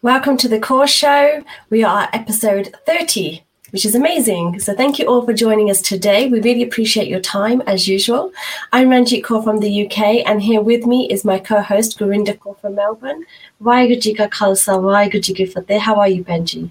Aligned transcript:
Welcome 0.00 0.36
to 0.36 0.48
the 0.48 0.60
Core 0.60 0.86
Show. 0.86 1.42
We 1.70 1.82
are 1.82 2.02
at 2.02 2.14
episode 2.14 2.72
30, 2.86 3.42
which 3.70 3.84
is 3.84 3.96
amazing. 3.96 4.60
So, 4.60 4.72
thank 4.72 5.00
you 5.00 5.06
all 5.06 5.26
for 5.26 5.32
joining 5.32 5.72
us 5.72 5.82
today. 5.82 6.28
We 6.28 6.40
really 6.40 6.62
appreciate 6.62 7.08
your 7.08 7.18
time 7.18 7.62
as 7.62 7.88
usual. 7.88 8.30
I'm 8.70 8.90
Ranjit 8.90 9.24
Kaur 9.24 9.42
from 9.42 9.58
the 9.58 9.86
UK, 9.86 10.24
and 10.24 10.40
here 10.40 10.60
with 10.60 10.86
me 10.86 11.08
is 11.10 11.24
my 11.24 11.40
co 11.40 11.60
host, 11.62 11.98
Gurinder 11.98 12.38
Kaur 12.38 12.56
from 12.60 12.76
Melbourne. 12.76 13.24
Vaigaji 13.60 14.16
ka 14.16 14.28
khalsa, 14.28 14.78
Vaigaji 14.78 15.34
ki 15.34 15.46
fateh. 15.46 15.80
How 15.80 15.96
are 15.96 16.08
you, 16.08 16.22
Benji? 16.22 16.70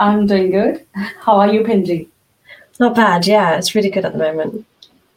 I'm 0.00 0.26
doing 0.26 0.50
good. 0.50 0.84
How 1.20 1.36
are 1.36 1.54
you, 1.54 1.60
Benji? 1.60 2.08
Not 2.80 2.96
bad, 2.96 3.28
yeah. 3.28 3.58
It's 3.58 3.76
really 3.76 3.90
good 3.90 4.04
at 4.04 4.12
the 4.12 4.18
moment. 4.18 4.66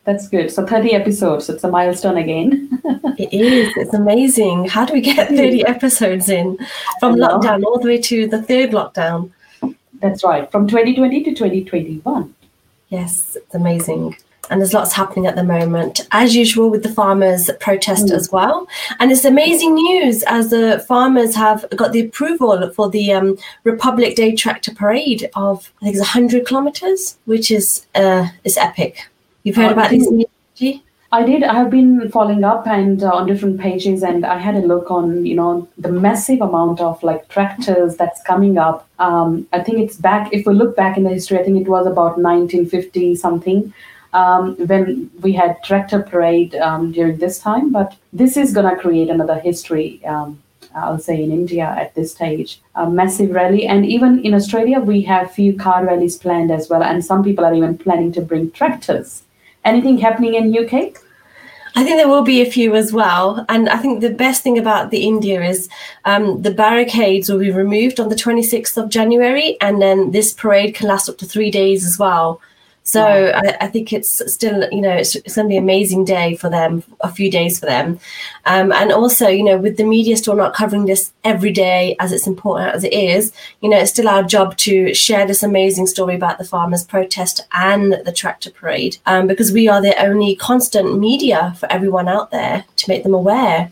That's 0.05 0.27
good. 0.27 0.51
So 0.51 0.65
30 0.65 0.93
episodes. 0.93 1.49
It's 1.49 1.63
a 1.63 1.69
milestone 1.69 2.17
again. 2.17 2.81
it 3.17 3.33
is. 3.33 3.73
It's 3.77 3.93
amazing. 3.93 4.67
How 4.67 4.85
do 4.85 4.93
we 4.93 5.01
get 5.01 5.29
30 5.29 5.65
episodes 5.65 6.29
in 6.29 6.57
from 6.99 7.15
lockdown 7.15 7.63
all 7.63 7.79
the 7.79 7.87
way 7.87 8.01
to 8.01 8.27
the 8.27 8.41
third 8.41 8.71
lockdown? 8.71 9.31
That's 10.01 10.23
right. 10.23 10.51
From 10.51 10.67
2020 10.67 11.23
to 11.23 11.31
2021. 11.31 12.35
Yes, 12.89 13.37
it's 13.37 13.55
amazing. 13.55 14.17
And 14.49 14.59
there's 14.59 14.73
lots 14.73 14.91
happening 14.91 15.25
at 15.25 15.37
the 15.37 15.43
moment, 15.43 16.01
as 16.11 16.35
usual, 16.35 16.69
with 16.69 16.83
the 16.83 16.89
farmers' 16.89 17.49
protest 17.61 18.07
mm. 18.07 18.11
as 18.11 18.29
well. 18.29 18.67
And 18.99 19.09
it's 19.09 19.23
amazing 19.23 19.73
news 19.73 20.21
as 20.23 20.49
the 20.49 20.83
farmers 20.85 21.33
have 21.35 21.65
got 21.77 21.93
the 21.93 22.01
approval 22.01 22.69
for 22.71 22.89
the 22.89 23.13
um, 23.13 23.37
Republic 23.63 24.17
Day 24.17 24.35
tractor 24.35 24.75
parade 24.75 25.29
of 25.35 25.71
I 25.81 25.85
think 25.85 25.95
it's 25.95 26.13
100 26.13 26.45
kilometers, 26.45 27.17
which 27.23 27.49
is 27.49 27.87
uh, 27.95 28.27
is 28.43 28.57
epic. 28.57 29.07
You've 29.43 29.57
heard 29.57 29.69
uh, 29.69 29.73
about 29.73 29.89
this 29.89 30.09
news? 30.09 30.79
I 31.11 31.21
did. 31.21 31.43
I 31.43 31.53
have 31.53 31.69
been 31.69 32.09
following 32.09 32.43
up 32.43 32.65
and 32.65 33.03
uh, 33.03 33.11
on 33.11 33.27
different 33.27 33.59
pages, 33.59 34.01
and 34.01 34.25
I 34.25 34.39
had 34.39 34.55
a 34.55 34.65
look 34.65 34.89
on, 34.89 35.27
you 35.27 35.35
know, 35.35 35.67
the 35.77 35.91
massive 35.91 36.41
amount 36.41 36.81
of 36.81 37.03
like 37.03 37.27
tractors 37.27 37.97
that's 37.97 38.23
coming 38.23 38.57
up. 38.57 38.87
Um, 38.97 39.47
I 39.53 39.59
think 39.59 39.77
it's 39.77 39.95
back. 39.95 40.33
If 40.33 40.47
we 40.47 40.55
look 40.55 40.75
back 40.75 40.97
in 40.97 41.03
the 41.03 41.11
history, 41.11 41.37
I 41.37 41.43
think 41.43 41.61
it 41.61 41.69
was 41.69 41.85
about 41.85 42.17
1950 42.17 43.15
something 43.15 43.71
um, 44.13 44.55
when 44.55 45.11
we 45.21 45.33
had 45.33 45.63
tractor 45.63 46.01
parade 46.01 46.55
um, 46.55 46.91
during 46.91 47.17
this 47.17 47.37
time. 47.37 47.71
But 47.71 47.95
this 48.11 48.35
is 48.35 48.51
gonna 48.51 48.75
create 48.75 49.09
another 49.09 49.37
history. 49.37 50.03
Um, 50.05 50.41
I'll 50.73 50.97
say 50.97 51.21
in 51.23 51.31
India 51.31 51.65
at 51.65 51.93
this 51.93 52.13
stage, 52.13 52.59
a 52.73 52.89
massive 52.89 53.29
rally, 53.29 53.67
and 53.67 53.85
even 53.85 54.25
in 54.25 54.33
Australia 54.33 54.79
we 54.79 55.01
have 55.01 55.31
few 55.31 55.53
car 55.55 55.85
rallies 55.85 56.17
planned 56.17 56.49
as 56.49 56.69
well, 56.69 56.81
and 56.81 57.05
some 57.05 57.23
people 57.23 57.45
are 57.45 57.53
even 57.53 57.77
planning 57.77 58.11
to 58.13 58.21
bring 58.21 58.49
tractors 58.49 59.21
Anything 59.65 59.97
happening 59.97 60.35
in 60.35 60.55
UK? 60.55 60.95
I 61.75 61.83
think 61.83 61.97
there 61.97 62.07
will 62.07 62.23
be 62.23 62.41
a 62.41 62.49
few 62.49 62.75
as 62.75 62.93
well. 62.93 63.45
And 63.49 63.67
I 63.67 63.77
think 63.77 64.01
the 64.01 64.11
best 64.11 64.43
thing 64.43 64.59
about 64.59 64.91
the 64.91 65.05
India 65.07 65.41
is 65.41 65.69
um, 66.05 66.41
the 66.41 66.53
barricades 66.53 67.29
will 67.29 67.39
be 67.39 67.51
removed 67.51 67.99
on 67.99 68.09
the 68.09 68.15
26th 68.15 68.77
of 68.77 68.89
January, 68.89 69.57
and 69.59 69.81
then 69.81 70.11
this 70.11 70.33
parade 70.33 70.75
can 70.75 70.87
last 70.87 71.09
up 71.09 71.17
to 71.17 71.25
three 71.25 71.49
days 71.49 71.85
as 71.85 71.97
well. 71.97 72.41
So 72.85 73.31
I, 73.33 73.57
I, 73.61 73.67
think 73.67 73.93
it's 73.93 74.21
still, 74.31 74.67
you 74.69 74.81
know, 74.81 74.91
it's, 74.91 75.15
it's 75.15 75.35
going 75.35 75.47
to 75.47 75.49
be 75.49 75.57
an 75.57 75.63
amazing 75.63 76.03
day 76.03 76.35
for 76.35 76.49
them, 76.49 76.83
a 76.99 77.09
few 77.09 77.31
days 77.31 77.57
for 77.57 77.65
them. 77.65 77.97
Um, 78.45 78.73
and 78.73 78.91
also, 78.91 79.29
you 79.29 79.43
know, 79.43 79.57
with 79.57 79.77
the 79.77 79.85
media 79.85 80.17
still 80.17 80.35
not 80.35 80.53
covering 80.53 80.85
this 80.85 81.13
every 81.23 81.53
day 81.53 81.95
as 82.01 82.11
it's 82.11 82.27
important 82.27 82.75
as 82.75 82.83
it 82.83 82.91
is, 82.91 83.31
you 83.61 83.69
know, 83.69 83.77
it's 83.77 83.91
still 83.91 84.09
our 84.09 84.21
job 84.21 84.57
to 84.57 84.93
share 84.93 85.25
this 85.25 85.43
amazing 85.43 85.87
story 85.87 86.15
about 86.15 86.37
the 86.37 86.43
farmers' 86.43 86.83
protest 86.83 87.39
and 87.53 87.93
the 88.05 88.11
tractor 88.11 88.51
parade 88.51 88.97
um, 89.05 89.27
because 89.27 89.53
we 89.53 89.69
are 89.69 89.81
the 89.81 89.97
only 90.03 90.35
constant 90.35 90.99
media 90.99 91.55
for 91.57 91.71
everyone 91.71 92.09
out 92.09 92.31
there 92.31 92.65
to 92.75 92.89
make 92.89 93.03
them 93.03 93.13
aware. 93.13 93.71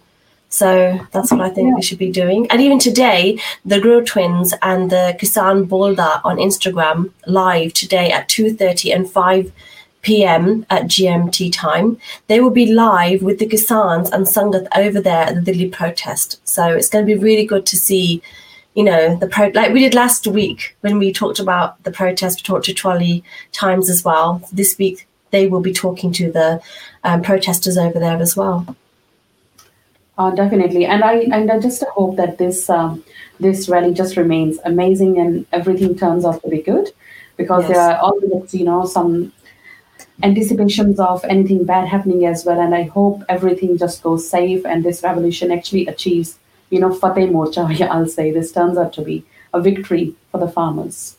So 0.52 1.00
that's 1.12 1.32
what 1.32 1.40
I 1.42 1.50
think 1.50 1.70
yeah. 1.70 1.76
we 1.76 1.82
should 1.82 1.98
be 1.98 2.12
doing. 2.12 2.46
And 2.52 2.62
even 2.62 2.78
today, 2.78 3.40
the 3.66 3.80
Grow 3.80 4.02
Twins 4.02 4.54
and 4.62 4.90
the 4.90 5.18
Kisan 5.18 5.66
Bolda 5.66 6.22
on 6.26 6.38
Instagram 6.38 7.12
live 7.26 7.74
today 7.74 8.12
at 8.12 8.28
2.30 8.28 8.94
and 8.94 9.10
5 9.10 9.52
p.m. 10.02 10.66
at 10.70 10.84
GMT 10.84 11.54
time. 11.54 11.98
They 12.28 12.42
will 12.42 12.52
be 12.52 12.74
live 12.74 13.22
with 13.22 13.40
the 13.40 13.48
Kisans 13.48 14.12
and 14.12 14.26
Sangat 14.26 14.68
over 14.76 15.00
there 15.00 15.24
at 15.24 15.36
the 15.36 15.42
Delhi 15.42 15.70
protest. 15.70 16.42
So 16.48 16.68
it's 16.68 16.90
going 16.90 17.06
to 17.06 17.16
be 17.16 17.20
really 17.20 17.46
good 17.46 17.66
to 17.68 17.78
see, 17.78 18.22
you 18.74 18.84
know, 18.84 19.16
the 19.16 19.28
pro 19.28 19.48
like 19.54 19.72
we 19.72 19.80
did 19.80 19.94
last 19.94 20.28
week 20.28 20.76
when 20.82 20.98
we 21.00 21.14
talked 21.14 21.40
about 21.40 21.82
the 21.84 21.92
protest. 21.92 22.40
We 22.40 22.44
talked 22.44 22.66
to 22.66 22.74
Trolley 22.74 23.24
Times 23.54 23.90
as 23.90 24.04
well. 24.04 24.42
This 24.52 24.78
week 24.78 25.08
they 25.30 25.48
will 25.48 25.62
be 25.62 25.72
talking 25.72 26.12
to 26.14 26.30
the 26.30 26.62
um, 27.06 27.22
protesters 27.22 27.78
over 27.78 28.00
there 28.00 28.18
as 28.18 28.36
well. 28.36 28.76
Uh, 30.18 30.32
definitely, 30.32 30.86
and 30.86 31.04
I 31.04 31.20
and 31.32 31.52
I 31.52 31.60
just 31.60 31.84
hope 31.96 32.16
that 32.18 32.38
this 32.38 32.70
um, 32.70 33.04
this 33.40 33.70
rally 33.70 33.94
just 33.94 34.18
remains 34.18 34.60
amazing 34.66 35.18
and 35.20 35.46
everything 35.52 35.98
turns 35.98 36.26
out 36.26 36.42
to 36.44 36.50
be 36.50 36.62
good, 36.62 36.92
because 37.38 37.64
yes. 37.64 37.72
there 37.72 37.82
are 37.82 37.98
always 37.98 38.54
you 38.54 38.66
know 38.66 38.86
some 38.86 39.32
anticipations 40.22 41.00
of 41.00 41.24
anything 41.26 41.64
bad 41.64 41.88
happening 41.88 42.26
as 42.26 42.46
well, 42.46 42.60
and 42.60 42.76
I 42.76 42.84
hope 42.84 43.24
everything 43.30 43.78
just 43.78 44.04
goes 44.04 44.30
safe 44.30 44.66
and 44.66 44.84
this 44.84 45.02
revolution 45.02 45.52
actually 45.52 45.88
achieves 45.88 46.38
you 46.70 46.80
know 46.80 46.94
Fateh 46.94 47.28
Morcha. 47.28 47.66
I'll 47.90 48.08
say 48.08 48.32
this 48.32 48.52
turns 48.52 48.78
out 48.78 48.94
to 48.94 49.02
be 49.02 49.26
a 49.54 49.62
victory 49.62 50.14
for 50.32 50.40
the 50.40 50.50
farmers. 50.50 51.18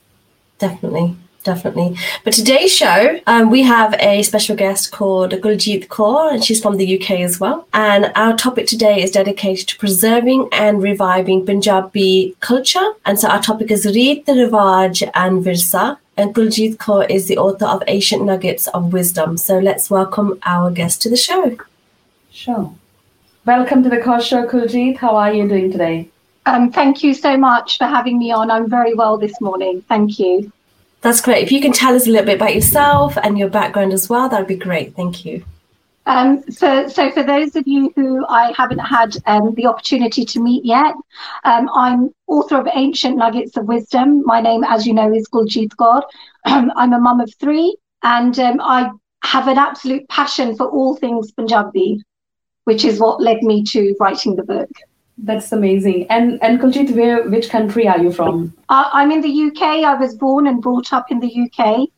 Definitely 0.59 1.17
definitely. 1.43 1.97
But 2.25 2.33
today's 2.33 2.75
show, 2.75 3.21
um, 3.27 3.51
we 3.51 3.63
have 3.63 3.95
a 3.99 4.23
special 4.23 4.57
guest 4.57 4.93
called 4.93 5.33
Kuljeet 5.33 5.89
Kaur, 5.89 6.33
and 6.33 6.45
she's 6.45 6.61
from 6.61 6.77
the 6.77 6.99
UK 6.99 7.21
as 7.21 7.41
well. 7.41 7.67
And 7.73 8.13
our 8.15 8.37
topic 8.37 8.67
today 8.67 9.03
is 9.03 9.11
dedicated 9.11 9.69
to 9.69 9.79
preserving 9.79 10.49
and 10.53 10.83
reviving 10.83 11.45
Punjabi 11.45 12.37
culture. 12.41 12.93
And 13.05 13.19
so 13.19 13.29
our 13.29 13.43
topic 13.43 13.71
is 13.71 13.85
Reet, 13.87 14.27
Rivaj, 14.27 15.11
and 15.15 15.45
Virsa. 15.45 15.99
And 16.17 16.35
Kuljeet 16.35 16.77
Kaur 16.77 17.09
is 17.11 17.27
the 17.27 17.39
author 17.39 17.67
of 17.67 17.83
Ancient 17.87 18.25
Nuggets 18.25 18.69
of 18.69 18.93
Wisdom. 18.93 19.37
So 19.37 19.59
let's 19.59 19.91
welcome 19.91 20.39
our 20.45 20.71
guest 20.71 21.03
to 21.03 21.11
the 21.11 21.17
show. 21.17 21.57
Sure. 22.31 22.75
Welcome 23.45 23.83
to 23.83 23.89
the 23.89 24.01
Core 24.01 24.21
Show, 24.21 24.47
Kuljeet. 24.47 24.99
How 24.99 25.17
are 25.17 25.33
you 25.35 25.49
doing 25.49 25.73
today? 25.73 26.09
Um, 26.47 26.71
thank 26.73 27.03
you 27.03 27.15
so 27.15 27.37
much 27.37 27.79
for 27.79 27.87
having 27.87 28.19
me 28.19 28.31
on. 28.31 28.51
I'm 28.51 28.69
very 28.69 28.95
well 28.95 29.17
this 29.17 29.41
morning. 29.41 29.83
Thank 29.89 30.19
you. 30.19 30.53
That's 31.03 31.21
great. 31.21 31.43
If 31.43 31.51
you 31.51 31.61
can 31.61 31.73
tell 31.73 31.95
us 31.95 32.07
a 32.07 32.11
little 32.11 32.27
bit 32.27 32.37
about 32.37 32.55
yourself 32.55 33.19
and 33.23 33.37
your 33.37 33.49
background 33.49 33.93
as 33.93 34.09
well, 34.09 34.29
that 34.29 34.39
would 34.39 34.47
be 34.47 34.57
great. 34.57 34.95
Thank 34.95 35.25
you. 35.25 35.45
Um, 36.07 36.43
so, 36.51 36.89
so 36.89 37.11
for 37.11 37.23
those 37.23 37.55
of 37.55 37.67
you 37.67 37.93
who 37.95 38.25
I 38.29 38.53
haven't 38.57 38.79
had 38.79 39.17
um, 39.27 39.55
the 39.55 39.67
opportunity 39.67 40.25
to 40.25 40.41
meet 40.41 40.65
yet, 40.65 40.95
um, 41.45 41.69
I'm 41.75 42.15
author 42.29 42.57
of 42.57 42.69
Ancient 42.73 43.17
Nuggets 43.17 43.57
of 43.57 43.67
Wisdom. 43.67 44.25
My 44.25 44.41
name, 44.41 44.65
as 44.65 44.87
you 44.87 44.95
know, 44.95 45.13
is 45.13 45.29
Kuljeet 45.29 45.71
Kaur. 45.77 46.03
I'm 46.45 46.93
a 46.93 46.99
mum 46.99 47.21
of 47.21 47.33
three, 47.35 47.77
and 48.03 48.37
um, 48.39 48.61
I 48.61 48.91
have 49.25 49.49
an 49.49 49.59
absolute 49.59 50.09
passion 50.09 50.57
for 50.57 50.69
all 50.69 50.97
things 50.97 51.31
Punjabi, 51.33 52.03
which 52.65 52.85
is 52.85 53.01
what 53.01 53.21
led 53.21 53.43
me 53.43 53.63
to 53.65 53.95
writing 54.01 54.37
the 54.37 54.43
book. 54.45 54.71
That's 55.19 55.53
amazing. 55.53 56.07
And 56.11 56.43
and 56.43 56.61
Kuljeet, 56.61 56.95
where 56.97 57.29
which 57.29 57.51
country 57.51 57.87
are 57.87 57.99
you 57.99 58.13
from? 58.13 58.55
Uh, 58.69 58.91
I'm 58.93 59.11
in 59.11 59.21
the 59.21 59.45
UK. 59.47 59.85
I 59.85 59.95
was 59.95 60.15
born 60.15 60.47
and 60.47 60.61
brought 60.63 60.93
up 60.93 61.11
in 61.11 61.21
the 61.21 61.33
UK. 61.45 61.89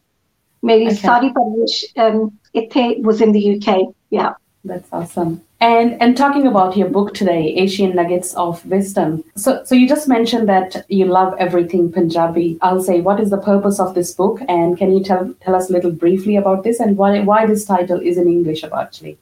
Maybe 0.62 0.86
okay. 0.86 0.94
study 0.94 1.30
which 1.34 1.84
um, 1.96 2.38
it 2.54 3.02
was 3.02 3.20
in 3.20 3.32
the 3.32 3.56
UK. 3.56 3.94
Yeah. 4.10 4.34
That's 4.64 4.88
awesome. 4.92 5.42
And 5.60 6.00
and 6.00 6.16
talking 6.16 6.46
about 6.46 6.76
your 6.76 6.88
book 6.88 7.14
today, 7.14 7.54
Ancient 7.56 7.94
Nuggets 7.94 8.34
of 8.34 8.64
Wisdom. 8.66 9.22
So 9.36 9.62
so 9.64 9.74
you 9.74 9.86
just 9.86 10.08
mentioned 10.08 10.48
that 10.48 10.84
you 10.88 11.04
love 11.04 11.34
everything 11.38 11.92
Punjabi. 11.92 12.58
I'll 12.62 12.82
say, 12.82 13.00
what 13.00 13.20
is 13.20 13.30
the 13.30 13.38
purpose 13.38 13.78
of 13.78 13.94
this 13.94 14.12
book? 14.12 14.40
And 14.48 14.76
can 14.76 14.92
you 14.92 15.02
tell 15.04 15.34
tell 15.40 15.54
us 15.54 15.68
a 15.68 15.72
little 15.72 15.90
briefly 15.90 16.36
about 16.36 16.64
this 16.64 16.80
and 16.80 16.96
why 16.96 17.20
why 17.20 17.46
this 17.46 17.64
title 17.64 18.00
is 18.00 18.16
in 18.16 18.26
English 18.26 18.64
actually? 18.64 19.18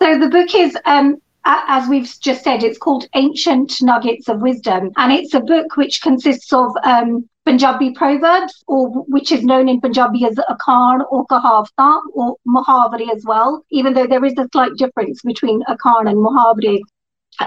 So 0.00 0.18
the 0.18 0.28
book 0.28 0.54
is 0.54 0.76
um, 0.84 1.20
as 1.44 1.88
we've 1.88 2.10
just 2.20 2.44
said, 2.44 2.62
it's 2.62 2.78
called 2.78 3.06
Ancient 3.14 3.80
Nuggets 3.82 4.28
of 4.28 4.42
Wisdom, 4.42 4.90
and 4.96 5.12
it's 5.12 5.34
a 5.34 5.40
book 5.40 5.76
which 5.76 6.02
consists 6.02 6.52
of 6.52 6.70
um, 6.84 7.28
Punjabi 7.46 7.92
proverbs, 7.92 8.62
or 8.66 8.88
which 9.08 9.32
is 9.32 9.42
known 9.42 9.68
in 9.68 9.80
Punjabi 9.80 10.26
as 10.26 10.36
Akhar 10.36 11.00
or 11.10 11.26
Kahavta 11.26 12.00
or 12.12 12.36
Muhavri 12.46 13.10
as 13.14 13.24
well, 13.24 13.64
even 13.70 13.94
though 13.94 14.06
there 14.06 14.24
is 14.24 14.34
a 14.38 14.48
slight 14.52 14.74
difference 14.76 15.22
between 15.22 15.62
Akhar 15.64 16.06
and 16.06 16.18
Muhavri. 16.18 16.80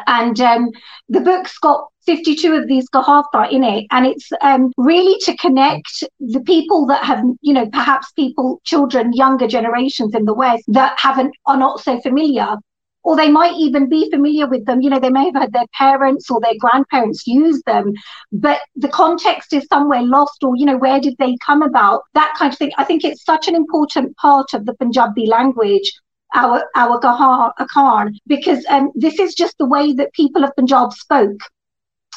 And 0.08 0.40
um, 0.42 0.72
the 1.10 1.20
book's 1.20 1.60
got 1.60 1.88
52 2.08 2.54
of 2.54 2.68
these 2.68 2.90
Kahavta 2.90 3.52
in 3.52 3.64
it, 3.64 3.86
and 3.92 4.08
it's 4.08 4.30
um, 4.42 4.72
really 4.78 5.20
to 5.22 5.38
connect 5.38 6.04
the 6.20 6.42
people 6.42 6.88
that 6.88 7.04
have, 7.04 7.24
you 7.42 7.54
know, 7.54 7.70
perhaps 7.70 8.12
people, 8.14 8.60
children, 8.64 9.14
younger 9.14 9.48
generations 9.48 10.16
in 10.16 10.26
the 10.26 10.34
West 10.34 10.64
that 10.68 10.98
haven't 11.00 11.36
are 11.46 11.58
not 11.58 11.80
so 11.80 12.02
familiar 12.02 12.58
or 13.04 13.16
they 13.16 13.30
might 13.30 13.56
even 13.56 13.90
be 13.90 14.10
familiar 14.10 14.48
with 14.48 14.66
them. 14.66 14.82
You 14.82 14.90
know, 14.90 15.00
they 15.00 15.10
may 15.10 15.26
have 15.26 15.36
had 15.36 15.54
their 15.54 15.68
parents 15.78 16.30
or 16.30 16.40
their 16.42 16.58
grandparents 16.60 17.28
use 17.28 17.62
them, 17.64 17.94
but 18.32 18.62
the 18.76 18.88
context 18.88 19.54
is 19.54 19.66
somewhere 19.68 20.02
lost, 20.02 20.44
or, 20.44 20.56
you 20.56 20.66
know, 20.66 20.78
where 20.78 21.00
did 21.00 21.16
they 21.20 21.36
come 21.46 21.62
about? 21.62 22.04
That 22.14 22.34
kind 22.38 22.52
of 22.52 22.58
thing. 22.58 22.72
I 22.78 22.84
think 22.84 23.04
it's 23.04 23.24
such 23.24 23.48
an 23.48 23.56
important 23.56 24.16
part 24.18 24.54
of 24.54 24.66
the 24.66 24.74
Punjabi 24.74 25.28
language. 25.28 25.92
Our 26.36 26.68
our 26.76 27.00
Gahar 27.00 27.52
Akan, 27.60 28.16
because 28.26 28.66
um, 28.68 28.92
this 28.96 29.20
is 29.20 29.36
just 29.36 29.56
the 29.60 29.68
way 29.68 29.94
that 29.94 30.14
people 30.14 30.44
of 30.44 30.56
Punjab 30.56 30.92
spoke 30.94 31.40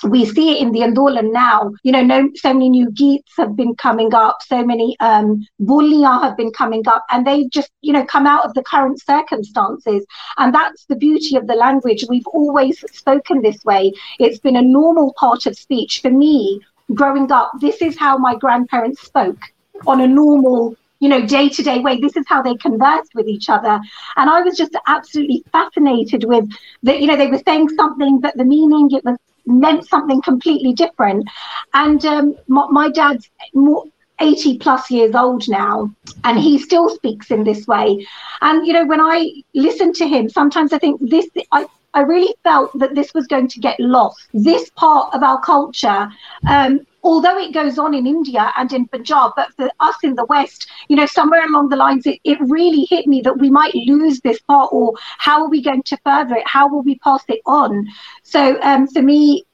we 0.05 0.25
see 0.25 0.53
it 0.53 0.63
in 0.63 0.73
the 0.73 0.81
Andolan 0.81 1.33
now. 1.33 1.73
You 1.83 1.93
know, 1.93 2.03
no, 2.03 2.31
so 2.35 2.53
many 2.53 2.69
new 2.69 2.91
geets 2.91 3.33
have 3.37 3.57
been 3.57 3.75
coming 3.75 4.15
up, 4.15 4.39
so 4.43 4.65
many 4.65 4.97
um, 5.01 5.47
have 5.69 6.37
been 6.37 6.53
coming 6.53 6.87
up, 6.87 7.05
and 7.11 7.27
they've 7.27 7.51
just, 7.51 7.71
you 7.83 7.93
know, 7.93 8.05
come 8.05 8.27
out 8.27 8.45
of 8.45 8.55
the 8.55 8.63
current 8.63 9.01
circumstances. 9.01 10.05
And 10.39 10.55
that's 10.55 10.85
the 10.87 10.97
beauty 10.97 11.37
of 11.37 11.47
the 11.47 11.55
language. 11.55 12.05
We've 12.09 12.27
always 12.27 12.85
spoken 12.93 13.43
this 13.43 13.65
way. 13.65 13.93
It's 14.19 14.39
been 14.39 14.57
a 14.57 14.63
normal 14.63 15.15
part 15.19 15.47
of 15.47 15.57
speech. 15.57 16.01
For 16.03 16.11
me, 16.11 16.61
growing 16.95 17.31
up, 17.33 17.53
this 17.61 17.81
is 17.83 17.99
how 17.99 18.19
my 18.19 18.37
grandparents 18.37 19.03
spoke 19.03 19.41
on 19.87 20.01
a 20.01 20.07
normal 20.07 20.77
you 20.99 21.11
know, 21.11 21.27
day 21.27 21.49
to 21.49 21.63
day 21.63 21.79
way. 21.81 22.01
This 22.01 22.17
is 22.17 22.25
how 22.27 22.41
they 22.41 22.55
conversed 22.57 23.15
with 23.15 23.29
each 23.29 23.51
other. 23.51 23.79
And 24.17 24.31
I 24.31 24.41
was 24.41 24.57
just 24.57 24.75
absolutely 24.87 25.45
fascinated 25.53 26.25
with 26.25 26.51
that, 26.85 27.01
you 27.01 27.07
know, 27.07 27.17
they 27.17 27.27
were 27.27 27.43
saying 27.47 27.69
something, 27.71 28.19
but 28.19 28.35
the 28.37 28.45
meaning, 28.45 28.89
it 28.93 29.05
was 29.05 29.19
meant 29.47 29.89
something 29.89 30.21
completely 30.23 30.73
different. 30.73 31.27
And 31.75 32.05
um, 32.05 32.37
my, 32.49 32.67
my 32.71 32.91
dad's 32.91 33.31
more, 33.55 33.85
80 34.19 34.59
plus 34.59 34.91
years 34.91 35.15
old 35.15 35.47
now 35.47 35.91
and 36.25 36.39
he 36.39 36.59
still 36.59 36.89
speaks 36.89 37.31
in 37.31 37.45
this 37.45 37.67
way 37.67 38.07
and 38.41 38.67
you 38.67 38.73
know 38.73 38.87
when 38.87 38.99
i 38.99 39.31
listen 39.53 39.93
to 39.93 40.09
him 40.09 40.27
sometimes 40.27 40.73
i 40.73 40.79
think 40.79 40.99
this 41.11 41.29
i 41.53 41.67
I 41.97 42.01
really 42.01 42.35
felt 42.45 42.79
that 42.79 42.95
this 42.95 43.15
was 43.15 43.27
going 43.27 43.49
to 43.49 43.59
get 43.59 43.81
lost. 43.81 44.29
This 44.35 44.69
part 44.77 45.15
of 45.15 45.23
our 45.23 45.41
culture, 45.41 46.11
um, 46.47 46.87
although 47.07 47.39
it 47.39 47.55
goes 47.55 47.79
on 47.79 47.95
in 47.95 48.07
India 48.07 48.53
and 48.59 48.73
in 48.73 48.87
Punjab, 48.89 49.33
but 49.37 49.53
for 49.57 49.71
us 49.89 49.97
in 50.03 50.15
the 50.17 50.25
West, 50.27 50.69
you 50.89 50.97
know, 50.97 51.07
somewhere 51.07 51.45
along 51.47 51.69
the 51.69 51.77
lines, 51.77 52.07
it, 52.07 52.19
it 52.25 52.39
really 52.41 52.87
hit 52.91 53.07
me 53.07 53.21
that 53.27 53.39
we 53.39 53.49
might 53.49 53.75
lose 53.75 54.21
this 54.21 54.41
part, 54.41 54.69
or 54.73 54.93
how 55.19 55.43
are 55.43 55.49
we 55.49 55.63
going 55.63 55.85
to 55.85 55.97
further 56.05 56.35
it? 56.37 56.47
How 56.57 56.69
will 56.69 56.83
we 56.83 56.97
pass 56.99 57.23
it 57.29 57.41
on? 57.47 57.87
So 58.23 58.61
um, 58.63 58.89
for 58.89 59.03
me, 59.03 59.45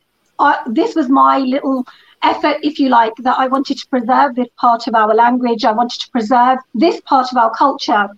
this 0.66 0.94
was 0.94 1.08
my 1.08 1.38
little 1.38 1.86
effort, 2.22 2.56
if 2.62 2.78
you 2.78 2.88
like, 2.88 3.14
that 3.18 3.38
I 3.38 3.46
wanted 3.48 3.78
to 3.78 3.86
preserve 3.88 4.34
this 4.34 4.48
part 4.56 4.86
of 4.88 4.94
our 4.94 5.14
language. 5.14 5.64
I 5.64 5.72
wanted 5.72 6.00
to 6.00 6.10
preserve 6.10 6.58
this 6.74 7.00
part 7.02 7.26
of 7.32 7.36
our 7.36 7.50
culture. 7.50 8.08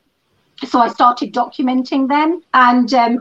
So 0.65 0.79
I 0.79 0.89
started 0.89 1.35
documenting 1.35 2.09
them, 2.09 2.43
and 2.55 2.95
um, 2.95 3.19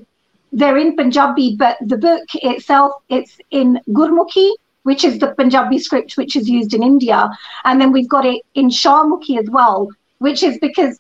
they're 0.52 0.78
in 0.78 0.96
Punjabi, 0.96 1.56
but 1.58 1.78
the 1.82 1.98
book 1.98 2.28
itself 2.36 2.92
it's 3.10 3.38
in 3.50 3.80
Gurmukhi, 3.90 4.52
which 4.84 5.04
is 5.04 5.20
the 5.20 5.34
Punjabi 5.34 5.80
script 5.80 6.18
which 6.18 6.36
is 6.36 6.50
used 6.50 6.74
in 6.74 6.84
India, 6.84 7.30
and 7.66 7.82
then 7.82 7.92
we've 7.92 8.10
got 8.10 8.26
it 8.26 8.42
in 8.54 8.70
Shahmukhi 8.70 9.40
as 9.40 9.50
well, 9.50 9.90
which 10.20 10.44
is 10.44 10.58
because 10.60 11.00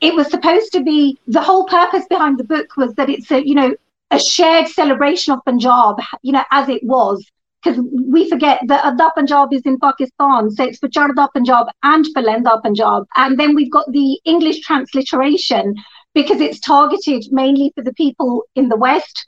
it 0.00 0.14
was 0.14 0.30
supposed 0.30 0.72
to 0.72 0.82
be 0.82 1.18
the 1.26 1.42
whole 1.42 1.64
purpose 1.66 2.06
behind 2.08 2.38
the 2.38 2.44
book 2.44 2.76
was 2.76 2.94
that 2.94 3.10
it's 3.10 3.30
a 3.30 3.46
you 3.46 3.54
know 3.54 3.74
a 4.10 4.18
shared 4.18 4.68
celebration 4.68 5.32
of 5.32 5.44
Punjab, 5.44 5.96
you 6.22 6.32
know, 6.32 6.44
as 6.50 6.68
it 6.68 6.82
was. 6.82 7.24
Because 7.62 7.84
we 7.92 8.28
forget 8.30 8.60
that 8.68 8.84
Adda 8.84 9.10
Punjab 9.16 9.52
is 9.52 9.62
in 9.62 9.78
Pakistan, 9.78 10.50
so 10.50 10.64
it's 10.64 10.78
for 10.78 10.88
Charda 10.88 11.28
Punjab 11.32 11.66
and 11.82 12.06
for 12.14 12.22
Lenda 12.22 12.62
Punjab. 12.62 13.06
And 13.16 13.38
then 13.38 13.54
we've 13.54 13.70
got 13.70 13.90
the 13.90 14.20
English 14.24 14.60
transliteration 14.60 15.74
because 16.14 16.40
it's 16.40 16.60
targeted 16.60 17.24
mainly 17.32 17.72
for 17.74 17.82
the 17.82 17.92
people 17.94 18.44
in 18.54 18.68
the 18.68 18.76
West, 18.76 19.26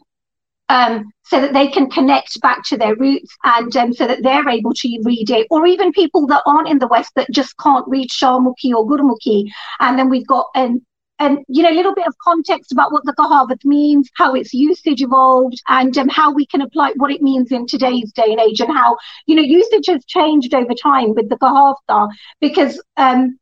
um, 0.71 1.13
so 1.25 1.41
that 1.41 1.53
they 1.53 1.67
can 1.67 1.91
connect 1.91 2.41
back 2.41 2.63
to 2.65 2.77
their 2.77 2.95
roots 2.95 3.37
and 3.45 3.77
um, 3.77 3.93
so 3.93 4.07
that 4.07 4.23
they're 4.23 4.49
able 4.49 4.73
to 4.73 5.01
read 5.05 5.29
it, 5.31 5.47
or 5.51 5.67
even 5.67 5.93
people 5.93 6.27
that 6.29 6.43
aren't 6.47 6.69
in 6.69 6.79
the 6.79 6.87
West 6.87 7.13
that 7.17 7.31
just 7.31 7.57
can't 7.59 7.87
read 7.89 8.09
Shahmukhi 8.09 8.73
or 8.75 8.87
Gurmukhi. 8.87 9.51
And 9.81 9.99
then 9.99 10.09
we've 10.09 10.27
got 10.27 10.47
an 10.55 10.81
and 11.19 11.41
you 11.49 11.63
know 11.63 11.71
a 11.71 11.79
little 11.79 11.95
bit 11.95 12.07
of 12.07 12.15
context 12.25 12.73
about 12.73 12.93
what 12.93 13.05
the 13.05 13.13
kahavat 13.13 13.63
means 13.63 14.09
how 14.17 14.35
its 14.35 14.55
usage 14.55 15.03
evolved 15.03 15.61
and 15.69 15.99
um, 15.99 16.09
how 16.09 16.33
we 16.33 16.47
can 16.47 16.63
apply 16.63 16.95
what 16.97 17.11
it 17.11 17.21
means 17.21 17.53
in 17.53 17.67
today's 17.67 18.11
day 18.13 18.31
and 18.31 18.41
age 18.41 18.59
and 18.59 18.73
how 18.73 18.97
you 19.27 19.35
know 19.35 19.43
usage 19.43 19.87
has 19.87 20.03
changed 20.07 20.55
over 20.55 20.73
time 20.73 21.15
with 21.15 21.29
the 21.29 21.37
kahavta 21.37 22.09
because 22.41 22.83
um, 22.97 23.39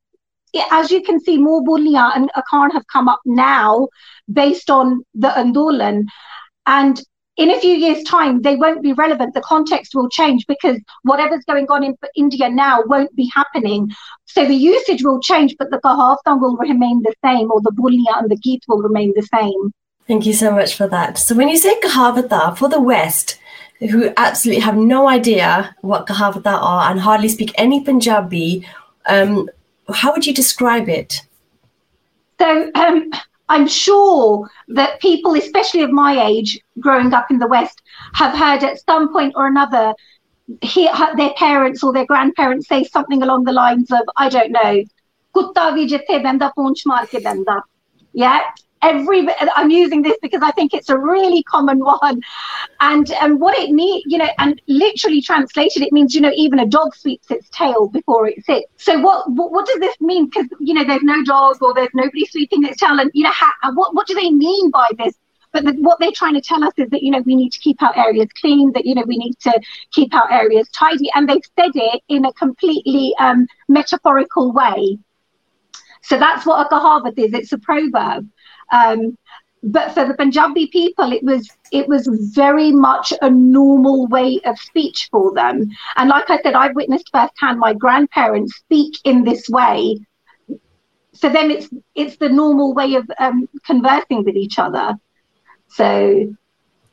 as 0.70 0.90
you 0.90 1.02
can 1.02 1.20
see, 1.20 1.36
more 1.36 1.62
Bulia 1.62 2.16
and 2.16 2.30
Akan 2.34 2.72
have 2.72 2.86
come 2.90 3.08
up 3.08 3.20
now 3.26 3.88
based 4.32 4.70
on 4.70 5.02
the 5.14 5.28
Andolan. 5.28 6.04
And 6.66 7.00
in 7.38 7.50
a 7.50 7.60
few 7.60 7.74
years' 7.74 8.02
time, 8.02 8.42
they 8.42 8.56
won't 8.56 8.82
be 8.82 8.92
relevant. 8.92 9.32
The 9.32 9.40
context 9.40 9.94
will 9.94 10.08
change 10.08 10.44
because 10.46 10.78
whatever's 11.04 11.44
going 11.44 11.66
on 11.70 11.84
in 11.84 11.96
India 12.16 12.50
now 12.50 12.82
won't 12.86 13.14
be 13.14 13.30
happening. 13.32 13.90
So 14.26 14.44
the 14.44 14.54
usage 14.54 15.04
will 15.04 15.20
change, 15.20 15.54
but 15.56 15.70
the 15.70 15.78
Kahavtan 15.78 16.40
will 16.40 16.56
remain 16.56 17.00
the 17.02 17.14
same, 17.24 17.50
or 17.52 17.60
the 17.62 17.70
Bulia 17.70 18.18
and 18.18 18.28
the 18.28 18.36
Geet 18.36 18.64
will 18.66 18.82
remain 18.82 19.12
the 19.14 19.22
same. 19.22 19.72
Thank 20.08 20.26
you 20.26 20.32
so 20.32 20.50
much 20.50 20.74
for 20.74 20.88
that. 20.88 21.16
So 21.16 21.34
when 21.36 21.48
you 21.48 21.56
say 21.56 21.78
Kahavata 21.80 22.58
for 22.58 22.68
the 22.68 22.80
West, 22.80 23.38
who 23.78 24.12
absolutely 24.16 24.62
have 24.62 24.76
no 24.76 25.08
idea 25.08 25.76
what 25.82 26.08
Kahavata 26.08 26.60
are 26.60 26.90
and 26.90 26.98
hardly 26.98 27.28
speak 27.28 27.52
any 27.54 27.84
Punjabi, 27.84 28.66
um, 29.06 29.48
how 29.94 30.12
would 30.12 30.26
you 30.26 30.34
describe 30.34 30.88
it? 30.88 31.22
So 32.40 32.70
um, 32.74 33.10
I'm 33.48 33.66
sure 33.66 34.48
that 34.68 35.00
people, 35.00 35.34
especially 35.34 35.82
of 35.82 35.90
my 35.90 36.26
age, 36.26 36.60
growing 36.80 37.12
up 37.14 37.30
in 37.30 37.38
the 37.38 37.46
West, 37.46 37.82
have 38.14 38.36
heard 38.36 38.62
at 38.62 38.80
some 38.84 39.12
point 39.12 39.34
or 39.36 39.46
another 39.46 39.94
hear 40.62 40.90
their 41.16 41.32
parents 41.34 41.82
or 41.82 41.92
their 41.92 42.06
grandparents 42.06 42.68
say 42.68 42.84
something 42.84 43.22
along 43.22 43.44
the 43.44 43.52
lines 43.52 43.90
of, 43.90 44.00
I 44.16 44.28
don't 44.28 44.52
know, 44.52 44.82
benda 46.22 46.52
benda. 47.20 47.62
Yeah, 48.12 48.40
every 48.82 49.26
i'm 49.56 49.70
using 49.70 50.02
this 50.02 50.16
because 50.22 50.42
i 50.42 50.50
think 50.52 50.72
it's 50.74 50.88
a 50.88 50.96
really 50.96 51.42
common 51.42 51.78
one. 51.80 52.20
And 52.80 53.10
and 53.22 53.40
what 53.40 53.58
it 53.58 53.70
means 53.70 54.04
you 54.06 54.18
know 54.18 54.28
and 54.38 54.60
literally 54.66 55.20
translated 55.20 55.82
it 55.82 55.92
means 55.92 56.14
you 56.14 56.20
know 56.20 56.32
even 56.34 56.58
a 56.60 56.66
dog 56.66 56.94
sweeps 56.94 57.30
its 57.30 57.48
tail 57.50 57.88
before 57.88 58.28
it 58.28 58.44
sits. 58.44 58.66
So 58.76 58.98
what 59.00 59.30
what, 59.30 59.52
what 59.52 59.66
does 59.66 59.80
this 59.80 60.00
mean? 60.00 60.26
Because 60.26 60.46
you 60.60 60.74
know 60.74 60.84
there's 60.84 61.02
no 61.02 61.22
dog 61.24 61.56
or 61.60 61.74
there's 61.74 61.88
nobody 61.94 62.24
sweeping 62.26 62.64
its 62.64 62.78
tail 62.78 62.98
and 62.98 63.10
you 63.14 63.24
know 63.24 63.32
how, 63.32 63.50
what 63.74 63.94
what 63.94 64.06
do 64.06 64.14
they 64.14 64.30
mean 64.30 64.70
by 64.70 64.88
this? 64.98 65.14
But 65.50 65.64
the, 65.64 65.72
what 65.72 65.98
they're 65.98 66.12
trying 66.12 66.34
to 66.34 66.40
tell 66.40 66.62
us 66.62 66.74
is 66.76 66.88
that 66.90 67.02
you 67.02 67.10
know 67.10 67.20
we 67.20 67.34
need 67.34 67.52
to 67.52 67.58
keep 67.58 67.82
our 67.82 67.96
areas 67.96 68.28
clean 68.40 68.72
that 68.72 68.86
you 68.86 68.94
know 68.94 69.04
we 69.06 69.16
need 69.16 69.38
to 69.40 69.60
keep 69.92 70.14
our 70.14 70.30
areas 70.30 70.68
tidy. 70.70 71.10
And 71.14 71.28
they've 71.28 71.50
said 71.58 71.72
it 71.74 72.02
in 72.08 72.24
a 72.24 72.32
completely 72.34 73.14
um, 73.18 73.46
metaphorical 73.68 74.52
way. 74.52 74.98
So 76.02 76.18
that's 76.18 76.46
what 76.46 76.64
a 76.64 76.68
kahavat 76.74 77.18
is. 77.18 77.34
It's 77.34 77.52
a 77.52 77.58
proverb 77.58 78.28
um, 78.72 79.16
but 79.62 79.92
for 79.92 80.06
the 80.06 80.14
Punjabi 80.14 80.68
people, 80.68 81.12
it 81.12 81.22
was 81.22 81.50
it 81.72 81.88
was 81.88 82.06
very 82.34 82.70
much 82.72 83.12
a 83.22 83.30
normal 83.30 84.06
way 84.06 84.40
of 84.44 84.58
speech 84.58 85.08
for 85.10 85.34
them. 85.34 85.70
And 85.96 86.08
like 86.08 86.30
I 86.30 86.40
said, 86.42 86.54
I've 86.54 86.76
witnessed 86.76 87.10
firsthand 87.12 87.58
my 87.58 87.74
grandparents 87.74 88.56
speak 88.56 88.98
in 89.04 89.24
this 89.24 89.48
way. 89.48 89.98
For 91.20 91.28
them, 91.28 91.50
it's 91.50 91.68
it's 91.94 92.16
the 92.16 92.28
normal 92.28 92.74
way 92.74 92.94
of 92.94 93.10
um, 93.18 93.48
conversing 93.64 94.24
with 94.24 94.36
each 94.36 94.58
other. 94.58 94.94
So, 95.68 96.34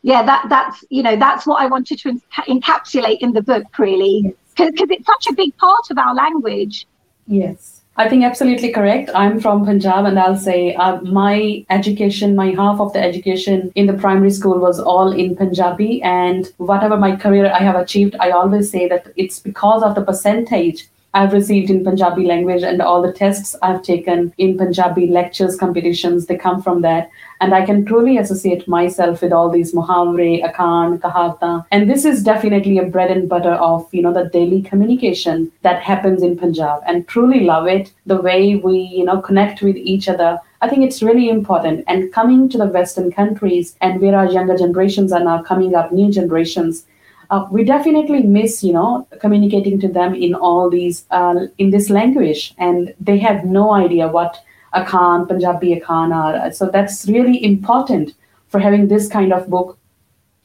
yeah, 0.02 0.24
that 0.24 0.48
that's 0.50 0.84
you 0.90 1.04
know 1.04 1.16
that's 1.16 1.46
what 1.46 1.62
I 1.62 1.68
wanted 1.68 2.00
to 2.00 2.20
encapsulate 2.48 3.20
in 3.20 3.34
the 3.34 3.44
book, 3.44 3.78
really, 3.78 4.36
because 4.58 4.90
it's 4.90 5.06
such 5.06 5.28
a 5.28 5.34
big 5.34 5.56
part 5.58 5.92
of 5.92 6.00
our 6.00 6.16
language. 6.16 6.88
Yes. 7.28 7.75
I 7.98 8.10
think 8.10 8.26
absolutely 8.26 8.74
correct. 8.74 9.10
I'm 9.16 9.40
from 9.40 9.66
Punjab, 9.66 10.04
and 10.06 10.20
I'll 10.20 10.36
say 10.36 10.76
uh, 10.76 11.00
my 11.02 11.66
education, 11.70 12.36
my 12.36 12.48
half 12.52 12.82
of 12.82 12.92
the 12.92 13.02
education 13.02 13.72
in 13.76 13.86
the 13.86 13.94
primary 13.94 14.32
school 14.32 14.60
was 14.60 14.82
all 14.82 15.14
in 15.14 15.34
Punjabi. 15.38 16.02
And 16.02 16.52
whatever 16.58 16.98
my 16.98 17.16
career 17.16 17.50
I 17.54 17.60
have 17.60 17.78
achieved, 17.78 18.18
I 18.20 18.32
always 18.32 18.70
say 18.70 18.90
that 18.90 19.14
it's 19.16 19.40
because 19.40 19.82
of 19.82 19.96
the 19.96 20.04
percentage 20.04 20.90
I've 21.16 21.32
received 21.32 21.70
in 21.70 21.84
Punjabi 21.84 22.26
language 22.26 22.62
and 22.62 22.82
all 22.82 23.02
the 23.02 23.14
tests 23.14 23.56
I've 23.62 23.82
taken 23.82 24.34
in 24.38 24.58
Punjabi 24.58 25.08
lectures, 25.08 25.56
competitions, 25.56 26.26
they 26.26 26.36
come 26.36 26.62
from 26.62 26.82
that. 26.82 27.10
And 27.40 27.54
I 27.54 27.66
can 27.66 27.86
truly 27.86 28.18
associate 28.18 28.68
myself 28.68 29.22
with 29.22 29.32
all 29.32 29.50
these 29.50 29.74
muhavre, 29.74 30.44
akan, 30.44 31.00
kahata. 31.00 31.66
And 31.72 31.90
this 31.90 32.04
is 32.04 32.22
definitely 32.22 32.80
a 32.80 32.86
bread 32.86 33.12
and 33.12 33.30
butter 33.30 33.54
of, 33.54 33.88
you 33.94 34.02
know, 34.02 34.12
the 34.12 34.26
daily 34.26 34.62
communication 34.62 35.52
that 35.62 35.82
happens 35.82 36.22
in 36.22 36.38
Punjab 36.38 36.82
and 36.86 37.08
truly 37.08 37.46
love 37.46 37.68
it. 37.68 37.94
The 38.06 38.22
way 38.22 38.58
we, 38.58 38.78
you 38.80 39.06
know, 39.06 39.22
connect 39.22 39.62
with 39.62 39.78
each 39.78 40.10
other. 40.10 40.40
I 40.62 40.68
think 40.68 40.84
it's 40.84 41.02
really 41.02 41.30
important. 41.30 41.86
And 41.88 42.12
coming 42.12 42.50
to 42.50 42.58
the 42.58 42.66
Western 42.66 43.10
countries 43.10 43.78
and 43.80 44.02
where 44.02 44.18
our 44.18 44.30
younger 44.30 44.58
generations 44.58 45.14
are 45.14 45.24
now 45.24 45.42
coming 45.44 45.76
up, 45.76 45.94
new 45.94 46.12
generations, 46.12 46.86
uh, 47.30 47.46
we 47.52 47.64
definitely 47.64 48.24
miss 48.24 48.64
you 48.64 48.74
know 48.74 49.08
communicating 49.20 49.80
to 49.80 49.88
them 49.88 50.14
in 50.14 50.36
all 50.36 50.70
these 50.70 51.06
uh, 51.12 51.48
in 51.58 51.70
this 51.70 51.90
language 51.90 52.54
and 52.58 52.94
they 53.00 53.18
have 53.18 53.46
no 53.46 53.74
idea 53.74 54.08
what 54.08 54.44
Akan, 54.76 55.28
Punjabi 55.28 55.80
Akan 55.80 56.14
are. 56.14 56.52
So 56.52 56.70
that's 56.70 57.08
really 57.08 57.44
important 57.44 58.14
for 58.50 58.60
having 58.60 58.88
this 58.88 59.08
kind 59.08 59.34
of 59.34 59.50
book 59.50 59.78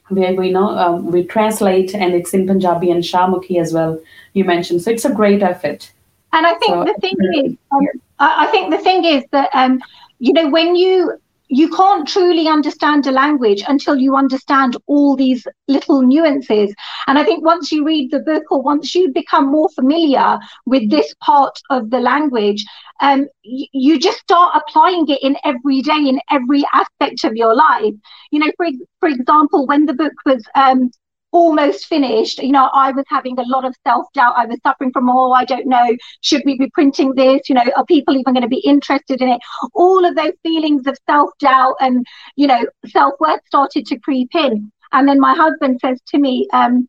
where 0.07 0.33
we 0.33 0.51
know 0.51 0.69
um, 0.69 1.11
we 1.11 1.23
translate 1.23 1.93
and 1.93 2.13
it's 2.13 2.33
in 2.33 2.47
Punjabi 2.47 2.91
and 2.91 3.03
Shahmukhi 3.03 3.59
as 3.59 3.73
well. 3.73 3.99
You 4.33 4.45
mentioned, 4.45 4.81
so 4.81 4.91
it's 4.91 5.05
a 5.05 5.13
great 5.13 5.43
effort. 5.43 5.91
And 6.33 6.47
I 6.47 6.53
think 6.55 6.73
so, 6.73 6.83
the 6.85 6.95
thing 7.01 7.15
is, 7.45 7.57
um, 7.71 7.87
I 8.19 8.47
think 8.47 8.71
the 8.71 8.77
thing 8.77 9.03
is 9.03 9.23
that 9.31 9.49
um, 9.53 9.81
you 10.19 10.33
know 10.33 10.49
when 10.49 10.75
you 10.75 11.19
you 11.51 11.69
can't 11.69 12.07
truly 12.07 12.47
understand 12.47 13.05
a 13.05 13.11
language 13.11 13.61
until 13.67 13.97
you 13.97 14.15
understand 14.15 14.77
all 14.87 15.17
these 15.17 15.45
little 15.67 16.01
nuances. 16.01 16.73
And 17.07 17.19
I 17.19 17.25
think 17.25 17.43
once 17.43 17.73
you 17.73 17.85
read 17.85 18.09
the 18.09 18.21
book 18.21 18.43
or 18.51 18.61
once 18.61 18.95
you 18.95 19.11
become 19.11 19.51
more 19.51 19.67
familiar 19.75 20.39
with 20.65 20.89
this 20.89 21.13
part 21.21 21.59
of 21.69 21.89
the 21.89 21.99
language, 21.99 22.63
um, 23.01 23.27
you, 23.43 23.67
you 23.73 23.99
just 23.99 24.19
start 24.19 24.55
applying 24.55 25.05
it 25.09 25.21
in 25.21 25.35
every 25.43 25.81
day, 25.81 26.07
in 26.07 26.21
every 26.31 26.63
aspect 26.73 27.25
of 27.25 27.35
your 27.35 27.53
life. 27.53 27.93
You 28.31 28.39
know, 28.39 28.51
for, 28.55 28.67
for 29.01 29.09
example, 29.09 29.67
when 29.67 29.85
the 29.85 29.93
book 29.93 30.13
was 30.25 30.41
um, 30.55 30.89
almost 31.31 31.85
finished. 31.85 32.39
You 32.39 32.51
know, 32.51 32.69
I 32.73 32.91
was 32.91 33.05
having 33.07 33.37
a 33.39 33.43
lot 33.43 33.65
of 33.65 33.75
self 33.85 34.05
doubt. 34.13 34.35
I 34.37 34.45
was 34.45 34.59
suffering 34.65 34.91
from, 34.91 35.09
oh, 35.09 35.31
I 35.31 35.45
don't 35.45 35.67
know, 35.67 35.95
should 36.21 36.43
we 36.45 36.57
be 36.57 36.69
printing 36.69 37.13
this? 37.15 37.49
You 37.49 37.55
know, 37.55 37.63
are 37.75 37.85
people 37.85 38.17
even 38.17 38.33
going 38.33 38.43
to 38.43 38.49
be 38.49 38.59
interested 38.59 39.21
in 39.21 39.29
it? 39.29 39.41
All 39.73 40.05
of 40.05 40.15
those 40.15 40.33
feelings 40.43 40.87
of 40.87 40.97
self 41.09 41.31
doubt 41.39 41.75
and, 41.79 42.05
you 42.35 42.47
know, 42.47 42.65
self 42.87 43.13
worth 43.19 43.41
started 43.47 43.85
to 43.87 43.99
creep 43.99 44.35
in. 44.35 44.71
And 44.91 45.07
then 45.07 45.19
my 45.19 45.33
husband 45.33 45.79
says 45.81 46.01
to 46.07 46.17
me, 46.17 46.47
um, 46.53 46.87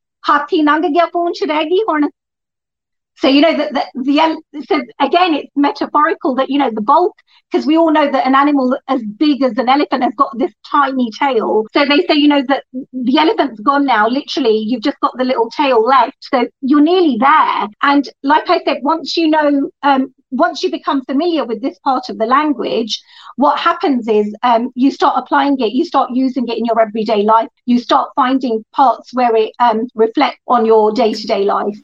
so 3.16 3.28
you 3.28 3.40
know 3.40 3.57
that 3.57 3.73
the, 3.73 3.85
the 4.02 4.62
so 4.66 4.81
again 5.00 5.35
it's 5.35 5.50
metaphorical 5.57 6.35
that 6.35 6.50
you 6.50 6.59
know 6.59 6.71
the 6.71 6.81
bulk 6.81 7.14
because 7.50 7.66
we 7.66 7.76
all 7.76 7.92
know 7.92 8.11
that 8.11 8.26
an 8.26 8.35
animal 8.35 8.76
as 8.88 9.02
big 9.19 9.42
as 9.42 9.57
an 9.59 9.69
elephant 9.69 10.02
has 10.02 10.14
got 10.16 10.37
this 10.38 10.52
tiny 10.71 11.11
tail. 11.19 11.66
So 11.73 11.85
they 11.85 11.99
say 12.07 12.14
you 12.14 12.28
know 12.28 12.42
that 12.49 12.64
the 12.92 13.19
elephant's 13.19 13.61
gone 13.61 13.85
now. 13.85 14.09
Literally, 14.09 14.57
you've 14.57 14.83
just 14.83 14.99
got 15.00 15.16
the 15.16 15.25
little 15.25 15.50
tail 15.50 15.85
left. 15.85 16.16
So 16.21 16.49
you're 16.62 16.81
nearly 16.81 17.16
there. 17.21 17.69
And 17.83 18.09
like 18.23 18.49
I 18.49 18.61
said, 18.64 18.78
once 18.83 19.16
you 19.16 19.28
know, 19.28 19.71
um, 19.83 20.14
once 20.31 20.62
you 20.62 20.71
become 20.71 21.04
familiar 21.04 21.45
with 21.45 21.61
this 21.62 21.78
part 21.81 22.09
of 22.09 22.19
the 22.19 22.26
language, 22.26 23.00
what 23.37 23.59
happens 23.59 24.09
is 24.09 24.35
um, 24.42 24.71
you 24.75 24.90
start 24.90 25.14
applying 25.19 25.61
it, 25.61 25.73
you 25.73 25.85
start 25.85 26.11
using 26.12 26.49
it 26.49 26.59
in 26.59 26.64
your 26.64 26.81
everyday 26.81 27.23
life, 27.23 27.49
you 27.66 27.78
start 27.78 28.11
finding 28.16 28.64
parts 28.73 29.12
where 29.12 29.35
it 29.37 29.52
um, 29.59 29.87
reflects 29.95 30.40
on 30.49 30.64
your 30.64 30.92
day 30.92 31.12
to 31.12 31.26
day 31.26 31.45
life. 31.45 31.78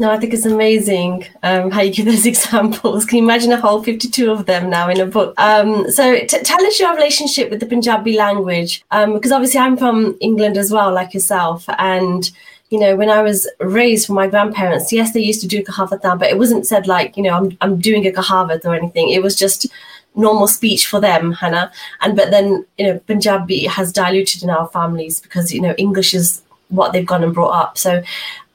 No, 0.00 0.10
I 0.10 0.16
think 0.16 0.32
it's 0.32 0.46
amazing 0.46 1.26
um, 1.42 1.70
how 1.70 1.82
you 1.82 1.92
give 1.92 2.06
those 2.06 2.24
examples. 2.34 3.04
Can 3.04 3.18
you 3.18 3.24
imagine 3.24 3.52
a 3.52 3.60
whole 3.60 3.82
52 3.82 4.30
of 4.30 4.46
them 4.46 4.70
now 4.70 4.88
in 4.88 4.98
a 4.98 5.04
book? 5.04 5.34
Um, 5.36 5.90
so 5.90 6.18
t- 6.20 6.42
tell 6.42 6.64
us 6.64 6.80
your 6.80 6.94
relationship 6.94 7.50
with 7.50 7.60
the 7.60 7.66
Punjabi 7.66 8.16
language, 8.16 8.82
um, 8.92 9.12
because 9.12 9.30
obviously 9.30 9.60
I'm 9.60 9.76
from 9.76 10.16
England 10.22 10.56
as 10.56 10.72
well, 10.72 10.90
like 10.90 11.12
yourself. 11.12 11.66
And, 11.76 12.30
you 12.70 12.80
know, 12.80 12.96
when 12.96 13.10
I 13.10 13.20
was 13.20 13.46
raised 13.60 14.06
from 14.06 14.14
my 14.14 14.26
grandparents, 14.26 14.90
yes, 14.90 15.12
they 15.12 15.20
used 15.20 15.42
to 15.42 15.46
do 15.46 15.62
kahavat 15.62 16.02
now, 16.02 16.16
but 16.16 16.30
it 16.30 16.38
wasn't 16.38 16.66
said 16.66 16.86
like, 16.86 17.18
you 17.18 17.22
know, 17.22 17.34
I'm, 17.34 17.58
I'm 17.60 17.78
doing 17.78 18.06
a 18.06 18.10
kahavat 18.10 18.64
or 18.64 18.74
anything. 18.74 19.10
It 19.10 19.22
was 19.22 19.36
just 19.36 19.66
normal 20.14 20.48
speech 20.48 20.86
for 20.86 20.98
them, 20.98 21.32
Hannah. 21.32 21.70
And 22.00 22.16
but 22.16 22.30
then, 22.30 22.64
you 22.78 22.86
know, 22.86 22.98
Punjabi 23.00 23.66
has 23.66 23.92
diluted 23.92 24.42
in 24.44 24.48
our 24.48 24.68
families 24.68 25.20
because, 25.20 25.52
you 25.52 25.60
know, 25.60 25.74
English 25.76 26.14
is 26.14 26.40
what 26.70 26.94
they've 26.94 27.04
gone 27.04 27.22
and 27.22 27.34
brought 27.34 27.52
up. 27.52 27.76
So 27.76 28.02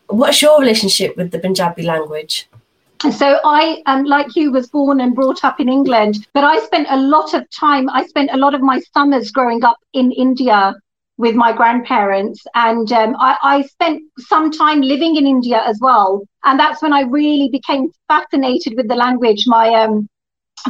what's 0.08 0.42
your 0.42 0.60
relationship 0.60 1.18
with 1.18 1.32
the 1.32 1.40
Punjabi 1.40 1.84
language? 1.84 2.48
So 3.12 3.40
I, 3.44 3.84
um, 3.86 4.06
like 4.06 4.36
you, 4.36 4.52
was 4.52 4.68
born 4.68 5.02
and 5.02 5.14
brought 5.14 5.44
up 5.44 5.60
in 5.60 5.70
England, 5.70 6.28
but 6.34 6.44
I 6.44 6.60
spent 6.66 6.88
a 6.90 6.98
lot 6.98 7.34
of 7.34 7.48
time. 7.50 7.90
I 7.90 8.06
spent 8.06 8.32
a 8.32 8.38
lot 8.38 8.56
of 8.56 8.62
my 8.62 8.80
summers 8.94 9.32
growing 9.32 9.64
up 9.64 9.78
in 9.94 10.12
India 10.12 10.74
with 11.18 11.36
my 11.36 11.54
grandparents, 11.54 12.44
and 12.56 12.92
um, 12.92 13.16
I, 13.20 13.38
I 13.44 13.62
spent 13.64 14.02
some 14.18 14.52
time 14.52 14.82
living 14.82 15.18
in 15.18 15.28
India 15.28 15.62
as 15.66 15.80
well. 15.82 16.24
And 16.44 16.60
that's 16.60 16.82
when 16.82 16.94
I 16.94 17.02
really 17.02 17.50
became 17.50 17.92
fascinated 18.08 18.74
with 18.76 18.88
the 18.88 18.96
language. 18.96 19.44
My 19.46 19.74
um, 19.74 20.10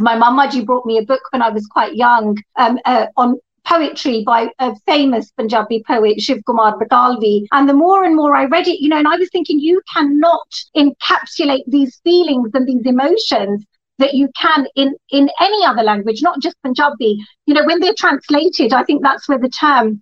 my 0.01 0.15
mamaji 0.15 0.65
brought 0.65 0.85
me 0.85 0.97
a 0.97 1.05
book 1.05 1.21
when 1.31 1.41
I 1.41 1.49
was 1.49 1.65
quite 1.67 1.95
young 1.95 2.37
um, 2.57 2.79
uh, 2.85 3.07
on 3.17 3.39
poetry 3.65 4.23
by 4.25 4.49
a 4.59 4.75
famous 4.85 5.31
Punjabi 5.31 5.83
poet, 5.85 6.21
Shiv 6.21 6.39
Kumar 6.45 6.77
Batalvi. 6.77 7.45
And 7.51 7.67
the 7.67 7.73
more 7.73 8.03
and 8.03 8.15
more 8.15 8.35
I 8.35 8.45
read 8.45 8.67
it, 8.67 8.81
you 8.81 8.89
know, 8.89 8.97
and 8.97 9.07
I 9.07 9.17
was 9.17 9.29
thinking, 9.31 9.59
you 9.59 9.81
cannot 9.93 10.47
encapsulate 10.75 11.63
these 11.67 11.99
feelings 12.03 12.51
and 12.53 12.67
these 12.67 12.85
emotions 12.85 13.65
that 13.97 14.13
you 14.13 14.29
can 14.39 14.67
in 14.75 14.93
in 15.11 15.29
any 15.39 15.65
other 15.65 15.83
language, 15.83 16.21
not 16.21 16.41
just 16.41 16.61
Punjabi. 16.63 17.17
You 17.45 17.53
know, 17.53 17.65
when 17.65 17.79
they're 17.79 17.93
translated, 17.97 18.73
I 18.73 18.83
think 18.83 19.03
that's 19.03 19.27
where 19.27 19.39
the 19.39 19.49
term 19.49 20.01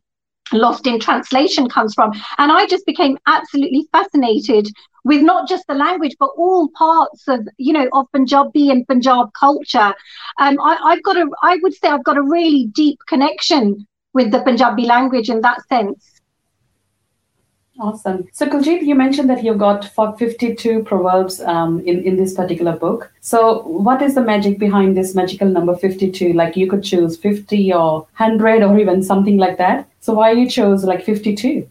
lost 0.52 0.88
in 0.88 1.00
translation 1.00 1.70
comes 1.70 1.94
from. 1.94 2.12
And 2.38 2.52
I 2.52 2.66
just 2.66 2.86
became 2.86 3.18
absolutely 3.28 3.88
fascinated 3.92 4.68
with 5.04 5.22
not 5.22 5.48
just 5.48 5.66
the 5.68 5.74
language, 5.74 6.16
but 6.20 6.30
all 6.38 6.70
parts 6.70 7.28
of, 7.28 7.48
you 7.58 7.74
know, 7.74 7.88
of 7.94 8.12
Punjabi 8.12 8.70
and 8.70 8.88
Punjab 8.88 9.34
culture. 9.34 9.94
Um, 10.40 10.60
I, 10.62 10.78
I've 10.84 11.04
got 11.04 11.18
a, 11.18 11.30
I 11.42 11.60
would 11.62 11.74
say 11.74 11.90
I've 11.90 12.04
got 12.04 12.18
a 12.18 12.22
really 12.22 12.68
deep 12.68 13.00
connection 13.08 13.88
with 14.14 14.32
the 14.32 14.42
Punjabi 14.42 14.86
language 14.86 15.30
in 15.30 15.42
that 15.42 15.68
sense. 15.68 16.14
Awesome. 17.80 18.28
So, 18.34 18.46
Kuljit, 18.46 18.84
you 18.84 18.94
mentioned 18.94 19.30
that 19.32 19.44
you've 19.44 19.58
got 19.58 19.86
52 20.20 20.84
proverbs 20.84 21.42
um, 21.42 21.80
in, 21.80 22.04
in 22.04 22.18
this 22.18 22.36
particular 22.36 22.74
book. 22.74 23.12
So, 23.22 23.64
what 23.64 24.02
is 24.04 24.14
the 24.14 24.22
magic 24.22 24.60
behind 24.60 24.96
this 24.96 25.16
magical 25.16 25.48
number 25.48 25.76
52? 25.76 26.34
Like, 26.34 26.56
you 26.56 26.70
could 26.70 26.84
choose 26.84 27.18
50 27.18 27.74
or 27.74 28.02
100 28.18 28.62
or 28.62 28.78
even 28.78 29.02
something 29.02 29.38
like 29.38 29.58
that. 29.58 29.90
So, 30.02 30.14
why 30.14 30.34
you 30.34 30.48
chose 30.48 30.84
like 30.84 31.04
52? 31.04 31.68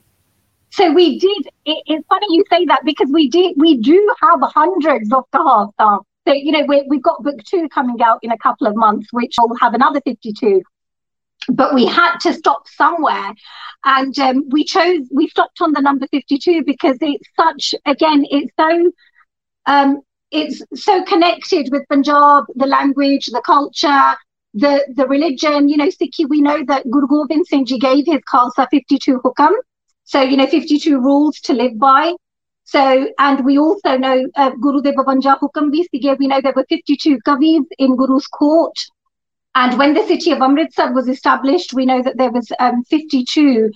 So 0.72 0.90
we 0.90 1.18
did. 1.18 1.48
It, 1.66 1.82
it's 1.86 2.06
funny 2.08 2.26
you 2.30 2.44
say 2.48 2.64
that 2.64 2.80
because 2.84 3.10
we 3.12 3.28
did. 3.28 3.54
We 3.56 3.76
do 3.76 4.14
have 4.22 4.40
hundreds 4.42 5.12
of 5.12 5.24
Kahata. 5.30 6.02
So 6.26 6.32
you 6.32 6.50
know 6.50 6.64
we 6.66 6.86
we've 6.88 7.02
got 7.02 7.22
book 7.22 7.42
two 7.44 7.68
coming 7.68 8.00
out 8.02 8.20
in 8.22 8.32
a 8.32 8.38
couple 8.38 8.66
of 8.66 8.74
months, 8.74 9.08
which 9.12 9.34
will 9.38 9.56
have 9.56 9.74
another 9.74 10.00
fifty-two. 10.00 10.62
But 11.48 11.74
we 11.74 11.84
had 11.84 12.18
to 12.20 12.32
stop 12.32 12.68
somewhere, 12.68 13.32
and 13.84 14.18
um, 14.18 14.48
we 14.48 14.64
chose. 14.64 15.06
We 15.12 15.28
stopped 15.28 15.60
on 15.60 15.72
the 15.72 15.82
number 15.82 16.06
fifty-two 16.10 16.64
because 16.64 16.96
it's 17.02 17.28
such. 17.36 17.74
Again, 17.84 18.24
it's 18.30 18.50
so. 18.58 18.92
Um, 19.66 20.00
it's 20.30 20.62
so 20.74 21.04
connected 21.04 21.68
with 21.70 21.82
Punjab, 21.90 22.44
the 22.54 22.66
language, 22.66 23.26
the 23.26 23.42
culture, 23.44 24.14
the 24.54 24.86
the 24.94 25.06
religion. 25.06 25.68
You 25.68 25.76
know, 25.76 25.88
Sikhi. 25.88 26.26
We 26.26 26.40
know 26.40 26.64
that 26.64 26.90
Guru 26.90 27.08
Gobind 27.08 27.46
Singh 27.46 27.66
Ji 27.66 27.78
gave 27.78 28.06
his 28.06 28.22
Khalsa 28.32 28.68
fifty-two 28.70 29.20
hukam 29.20 29.52
so, 30.04 30.20
you 30.22 30.36
know, 30.36 30.46
52 30.46 31.00
rules 31.00 31.40
to 31.40 31.52
live 31.52 31.78
by. 31.78 32.12
So, 32.64 33.08
and 33.18 33.44
we 33.44 33.58
also 33.58 33.96
know 33.96 34.26
uh, 34.36 34.50
Guru 34.60 34.82
Deva 34.82 35.04
Banja 35.04 35.38
Hukam 35.38 35.70
we 35.70 36.26
know 36.26 36.40
there 36.40 36.52
were 36.54 36.66
52 36.68 37.18
Kavis 37.26 37.64
in 37.78 37.96
Guru's 37.96 38.26
court. 38.26 38.76
And 39.54 39.78
when 39.78 39.94
the 39.94 40.06
city 40.06 40.30
of 40.32 40.40
Amritsar 40.40 40.92
was 40.94 41.08
established, 41.08 41.74
we 41.74 41.84
know 41.84 42.02
that 42.02 42.16
there 42.16 42.30
was 42.30 42.50
um, 42.58 42.82
52 42.84 43.70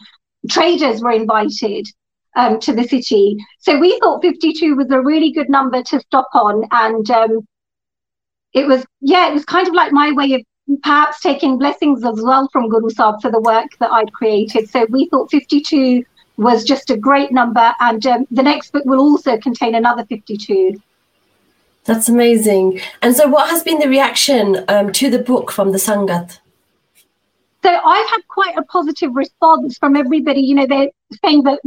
traders 0.49 1.03
were 1.03 1.11
invited 1.11 1.87
um, 2.37 2.59
to 2.61 2.73
the 2.73 2.85
city. 2.85 3.37
So 3.59 3.79
we 3.79 3.99
thought 3.99 4.23
52 4.23 4.77
was 4.77 4.91
a 4.91 5.01
really 5.01 5.33
good 5.33 5.51
number 5.51 5.83
to 5.83 6.01
stop 6.01 6.29
on. 6.33 6.65
And 6.71 7.11
um, 7.11 7.47
it 8.55 8.67
was, 8.67 8.87
yeah, 9.01 9.29
it 9.29 9.35
was 9.35 9.45
kind 9.45 9.69
of 9.69 9.75
like 9.75 9.93
my 9.93 10.13
way 10.13 10.33
of 10.33 10.43
perhaps 10.83 11.21
taking 11.21 11.59
blessings 11.59 12.05
as 12.05 12.21
well 12.23 12.49
from 12.53 12.69
Guru 12.69 12.91
Sahib 12.91 13.21
for 13.21 13.31
the 13.31 13.41
work 13.41 13.69
that 13.79 13.93
I'd 13.93 14.13
created. 14.13 14.71
So 14.71 14.87
we 14.91 15.09
thought 15.09 15.31
52 15.31 16.03
was 16.37 16.65
just 16.65 16.91
a 16.91 16.97
great 16.97 17.33
number. 17.33 17.75
And 17.81 18.07
um, 18.07 18.27
the 18.31 18.43
next 18.43 18.73
book 18.73 18.85
will 18.85 19.01
also 19.01 19.39
contain 19.39 19.75
another 19.75 20.05
52. 20.07 20.81
That's 21.85 22.09
amazing. 22.09 22.81
And 23.03 23.15
so, 23.15 23.29
what 23.29 23.49
has 23.49 23.63
been 23.63 23.79
the 23.79 23.89
reaction 23.89 24.65
um, 24.69 24.93
to 24.93 25.09
the 25.09 25.21
book 25.21 25.53
from 25.53 25.71
the 25.71 25.79
Sangat? 25.79 26.41
So, 27.63 27.71
I've 27.71 28.11
had 28.11 28.27
quite 28.29 28.59
a 28.59 28.63
positive 28.63 29.15
response 29.15 29.79
from 29.79 29.97
everybody. 29.97 30.41
You 30.41 30.57
know, 30.57 30.67
they're 30.67 30.91
saying 31.25 31.45
that 31.45 31.61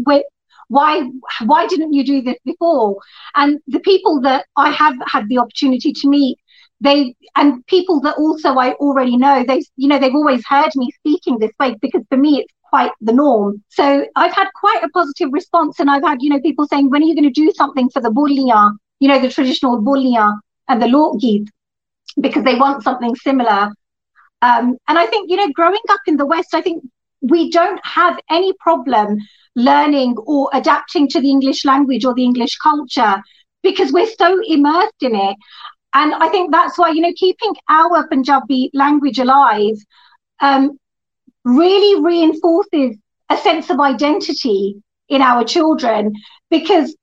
why 0.69 1.09
why 1.45 1.67
didn't 1.67 1.93
you 1.93 2.05
do 2.05 2.21
this 2.21 2.37
before? 2.45 2.97
And 3.35 3.59
the 3.67 3.79
people 3.79 4.21
that 4.21 4.45
I 4.55 4.71
have 4.71 4.95
had 5.07 5.27
the 5.27 5.39
opportunity 5.39 5.91
to 5.93 6.07
meet, 6.07 6.37
they 6.79 7.15
and 7.35 7.65
people 7.67 7.99
that 8.01 8.15
also 8.17 8.55
I 8.55 8.73
already 8.73 9.17
know, 9.17 9.43
they 9.47 9.63
you 9.75 9.87
know 9.87 9.99
they've 9.99 10.15
always 10.15 10.45
heard 10.45 10.71
me 10.75 10.91
speaking 10.91 11.39
this 11.39 11.51
way 11.59 11.75
because 11.81 12.03
for 12.09 12.17
me 12.17 12.41
it's 12.41 12.53
quite 12.69 12.91
the 13.01 13.13
norm. 13.13 13.63
So 13.69 14.05
I've 14.15 14.33
had 14.33 14.47
quite 14.55 14.83
a 14.83 14.89
positive 14.89 15.29
response, 15.31 15.79
and 15.79 15.89
I've 15.89 16.03
had 16.03 16.21
you 16.21 16.29
know 16.29 16.41
people 16.41 16.67
saying, 16.67 16.89
when 16.89 17.03
are 17.03 17.05
you 17.05 17.15
going 17.15 17.31
to 17.31 17.41
do 17.41 17.51
something 17.55 17.89
for 17.89 18.01
the 18.01 18.09
bulia, 18.09 18.73
you 18.99 19.07
know, 19.07 19.19
the 19.19 19.29
traditional 19.29 19.81
bulia 19.81 20.37
and 20.67 20.81
the 20.81 20.87
lokgeet, 20.87 21.47
because 22.19 22.43
they 22.43 22.55
want 22.55 22.83
something 22.83 23.15
similar. 23.15 23.71
Um, 24.41 24.77
and 24.87 24.97
I 24.97 25.05
think 25.07 25.29
you 25.29 25.37
know, 25.37 25.49
growing 25.53 25.81
up 25.89 26.01
in 26.07 26.17
the 26.17 26.25
West, 26.25 26.53
I 26.53 26.61
think 26.61 26.83
we 27.21 27.51
don't 27.51 27.79
have 27.85 28.19
any 28.29 28.53
problem 28.59 29.17
learning 29.55 30.15
or 30.25 30.49
adapting 30.53 31.07
to 31.09 31.19
the 31.19 31.29
English 31.29 31.65
language 31.65 32.05
or 32.05 32.13
the 32.13 32.23
English 32.23 32.55
culture 32.57 33.21
because 33.61 33.91
we're 33.91 34.13
so 34.17 34.39
immersed 34.47 35.01
in 35.01 35.15
it. 35.15 35.35
And 35.93 36.13
I 36.13 36.29
think 36.29 36.51
that's 36.51 36.77
why, 36.77 36.89
you 36.89 37.01
know, 37.01 37.13
keeping 37.15 37.53
our 37.69 38.07
Punjabi 38.07 38.69
language 38.73 39.19
alive 39.19 39.75
um, 40.39 40.77
really 41.45 42.03
reinforces 42.03 42.97
a 43.29 43.37
sense 43.37 43.69
of 43.69 43.79
identity 43.79 44.81
in 45.07 45.21
our 45.21 45.43
children 45.43 46.13
because 46.49 46.95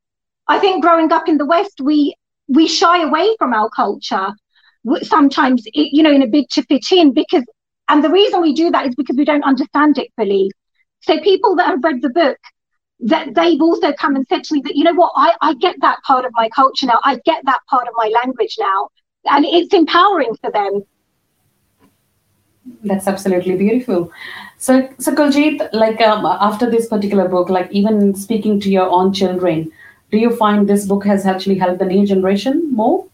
I 0.49 0.59
think 0.59 0.83
growing 0.83 1.13
up 1.13 1.29
in 1.29 1.39
the 1.39 1.47
West, 1.47 1.81
we 1.81 2.15
we 2.49 2.69
shy 2.69 3.03
away 3.03 3.35
from 3.39 3.53
our 3.53 3.69
culture 3.71 4.29
sometimes, 5.03 5.65
you 5.75 6.03
know, 6.03 6.13
in 6.13 6.23
a 6.23 6.29
bid 6.29 6.49
to 6.51 6.63
fit 6.63 6.93
in 6.93 7.13
because 7.13 7.45
and 7.89 8.03
the 8.03 8.11
reason 8.11 8.41
we 8.41 8.53
do 8.53 8.71
that 8.71 8.87
is 8.87 8.95
because 8.95 9.17
we 9.17 9.25
don't 9.25 9.45
understand 9.45 9.99
it 9.99 10.09
fully. 10.17 10.51
So 11.01 11.21
people 11.21 11.57
that 11.57 11.69
have 11.69 11.85
read 11.85 12.03
the 12.03 12.11
book, 12.11 12.39
that 13.01 13.35
they've 13.35 13.61
also 13.61 13.93
come 13.93 14.17
and 14.17 14.27
said 14.27 14.43
to 14.45 14.55
me 14.55 14.63
that, 14.65 14.75
you 14.75 14.83
know 14.83 14.95
what, 14.95 15.13
I, 15.15 15.35
I 15.41 15.55
get 15.55 15.77
that 15.83 16.03
part 16.03 16.25
of 16.25 16.33
my 16.35 16.49
culture 16.49 16.87
now. 16.87 17.01
I 17.05 17.21
get 17.25 17.45
that 17.45 17.61
part 17.69 17.87
of 17.87 17.95
my 17.97 18.11
language 18.23 18.57
now. 18.59 18.89
And 19.27 19.45
it's 19.45 19.75
empowering 19.75 20.35
for 20.41 20.51
them. 20.51 20.83
That's 22.83 23.07
absolutely 23.07 23.57
beautiful. 23.57 24.13
So, 24.59 24.89
so 24.99 25.15
Kuljit, 25.15 25.69
like 25.73 26.01
um, 26.01 26.25
after 26.25 26.71
this 26.71 26.89
particular 26.89 27.29
book, 27.29 27.49
like 27.49 27.71
even 27.71 28.15
speaking 28.15 28.61
to 28.61 28.71
your 28.71 28.89
own 28.89 29.13
children, 29.13 29.71
do 30.11 30.19
you 30.19 30.35
find 30.37 30.69
this 30.69 30.87
book 30.87 31.05
has 31.05 31.27
actually 31.27 31.59
helped 31.59 31.79
the 31.79 31.85
new 31.85 32.07
generation 32.07 32.73
more? 32.73 33.07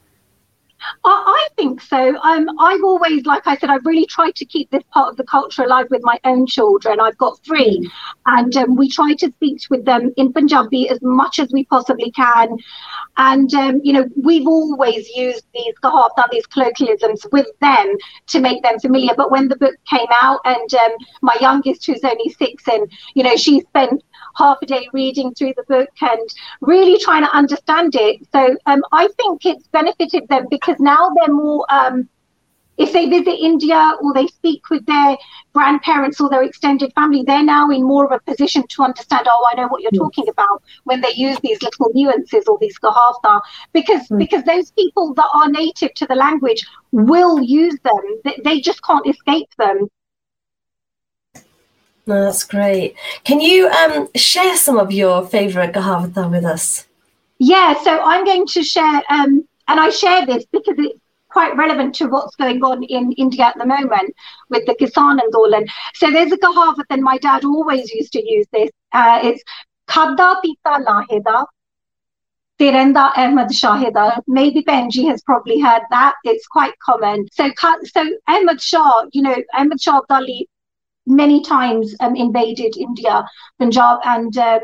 I, 1.05 1.49
think 1.57 1.81
so. 1.81 2.17
Um, 2.23 2.49
I've 2.59 2.83
always, 2.83 3.27
like 3.27 3.47
I 3.47 3.57
said, 3.57 3.71
I've 3.71 3.85
really 3.85 4.07
tried 4.07 4.35
to 4.37 4.45
keep 4.45 4.71
this 4.71 4.83
part 4.93 5.11
of 5.11 5.17
the 5.17 5.25
culture 5.25 5.63
alive 5.63 5.87
with 5.91 6.03
my 6.03 6.19
own 6.25 6.47
children. 6.47 7.01
I've 7.01 7.19
got 7.19 7.39
three, 7.45 7.91
and 8.27 8.57
um, 8.57 8.77
we 8.77 8.89
try 8.89 9.15
to 9.15 9.31
speak 9.33 9.63
with 9.71 9.85
them 9.85 10.13
in 10.17 10.33
Punjabi 10.33 10.89
as 10.89 10.99
much 11.03 11.39
as 11.39 11.51
we 11.53 11.65
possibly 11.65 12.11
can. 12.13 12.57
And 13.17 13.53
um, 13.55 13.81
you 13.83 13.93
know, 13.93 14.07
we've 14.17 14.47
always 14.47 15.09
used 15.11 15.45
these 15.55 15.75
kahavta, 15.83 16.31
these 16.31 16.47
colloquialisms 16.47 17.27
with 17.33 17.47
them 17.61 17.97
to 18.29 18.41
make 18.41 18.63
them 18.63 18.79
familiar. 18.79 19.15
But 19.17 19.31
when 19.31 19.49
the 19.49 19.57
book 19.57 19.75
came 19.89 20.09
out, 20.23 20.41
and 20.45 20.75
um, 20.75 20.93
my 21.21 21.37
youngest, 21.41 21.87
who's 21.87 22.05
only 22.05 22.31
six, 22.31 22.67
and 22.69 22.91
you 23.15 23.23
know, 23.23 23.37
she 23.37 23.61
spent 23.61 24.03
half 24.37 24.59
a 24.63 24.67
day 24.67 24.89
reading 24.93 25.35
through 25.35 25.55
the 25.57 25.65
book 25.65 25.91
and 26.01 26.29
really 26.61 26.99
trying 26.99 27.25
to 27.25 27.35
understand 27.37 27.95
it. 27.95 28.27
So 28.33 28.57
um, 28.67 28.83
I 28.93 29.09
think 29.17 29.47
it's 29.47 29.67
benefited 29.69 30.29
them 30.29 30.47
because 30.51 30.77
now 30.79 31.11
they're 31.17 31.35
more. 31.35 31.67
Um, 31.71 32.09
if 32.79 32.93
they 32.93 33.07
visit 33.09 33.39
India 33.39 33.97
or 34.01 34.15
they 34.15 34.27
speak 34.27 34.71
with 34.71 34.85
their 34.87 35.17
grandparents 35.53 36.21
or 36.21 36.31
their 36.31 36.43
extended 36.43 36.93
family, 36.95 37.23
they're 37.23 37.43
now 37.43 37.71
in 37.71 37.83
more 37.83 38.07
of 38.07 38.13
a 38.13 38.19
position 38.31 38.67
to 38.69 38.83
understand, 38.83 39.27
oh, 39.31 39.49
I 39.53 39.61
know 39.61 39.69
what 39.69 39.83
you're 39.83 39.91
yes. 39.93 40.01
talking 40.01 40.29
about 40.29 40.63
when 40.85 41.03
they 41.03 41.13
use 41.13 41.39
these 41.43 41.61
little 41.63 41.91
nuances 41.95 42.45
or 42.49 42.59
these 42.61 42.79
kahavta. 42.79 43.43
Because 43.73 44.09
mm. 44.09 44.19
because 44.19 44.43
those 44.45 44.71
people 44.73 45.13
that 45.15 45.29
are 45.35 45.51
native 45.51 45.93
to 45.95 46.07
the 46.07 46.15
language 46.15 46.65
will 46.93 47.41
use 47.41 47.77
them. 47.85 48.35
They 48.43 48.61
just 48.61 48.83
can't 48.83 49.07
escape 49.07 49.51
them. 49.59 49.89
No, 52.07 52.25
that's 52.25 52.45
great. 52.45 52.97
Can 53.25 53.41
you 53.41 53.69
um, 53.69 54.09
share 54.17 54.57
some 54.57 54.77
of 54.77 54.91
your 54.93 55.25
favorite 55.27 55.73
Kahavata 55.73 56.31
with 56.31 56.45
us? 56.45 56.87
Yeah, 57.39 57.75
so 57.83 58.01
I'm 58.03 58.25
going 58.25 58.47
to 58.47 58.63
share, 58.63 59.03
um, 59.09 59.47
and 59.69 59.81
I 59.81 59.91
share 59.91 60.27
this 60.27 60.45
because 60.47 60.75
it's 60.79 60.99
quite 61.29 61.57
relevant 61.57 61.95
to 61.97 62.07
what's 62.07 62.37
going 62.37 62.63
on 62.63 62.83
in 62.85 63.13
India 63.13 63.45
at 63.47 63.57
the 63.57 63.67
moment 63.67 64.15
with 64.51 64.67
the 64.67 64.75
Kisan 64.75 65.19
Andolan. 65.21 65.69
So 65.95 66.11
there's 66.11 66.33
a 66.33 66.37
Kahavat, 66.37 66.85
and 66.91 67.03
my 67.03 67.19
dad 67.19 67.45
always 67.45 67.91
used 67.93 68.13
to 68.13 68.23
use 68.25 68.47
this. 68.53 68.71
Uh, 68.93 69.21
it's 69.23 69.43
Khadda 69.89 70.43
Pita 70.43 70.85
Laheda. 70.87 71.47
Tirenda 72.61 73.11
Ahmed 73.17 73.49
Shahida. 73.49 74.23
Maybe 74.29 74.63
Benji 74.63 75.09
has 75.09 75.23
probably 75.23 75.59
heard 75.59 75.83
that. 75.91 76.15
It's 76.23 76.47
quite 76.47 76.79
common. 76.79 77.27
So, 77.33 77.51
so 77.85 78.19
Ahmed 78.29 78.61
Shah, 78.61 79.05
you 79.13 79.23
know, 79.23 79.37
Ahmed 79.55 79.81
Shah 79.81 80.01
Abdali 80.01 80.45
many 81.07 81.43
times 81.43 81.95
um, 82.01 82.17
invaded 82.17 82.77
India, 82.77 83.25
Punjab, 83.59 84.01
and 84.05 84.37
um, 84.39 84.61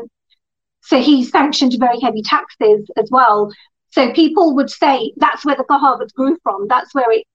so 0.81 1.01
he 1.01 1.23
sanctioned 1.23 1.75
very 1.79 1.99
heavy 1.99 2.21
taxes 2.21 2.89
as 2.97 3.09
well. 3.11 3.51
So 3.91 4.11
people 4.13 4.55
would 4.55 4.69
say 4.69 5.13
that's 5.17 5.45
where 5.45 5.55
the 5.55 5.63
Kahavat 5.63 6.13
grew 6.13 6.37
from. 6.43 6.67
That's 6.67 6.93
where 6.93 7.11
it, 7.11 7.25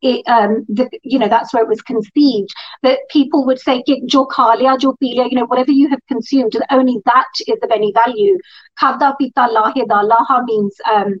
it 0.00 0.26
um, 0.28 0.64
the, 0.68 0.88
you 1.02 1.18
know, 1.18 1.28
that's 1.28 1.52
where 1.52 1.62
it 1.62 1.68
was 1.68 1.82
conceived. 1.82 2.50
That 2.82 3.00
people 3.10 3.44
would 3.46 3.58
say, 3.58 3.82
"Jo 4.06 4.26
khalia, 4.26 4.78
jo 4.78 4.94
pilia," 5.02 5.30
you 5.30 5.36
know, 5.36 5.46
whatever 5.46 5.72
you 5.72 5.88
have 5.88 6.00
consumed, 6.08 6.56
only 6.70 7.00
that 7.04 7.32
is 7.46 7.58
of 7.62 7.70
any 7.70 7.92
value. 7.92 8.38
Khada 8.80 9.14
pita 9.18 9.48
lahida, 9.52 10.08
laha 10.08 10.44
means 10.44 10.74
um, 10.90 11.14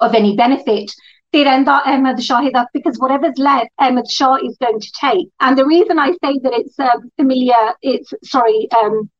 of 0.00 0.14
any 0.14 0.36
benefit. 0.36 0.92
Tirenda 1.32 1.86
Ahmed 1.86 2.16
Shahida 2.16 2.66
because 2.72 2.98
whatever's 2.98 3.38
left, 3.38 3.70
Ahmed 3.78 4.10
Shah 4.10 4.36
is 4.36 4.56
going 4.58 4.80
to 4.80 4.92
take. 4.98 5.28
And 5.40 5.58
the 5.58 5.66
reason 5.66 5.98
I 5.98 6.12
say 6.12 6.38
that 6.42 6.52
it's 6.54 6.78
uh, 6.78 6.98
familiar, 7.16 7.74
it's 7.82 8.12
sorry, 8.24 8.68
um, 8.82 9.10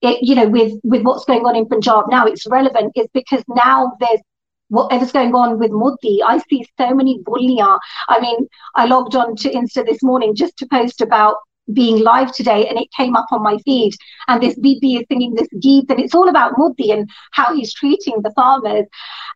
it, 0.00 0.18
you 0.22 0.34
know, 0.34 0.48
with 0.48 0.72
with 0.82 1.02
what's 1.02 1.24
going 1.24 1.46
on 1.46 1.54
in 1.54 1.66
Punjab 1.66 2.06
now, 2.10 2.26
it's 2.26 2.46
relevant 2.46 2.92
is 2.96 3.06
because 3.14 3.44
now 3.48 3.92
there's 4.00 4.20
whatever's 4.68 5.12
going 5.12 5.34
on 5.34 5.58
with 5.58 5.70
Modi. 5.70 6.22
I 6.22 6.38
see 6.50 6.66
so 6.78 6.94
many 6.94 7.20
bulliya. 7.20 7.78
I 8.08 8.20
mean, 8.20 8.48
I 8.74 8.86
logged 8.86 9.14
on 9.14 9.36
to 9.36 9.50
Insta 9.50 9.84
this 9.84 10.02
morning 10.02 10.34
just 10.34 10.56
to 10.58 10.66
post 10.66 11.00
about 11.00 11.36
being 11.72 12.02
live 12.02 12.32
today 12.32 12.66
and 12.68 12.78
it 12.78 12.88
came 12.96 13.14
up 13.14 13.26
on 13.30 13.42
my 13.42 13.56
feed 13.64 13.94
and 14.28 14.42
this 14.42 14.58
Bibi 14.58 14.96
is 14.96 15.04
singing 15.10 15.34
this 15.34 15.48
geet 15.60 15.86
and 15.88 16.00
it's 16.00 16.14
all 16.14 16.28
about 16.28 16.58
Modi 16.58 16.90
and 16.90 17.08
how 17.32 17.54
he's 17.54 17.72
treating 17.72 18.20
the 18.22 18.32
farmers. 18.32 18.86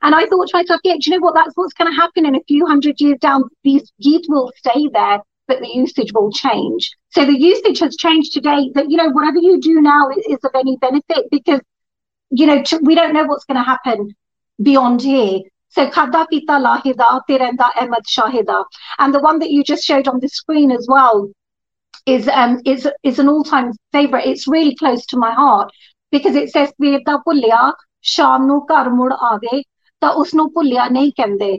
And 0.02 0.14
I 0.14 0.26
thought 0.26 0.48
to 0.48 0.56
myself, 0.56 0.80
yeah, 0.84 0.94
do 0.94 1.10
you 1.10 1.12
know 1.12 1.24
what? 1.24 1.34
That's 1.34 1.56
what's 1.56 1.74
going 1.74 1.90
to 1.90 1.96
happen 1.96 2.26
in 2.26 2.34
a 2.34 2.42
few 2.48 2.66
hundred 2.66 3.00
years 3.00 3.18
down. 3.20 3.44
These 3.64 3.92
geet 4.00 4.26
will 4.28 4.52
stay 4.56 4.88
there, 4.92 5.20
but 5.46 5.60
the 5.60 5.68
usage 5.68 6.12
will 6.12 6.32
change. 6.32 6.90
So 7.10 7.24
the 7.24 7.38
usage 7.38 7.78
has 7.80 7.96
changed 7.96 8.32
today 8.32 8.70
that, 8.74 8.90
you 8.90 8.96
know, 8.96 9.10
whatever 9.10 9.38
you 9.38 9.60
do 9.60 9.80
now 9.80 10.10
is, 10.10 10.38
of 10.44 10.50
any 10.54 10.76
benefit 10.78 11.26
because, 11.30 11.60
you 12.30 12.46
know, 12.46 12.62
we 12.82 12.94
don't 12.94 13.14
know 13.14 13.24
what's 13.24 13.44
going 13.44 13.58
to 13.58 13.62
happen 13.62 14.14
beyond 14.62 15.02
here. 15.02 15.40
So 15.68 15.88
Lahida, 15.90 17.20
Tirenda 17.28 17.70
Shahida. 18.08 18.64
And 18.98 19.14
the 19.14 19.20
one 19.20 19.38
that 19.40 19.50
you 19.50 19.62
just 19.62 19.84
showed 19.84 20.08
on 20.08 20.20
the 20.20 20.28
screen 20.28 20.70
as 20.70 20.86
well, 20.88 21.30
is 22.05 22.27
um 22.27 22.59
is 22.65 22.87
is 23.03 23.19
an 23.19 23.29
all-time 23.29 23.71
favorite. 23.91 24.25
It's 24.25 24.47
really 24.47 24.75
close 24.75 25.05
to 25.07 25.17
my 25.17 25.31
heart 25.31 25.71
because 26.13 26.35
it 26.35 26.49
says 26.49 26.69
ਸਵੇਰ 26.69 26.99
ਦਾ 27.05 27.17
ਭੁੱਲਿਆ 27.25 27.71
ਸ਼ਾਮ 28.13 28.45
ਨੂੰ 28.45 28.59
ਘਰ 28.71 28.89
ਮੁੜ 28.89 29.11
ਆਵੇ 29.13 29.61
ਤਾਂ 30.01 30.09
ਉਸ 30.21 30.33
ਨੂੰ 30.35 30.49
ਭੁੱਲਿਆ 30.53 30.87
ਨਹੀਂ 30.91 31.11
ਕਹਿੰਦੇ 31.17 31.57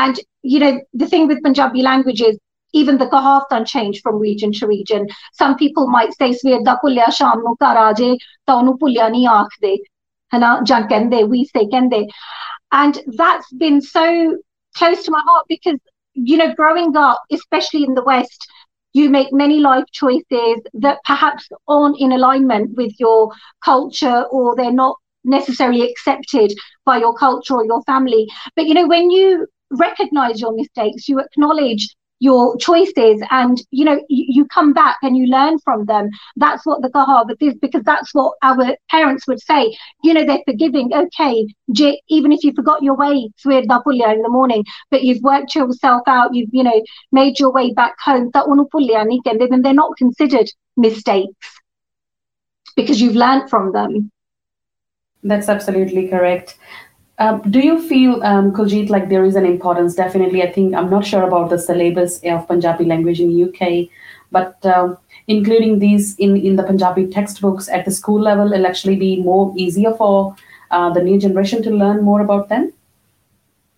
and 0.00 0.20
you 0.50 0.58
know 0.62 0.74
the 1.02 1.06
thing 1.12 1.24
with 1.30 1.40
Punjabi 1.44 1.82
languages 1.86 2.36
even 2.80 2.98
the 2.98 3.06
kahaftan 3.14 3.64
change 3.70 3.96
from 4.02 4.20
region 4.24 4.52
to 4.58 4.66
region 4.72 5.08
some 5.40 5.56
people 5.62 5.88
might 5.94 6.12
say 6.18 6.30
ਸਵੇਰ 6.42 6.62
ਦਾ 6.64 6.74
ਭੁੱਲਿਆ 6.82 7.06
ਸ਼ਾਮ 7.16 7.40
ਨੂੰ 7.46 7.54
ਘਰ 7.64 7.76
ਆ 7.76 7.90
ਜੇ 8.00 8.16
ਤਾਂ 8.46 8.54
ਉਹਨੂੰ 8.54 8.76
ਭੁੱਲਿਆ 8.78 9.08
ਨਹੀਂ 9.08 9.26
ਆਖਦੇ 9.28 9.76
ਹਨਾ 10.34 10.58
ਜਾਂ 10.70 10.80
ਕਹਿੰਦੇ 10.90 11.22
we 11.32 11.44
say 11.54 11.64
ਕਹਿੰਦੇ 11.70 12.06
and 12.80 13.00
that's 13.20 13.52
been 13.60 13.80
so 13.80 14.02
close 14.78 15.00
to 15.06 15.12
my 15.14 15.22
heart 15.28 15.46
because 15.52 15.78
you 16.30 16.36
know 16.40 16.48
growing 16.60 16.92
up 16.96 17.32
especially 17.36 17.82
in 17.88 17.96
the 17.98 18.04
west 18.10 18.46
you 18.95 19.09
make 19.09 19.33
many 19.33 19.59
life 19.59 19.83
choices 19.91 20.61
that 20.73 20.99
perhaps 21.03 21.49
aren't 21.67 21.99
in 21.99 22.13
alignment 22.13 22.75
with 22.77 22.93
your 22.97 23.29
culture 23.63 24.23
or 24.31 24.55
they're 24.55 24.71
not 24.71 24.95
necessarily 25.25 25.81
accepted 25.89 26.53
by 26.85 26.97
your 26.97 27.13
culture 27.15 27.55
or 27.55 27.65
your 27.65 27.81
family. 27.83 28.25
But 28.55 28.67
you 28.67 28.73
know, 28.73 28.87
when 28.87 29.11
you 29.11 29.47
recognize 29.71 30.39
your 30.39 30.55
mistakes, 30.55 31.09
you 31.09 31.19
acknowledge 31.19 31.93
your 32.19 32.57
choices 32.57 33.21
and 33.29 33.61
you 33.71 33.83
know 33.83 33.95
you, 34.09 34.25
you, 34.29 34.45
come 34.45 34.73
back 34.73 34.97
and 35.01 35.17
you 35.17 35.25
learn 35.27 35.59
from 35.59 35.85
them. 35.85 36.09
That's 36.35 36.65
what 36.65 36.81
the 36.81 36.89
kahavat 36.89 37.37
is 37.41 37.55
because 37.55 37.83
that's 37.83 38.13
what 38.13 38.37
our 38.41 38.75
parents 38.89 39.27
would 39.27 39.41
say. 39.41 39.77
You 40.03 40.13
know 40.13 40.25
they're 40.25 40.43
forgiving. 40.45 40.93
Okay 40.93 41.47
even 42.07 42.31
if 42.31 42.43
you 42.43 42.53
forgot 42.53 42.83
your 42.83 42.95
way 42.95 43.29
in 44.13 44.21
the 44.21 44.29
morning 44.29 44.63
but 44.91 45.03
you've 45.03 45.21
worked 45.21 45.55
yourself 45.55 46.01
out 46.07 46.33
you've 46.33 46.49
you 46.53 46.63
know 46.63 46.81
made 47.11 47.39
your 47.39 47.51
way 47.51 47.73
back 47.73 47.95
home 47.99 48.29
then 49.51 49.61
they're 49.61 49.73
not 49.73 49.97
considered 49.97 50.49
mistakes 50.77 51.61
because 52.75 53.01
you've 53.01 53.15
learned 53.15 53.49
from 53.49 53.71
them. 53.71 54.11
That's 55.23 55.49
absolutely 55.49 56.07
correct 56.07 56.57
um, 57.17 57.41
do 57.49 57.59
you 57.59 57.81
feel, 57.87 58.21
um, 58.23 58.51
Kuljit, 58.51 58.89
like 58.89 59.09
there 59.09 59.23
is 59.23 59.35
an 59.35 59.45
importance? 59.45 59.95
Definitely, 59.95 60.43
I 60.43 60.51
think 60.51 60.75
I'm 60.75 60.89
not 60.89 61.05
sure 61.05 61.23
about 61.23 61.49
the 61.49 61.57
syllabus 61.57 62.19
of 62.23 62.47
Punjabi 62.47 62.85
language 62.85 63.21
in 63.21 63.29
the 63.29 63.43
UK, 63.45 63.89
but 64.31 64.65
um, 64.65 64.97
including 65.27 65.79
these 65.79 66.15
in 66.17 66.35
in 66.35 66.57
the 66.57 66.63
Punjabi 66.63 67.07
textbooks 67.07 67.69
at 67.69 67.85
the 67.85 67.91
school 67.91 68.19
level 68.19 68.49
will 68.49 68.67
actually 68.67 68.97
be 68.97 69.21
more 69.21 69.53
easier 69.55 69.93
for 69.93 70.35
uh, 70.71 70.89
the 70.89 71.01
new 71.01 71.17
generation 71.17 71.63
to 71.63 71.71
learn 71.71 72.03
more 72.03 72.21
about 72.21 72.49
them. 72.49 72.73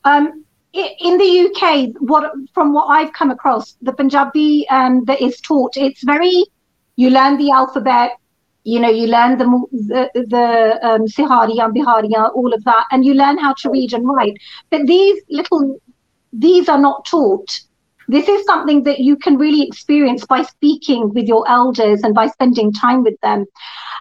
Um, 0.03 0.43
in 0.73 1.17
the 1.17 1.31
UK, 1.45 1.89
what 1.99 2.31
from 2.53 2.73
what 2.73 2.87
I've 2.87 3.13
come 3.13 3.29
across, 3.29 3.77
the 3.81 3.93
Punjabi 3.93 4.67
um, 4.69 5.05
that 5.05 5.21
is 5.21 5.39
taught, 5.41 5.77
it's 5.77 6.03
very 6.03 6.43
you 6.95 7.11
learn 7.11 7.37
the 7.37 7.51
alphabet, 7.51 8.17
you 8.67 8.79
know, 8.81 8.89
you 8.89 9.07
learn 9.07 9.37
the 9.37 9.45
the, 9.71 10.09
the 10.35 10.45
um, 10.87 11.03
Sihariya, 11.07 12.31
all 12.35 12.53
of 12.53 12.63
that, 12.65 12.85
and 12.91 13.05
you 13.05 13.13
learn 13.13 13.37
how 13.37 13.53
to 13.61 13.69
read 13.69 13.93
and 13.93 14.05
write. 14.05 14.35
But 14.69 14.87
these 14.87 15.21
little, 15.29 15.79
these 16.33 16.67
are 16.67 16.79
not 16.79 17.05
taught. 17.05 17.61
This 18.09 18.27
is 18.27 18.45
something 18.45 18.83
that 18.83 18.99
you 18.99 19.15
can 19.15 19.37
really 19.37 19.65
experience 19.65 20.25
by 20.25 20.43
speaking 20.43 21.13
with 21.13 21.27
your 21.27 21.49
elders 21.49 22.03
and 22.03 22.13
by 22.13 22.27
spending 22.27 22.73
time 22.73 23.03
with 23.03 23.17
them. 23.21 23.45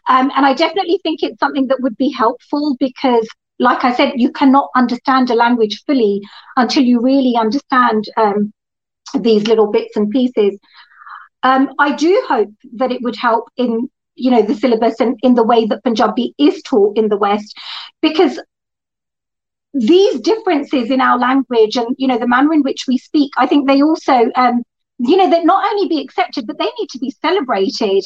Um, 0.08 0.32
and 0.36 0.44
I 0.44 0.52
definitely 0.52 0.98
think 1.02 1.22
it's 1.22 1.38
something 1.38 1.68
that 1.68 1.80
would 1.80 1.96
be 1.96 2.10
helpful 2.10 2.76
because, 2.80 3.28
like 3.60 3.84
I 3.84 3.92
said, 3.94 4.14
you 4.16 4.32
cannot 4.32 4.70
understand 4.74 5.30
a 5.30 5.34
language 5.34 5.84
fully 5.86 6.22
until 6.56 6.82
you 6.82 7.00
really 7.00 7.36
understand 7.36 8.08
um, 8.16 8.52
these 9.20 9.46
little 9.46 9.70
bits 9.70 9.96
and 9.96 10.10
pieces. 10.10 10.58
um, 11.42 11.68
I 11.78 11.94
do 11.94 12.24
hope 12.28 12.50
that 12.74 12.90
it 12.90 13.02
would 13.02 13.16
help 13.16 13.44
in 13.56 13.88
you 14.16 14.30
know 14.30 14.42
the 14.42 14.54
syllabus 14.54 15.00
and 15.00 15.18
in 15.22 15.34
the 15.34 15.44
way 15.44 15.66
that 15.66 15.84
Punjabi 15.84 16.34
is 16.38 16.62
taught 16.62 16.96
in 16.96 17.08
the 17.08 17.16
West, 17.16 17.54
because 18.02 18.40
these 19.74 20.20
differences 20.20 20.90
in 20.90 21.00
our 21.00 21.18
language 21.18 21.76
and 21.76 21.94
you 21.98 22.08
know 22.08 22.18
the 22.18 22.28
manner 22.28 22.52
in 22.52 22.62
which 22.62 22.86
we 22.88 22.98
speak, 22.98 23.30
I 23.36 23.46
think 23.46 23.66
they 23.66 23.82
also 23.82 24.30
um, 24.34 24.62
you 24.98 25.16
know 25.16 25.30
that 25.30 25.44
not 25.44 25.70
only 25.70 25.88
be 25.88 26.00
accepted 26.00 26.46
but 26.46 26.58
they 26.58 26.70
need 26.78 26.88
to 26.90 26.98
be 26.98 27.10
celebrated 27.10 28.04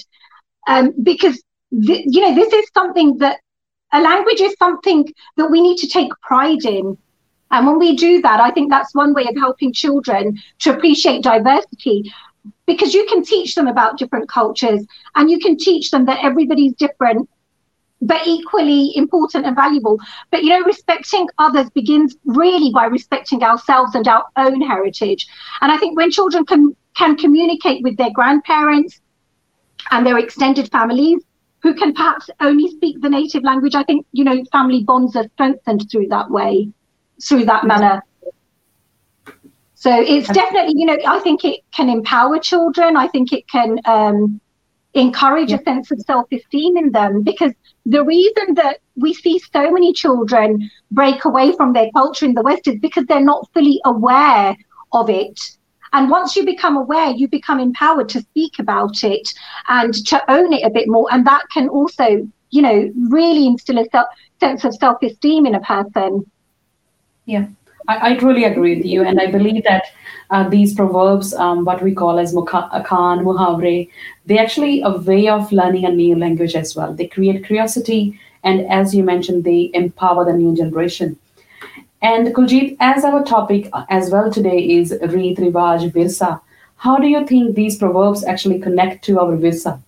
um, 0.66 0.92
because 1.02 1.42
th- 1.86 2.04
you 2.06 2.20
know 2.20 2.34
this 2.34 2.52
is 2.52 2.66
something 2.74 3.18
that 3.18 3.40
a 3.92 4.00
language 4.00 4.40
is 4.40 4.54
something 4.58 5.04
that 5.36 5.50
we 5.50 5.60
need 5.60 5.76
to 5.78 5.88
take 5.88 6.12
pride 6.22 6.64
in. 6.64 6.96
And 7.52 7.66
when 7.66 7.80
we 7.80 7.96
do 7.96 8.22
that, 8.22 8.38
I 8.38 8.52
think 8.52 8.70
that's 8.70 8.94
one 8.94 9.12
way 9.12 9.24
of 9.24 9.36
helping 9.36 9.72
children 9.72 10.38
to 10.60 10.72
appreciate 10.72 11.24
diversity 11.24 12.12
because 12.66 12.94
you 12.94 13.06
can 13.06 13.22
teach 13.24 13.54
them 13.54 13.66
about 13.66 13.98
different 13.98 14.28
cultures 14.28 14.84
and 15.16 15.30
you 15.30 15.38
can 15.38 15.56
teach 15.56 15.90
them 15.90 16.04
that 16.06 16.24
everybody's 16.24 16.72
different 16.74 17.28
but 18.02 18.26
equally 18.26 18.92
important 18.96 19.44
and 19.44 19.54
valuable 19.54 19.98
but 20.30 20.42
you 20.42 20.48
know 20.48 20.64
respecting 20.64 21.26
others 21.38 21.68
begins 21.70 22.16
really 22.24 22.70
by 22.72 22.86
respecting 22.86 23.42
ourselves 23.42 23.94
and 23.94 24.08
our 24.08 24.24
own 24.36 24.60
heritage 24.62 25.28
and 25.60 25.70
i 25.70 25.76
think 25.76 25.96
when 25.96 26.10
children 26.10 26.46
can 26.46 26.74
can 26.96 27.14
communicate 27.16 27.82
with 27.82 27.96
their 27.98 28.10
grandparents 28.10 29.00
and 29.90 30.06
their 30.06 30.18
extended 30.18 30.70
families 30.70 31.22
who 31.62 31.74
can 31.74 31.92
perhaps 31.92 32.30
only 32.40 32.70
speak 32.70 33.00
the 33.00 33.08
native 33.08 33.42
language. 33.42 33.74
I 33.74 33.82
think, 33.82 34.06
you 34.12 34.24
know, 34.24 34.42
family 34.52 34.82
bonds 34.82 35.16
are 35.16 35.28
strengthened 35.34 35.90
through 35.90 36.08
that 36.08 36.30
way, 36.30 36.70
through 37.22 37.44
that 37.46 37.64
manner. 37.64 38.02
So 39.80 39.90
it's 39.98 40.28
definitely, 40.28 40.74
you 40.76 40.86
know, 40.86 40.98
I 41.06 41.20
think 41.20 41.44
it 41.44 41.60
can 41.72 41.88
empower 41.88 42.38
children. 42.38 42.96
I 42.96 43.08
think 43.08 43.32
it 43.32 43.48
can 43.48 43.78
um, 43.86 44.40
encourage 44.94 45.50
yeah. 45.50 45.56
a 45.56 45.62
sense 45.62 45.90
of 45.90 46.00
self 46.00 46.26
esteem 46.30 46.76
in 46.76 46.92
them 46.92 47.22
because 47.22 47.52
the 47.86 48.04
reason 48.04 48.54
that 48.54 48.80
we 48.96 49.14
see 49.14 49.38
so 49.38 49.70
many 49.70 49.92
children 49.92 50.70
break 50.90 51.24
away 51.24 51.52
from 51.56 51.72
their 51.72 51.90
culture 51.92 52.26
in 52.26 52.34
the 52.34 52.42
West 52.42 52.68
is 52.68 52.78
because 52.78 53.06
they're 53.06 53.20
not 53.24 53.48
fully 53.54 53.80
aware 53.84 54.54
of 54.92 55.08
it 55.08 55.40
and 55.92 56.10
once 56.10 56.36
you 56.36 56.44
become 56.44 56.76
aware, 56.76 57.10
you 57.10 57.28
become 57.28 57.58
empowered 57.58 58.08
to 58.10 58.20
speak 58.20 58.58
about 58.58 59.02
it 59.02 59.32
and 59.68 59.94
to 60.06 60.30
own 60.30 60.52
it 60.52 60.64
a 60.64 60.70
bit 60.70 60.88
more. 60.88 61.08
And 61.10 61.26
that 61.26 61.44
can 61.52 61.68
also, 61.68 62.28
you 62.50 62.62
know, 62.62 62.92
really 63.08 63.46
instill 63.46 63.78
a 63.78 63.84
self, 63.90 64.08
sense 64.38 64.64
of 64.64 64.74
self 64.74 65.02
esteem 65.02 65.46
in 65.46 65.54
a 65.54 65.60
person. 65.60 66.30
Yeah. 67.24 67.46
I, 67.90 68.10
I, 68.10 68.16
truly 68.16 68.44
agree 68.44 68.76
with 68.76 68.86
you, 68.86 69.02
and 69.02 69.20
I 69.20 69.26
believe 69.30 69.64
that 69.64 69.86
uh, 70.30 70.48
these 70.48 70.74
proverbs, 70.74 71.34
um, 71.34 71.64
what 71.64 71.82
we 71.82 71.92
call 71.92 72.20
as 72.20 72.32
akaan, 72.32 73.24
muhavre, 73.28 73.90
they 74.26 74.38
actually 74.38 74.80
a 74.82 74.90
way 74.90 75.26
of 75.28 75.50
learning 75.50 75.84
a 75.86 75.90
new 75.90 76.14
language 76.14 76.54
as 76.54 76.76
well. 76.76 76.94
They 76.94 77.08
create 77.08 77.44
curiosity, 77.44 78.18
and 78.44 78.60
as 78.70 78.94
you 78.94 79.02
mentioned, 79.02 79.42
they 79.42 79.72
empower 79.74 80.24
the 80.24 80.32
new 80.32 80.54
generation. 80.56 81.18
And 82.00 82.28
Kuljit, 82.28 82.76
as 82.80 83.04
our 83.04 83.24
topic 83.24 83.68
as 83.88 84.10
well 84.10 84.30
today 84.32 84.58
is 84.78 84.94
Reet 85.02 85.38
Rivaj 85.38 85.90
Virsa, 85.92 86.40
how 86.76 86.96
do 86.96 87.08
you 87.08 87.26
think 87.26 87.56
these 87.56 87.76
proverbs 87.76 88.24
actually 88.24 88.60
connect 88.60 89.04
to 89.06 89.18
our 89.18 89.36
Virsa? 89.36 89.82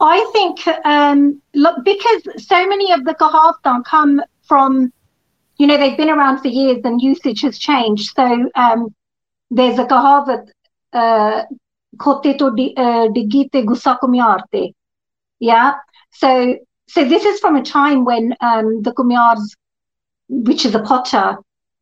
I 0.00 0.24
think 0.32 0.66
um, 0.86 1.42
look 1.54 1.84
because 1.84 2.46
so 2.46 2.66
many 2.66 2.92
of 2.92 3.04
the 3.04 3.14
Kahavtan 3.14 3.84
come 3.84 4.22
from, 4.42 4.92
you 5.58 5.66
know, 5.66 5.76
they've 5.76 5.96
been 5.96 6.10
around 6.10 6.38
for 6.40 6.48
years 6.48 6.80
and 6.84 7.00
usage 7.00 7.42
has 7.42 7.58
changed. 7.58 8.12
So 8.14 8.50
um, 8.54 8.94
there's 9.50 9.78
a 9.78 9.84
Kahavat, 9.84 10.48
Khote 10.94 12.38
to 12.38 12.50
digite 12.50 13.64
gusa. 13.64 14.72
Yeah. 15.40 15.74
So 16.12 16.56
so 16.86 17.04
this 17.04 17.24
is 17.24 17.40
from 17.40 17.56
a 17.56 17.62
time 17.62 18.04
when 18.04 18.34
um, 18.40 18.82
the 18.82 18.92
kumyars 18.92 19.54
which 20.28 20.64
is 20.64 20.74
a 20.74 20.82
potter, 20.82 21.36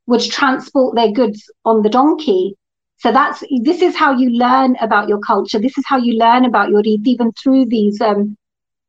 would 0.06 0.20
transport 0.20 0.96
their 0.96 1.12
goods 1.12 1.50
on 1.64 1.82
the 1.82 1.88
donkey. 1.88 2.54
So 2.98 3.12
that's 3.12 3.42
this 3.62 3.82
is 3.82 3.96
how 3.96 4.16
you 4.16 4.30
learn 4.30 4.76
about 4.80 5.08
your 5.08 5.18
culture. 5.18 5.58
This 5.58 5.76
is 5.78 5.84
how 5.86 5.96
you 5.96 6.14
learn 6.14 6.44
about 6.44 6.70
your 6.70 6.82
even 6.84 7.32
through 7.32 7.66
these 7.66 8.00
um, 8.00 8.36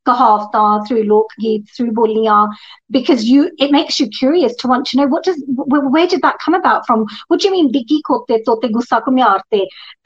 Kahavta, 0.06 0.88
through 0.88 1.04
Lokgeet, 1.04 1.70
through 1.76 1.92
Bolia, 1.92 2.48
because 2.90 3.26
you 3.26 3.52
it 3.58 3.72
makes 3.72 4.00
you 4.00 4.08
curious 4.08 4.56
to 4.58 4.68
want 4.68 4.86
to 4.88 4.98
know 4.98 5.08
what 5.08 5.24
does 5.24 5.42
where, 5.48 5.88
where 5.88 6.08
did 6.08 6.22
that 6.22 6.40
come 6.40 6.54
about 6.54 6.86
from? 6.86 7.06
What 7.28 7.40
do 7.42 7.48
you 7.48 7.52
mean 7.52 7.72
Digi 7.72 8.02
kote 8.06 8.28
tote 8.46 8.72
gussa 8.72 9.02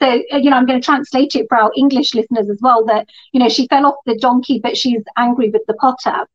So 0.00 0.22
uh, 0.32 0.36
you 0.36 0.50
know 0.50 0.56
I'm 0.56 0.66
going 0.66 0.80
to 0.80 0.84
translate 0.84 1.34
it 1.34 1.46
for 1.48 1.58
our 1.58 1.72
English 1.76 2.14
listeners 2.14 2.48
as 2.50 2.58
well. 2.60 2.84
That 2.84 3.08
you 3.32 3.40
know 3.40 3.48
she 3.48 3.66
fell 3.68 3.86
off 3.86 3.96
the 4.06 4.16
donkey, 4.16 4.60
but 4.62 4.76
she's 4.76 5.02
angry 5.16 5.50
with 5.50 5.62
the 5.66 5.74
potter. 5.74 6.26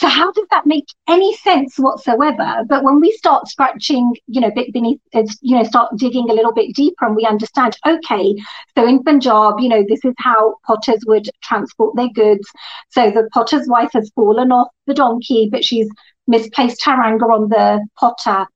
So 0.00 0.08
how 0.08 0.32
does 0.32 0.46
that 0.50 0.64
make 0.64 0.86
any 1.10 1.36
sense 1.36 1.78
whatsoever? 1.78 2.64
But 2.66 2.84
when 2.84 3.00
we 3.00 3.12
start 3.12 3.48
scratching, 3.48 4.16
you 4.28 4.40
know, 4.40 4.50
bit 4.50 4.72
beneath, 4.72 4.98
uh, 5.12 5.24
you 5.42 5.54
know, 5.54 5.62
start 5.62 5.94
digging 5.98 6.30
a 6.30 6.32
little 6.32 6.54
bit 6.54 6.74
deeper, 6.74 7.04
and 7.04 7.14
we 7.14 7.26
understand, 7.26 7.76
okay, 7.86 8.34
so 8.74 8.86
in 8.86 9.02
Punjab, 9.02 9.60
you 9.60 9.68
know, 9.68 9.84
this 9.86 10.02
is 10.02 10.14
how 10.16 10.54
potters 10.66 11.04
would 11.06 11.28
transport 11.42 11.96
their 11.96 12.08
goods. 12.14 12.48
So 12.88 13.10
the 13.10 13.28
potter's 13.34 13.68
wife 13.68 13.90
has 13.92 14.10
fallen 14.14 14.52
off 14.52 14.68
the 14.86 14.94
donkey, 14.94 15.50
but 15.52 15.66
she's 15.66 15.90
misplaced 16.26 16.82
her 16.86 16.98
anger 17.02 17.30
on 17.30 17.50
the 17.50 17.86
potter. 17.98 18.46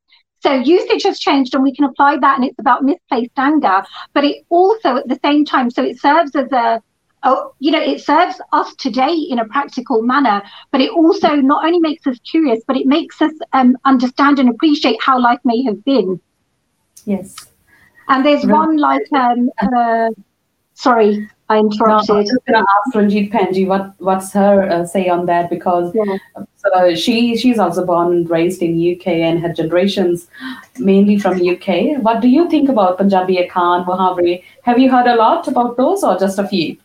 So 0.40 0.54
usage 0.54 1.02
has 1.02 1.18
changed, 1.18 1.54
and 1.54 1.62
we 1.62 1.74
can 1.74 1.84
apply 1.84 2.16
that, 2.22 2.36
and 2.36 2.46
it's 2.46 2.58
about 2.58 2.84
misplaced 2.84 3.32
anger. 3.36 3.84
But 4.14 4.24
it 4.24 4.46
also, 4.48 4.96
at 4.96 5.08
the 5.08 5.20
same 5.22 5.44
time, 5.44 5.70
so 5.70 5.82
it 5.82 6.00
serves 6.00 6.34
as 6.34 6.50
a 6.52 6.80
oh, 7.24 7.54
you 7.58 7.70
know, 7.70 7.80
it 7.80 8.00
serves 8.00 8.40
us 8.52 8.74
today 8.76 9.12
in 9.12 9.38
a 9.38 9.44
practical 9.46 10.02
manner, 10.02 10.42
but 10.70 10.80
it 10.80 10.90
also 10.90 11.34
not 11.36 11.64
only 11.64 11.80
makes 11.80 12.06
us 12.06 12.18
curious, 12.20 12.62
but 12.66 12.76
it 12.76 12.86
makes 12.86 13.20
us 13.20 13.32
um, 13.52 13.76
understand 13.84 14.38
and 14.38 14.48
appreciate 14.48 14.96
how 15.00 15.18
life 15.20 15.40
may 15.44 15.62
have 15.62 15.84
been. 15.84 16.20
Yes. 17.04 17.34
And 18.08 18.24
there's 18.24 18.44
right. 18.44 18.54
one 18.54 18.76
like, 18.76 19.10
um, 19.12 19.50
uh, 19.60 20.10
sorry, 20.74 21.28
I 21.48 21.58
interrupted. 21.58 22.08
No, 22.08 22.14
I 22.14 22.18
was 22.20 22.38
going 22.46 22.64
to 22.64 22.66
ask 22.76 22.94
Ranjit 22.94 23.30
Penji 23.30 23.66
what 23.66 23.94
what's 23.98 24.32
her 24.32 24.68
uh, 24.70 24.86
say 24.86 25.08
on 25.08 25.26
that 25.26 25.50
because 25.50 25.94
yeah. 25.94 26.16
so 26.56 26.94
she 26.94 27.36
she's 27.36 27.58
also 27.58 27.84
born 27.84 28.12
and 28.12 28.30
raised 28.30 28.62
in 28.62 28.94
UK 28.94 29.08
and 29.08 29.40
had 29.40 29.54
generations 29.54 30.26
mainly 30.78 31.18
from 31.18 31.46
UK. 31.46 32.02
What 32.02 32.22
do 32.22 32.28
you 32.28 32.48
think 32.48 32.70
about 32.70 32.96
Punjabi 32.96 33.36
Akaan, 33.46 33.84
Muhavre? 33.84 34.42
Have 34.62 34.78
you 34.78 34.90
heard 34.90 35.06
a 35.06 35.16
lot 35.16 35.46
about 35.46 35.76
those 35.76 36.02
or 36.02 36.18
just 36.18 36.38
a 36.38 36.48
few? 36.48 36.78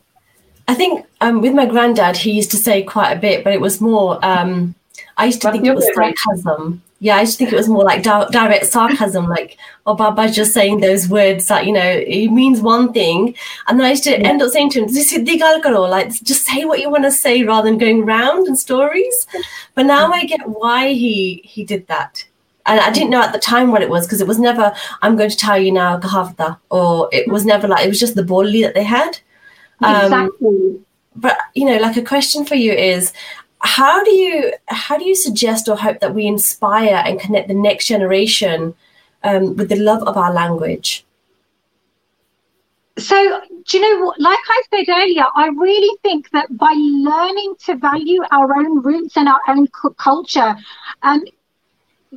I 0.70 0.74
think 0.74 1.04
um, 1.20 1.40
with 1.40 1.52
my 1.52 1.66
granddad, 1.66 2.16
he 2.16 2.30
used 2.30 2.52
to 2.52 2.56
say 2.56 2.84
quite 2.84 3.10
a 3.10 3.18
bit, 3.18 3.42
but 3.42 3.52
it 3.52 3.60
was 3.60 3.80
more. 3.80 4.24
Um, 4.24 4.76
I 5.16 5.24
used 5.26 5.40
to 5.42 5.48
but 5.48 5.52
think 5.52 5.66
it 5.66 5.74
was 5.74 5.90
sarcasm. 5.94 6.80
Yeah, 7.00 7.16
I 7.16 7.22
used 7.22 7.32
to 7.32 7.38
think 7.38 7.52
it 7.52 7.56
was 7.56 7.68
more 7.68 7.82
like 7.82 8.04
di- 8.04 8.28
direct 8.30 8.66
sarcasm, 8.66 9.26
like, 9.26 9.56
oh, 9.86 9.96
Baba's 9.96 10.36
just 10.36 10.52
saying 10.52 10.78
those 10.78 11.08
words 11.08 11.48
that, 11.48 11.66
you 11.66 11.72
know, 11.72 11.90
it 12.18 12.28
means 12.28 12.60
one 12.60 12.92
thing. 12.92 13.34
And 13.66 13.80
then 13.80 13.86
I 13.86 13.90
used 13.90 14.04
to 14.04 14.10
yeah. 14.10 14.28
end 14.28 14.42
up 14.42 14.50
saying 14.50 14.70
to 14.70 14.80
him, 14.80 14.86
like, 15.90 16.08
just 16.22 16.44
say 16.44 16.64
what 16.66 16.78
you 16.78 16.88
want 16.88 17.04
to 17.04 17.10
say 17.10 17.42
rather 17.42 17.68
than 17.68 17.78
going 17.78 18.04
round 18.06 18.46
in 18.46 18.54
stories. 18.54 19.26
But 19.74 19.86
now 19.86 20.12
I 20.12 20.24
get 20.24 20.48
why 20.48 20.92
he 20.92 21.40
he 21.42 21.64
did 21.64 21.86
that. 21.88 22.24
And 22.66 22.78
I 22.78 22.90
didn't 22.92 23.10
know 23.10 23.22
at 23.22 23.32
the 23.32 23.40
time 23.40 23.72
what 23.72 23.82
it 23.82 23.90
was 23.90 24.06
because 24.06 24.20
it 24.20 24.28
was 24.28 24.38
never, 24.38 24.72
I'm 25.02 25.16
going 25.16 25.30
to 25.30 25.36
tell 25.36 25.58
you 25.58 25.72
now, 25.72 25.98
Kahavta, 25.98 26.58
or 26.68 27.08
it 27.10 27.26
was 27.26 27.44
never 27.44 27.66
like, 27.66 27.84
it 27.84 27.88
was 27.88 27.98
just 27.98 28.14
the 28.14 28.22
bolli 28.22 28.62
that 28.62 28.74
they 28.74 28.84
had. 28.84 29.18
Um, 29.82 30.04
exactly. 30.04 30.80
But 31.16 31.38
you 31.54 31.64
know, 31.64 31.78
like 31.78 31.96
a 31.96 32.02
question 32.02 32.44
for 32.44 32.54
you 32.54 32.72
is 32.72 33.12
how 33.60 34.02
do 34.04 34.12
you 34.12 34.52
how 34.68 34.98
do 34.98 35.04
you 35.04 35.14
suggest 35.14 35.68
or 35.68 35.76
hope 35.76 36.00
that 36.00 36.14
we 36.14 36.26
inspire 36.26 37.02
and 37.04 37.20
connect 37.20 37.48
the 37.48 37.54
next 37.54 37.86
generation 37.86 38.74
um, 39.22 39.56
with 39.56 39.68
the 39.68 39.76
love 39.76 40.02
of 40.04 40.16
our 40.16 40.32
language? 40.32 41.04
So, 42.98 43.40
do 43.66 43.78
you 43.78 43.82
know 43.82 44.06
what? 44.06 44.20
Like 44.20 44.38
I 44.48 44.62
said 44.70 44.92
earlier, 44.92 45.24
I 45.34 45.48
really 45.48 45.96
think 46.02 46.30
that 46.30 46.54
by 46.56 46.72
learning 46.76 47.54
to 47.66 47.76
value 47.76 48.22
our 48.30 48.58
own 48.58 48.82
roots 48.82 49.16
and 49.16 49.28
our 49.28 49.40
own 49.48 49.68
culture, 49.96 50.56
um, 51.02 51.22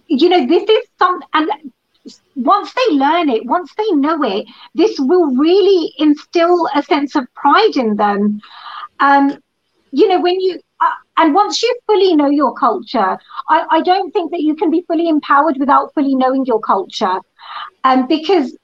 you 0.07 0.29
know, 0.29 0.45
this 0.45 0.63
is 0.63 0.87
some, 0.99 1.21
and 1.33 1.49
once 2.35 2.73
they 2.73 2.95
learn 2.95 3.29
it, 3.29 3.45
once 3.45 3.73
they 3.75 3.89
know 3.91 4.21
it, 4.23 4.47
this 4.73 4.99
will 4.99 5.35
really 5.35 5.93
instill 5.97 6.67
a 6.75 6.81
sense 6.83 7.15
of 7.15 7.27
pride 7.35 7.75
in 7.75 7.95
them. 7.95 8.41
Um, 8.99 9.37
you 9.91 10.07
know, 10.07 10.19
when 10.19 10.39
you, 10.39 10.59
uh, 10.79 10.91
and 11.17 11.33
once 11.33 11.61
you 11.61 11.79
fully 11.85 12.15
know 12.15 12.29
your 12.29 12.53
culture, 12.55 13.17
I, 13.49 13.65
I, 13.69 13.81
don't 13.81 14.11
think 14.11 14.31
that 14.31 14.41
you 14.41 14.55
can 14.55 14.71
be 14.71 14.83
fully 14.87 15.07
empowered 15.07 15.57
without 15.59 15.93
fully 15.93 16.15
knowing 16.15 16.45
your 16.45 16.59
culture. 16.59 17.19
Um, 17.83 18.07
because 18.07 18.57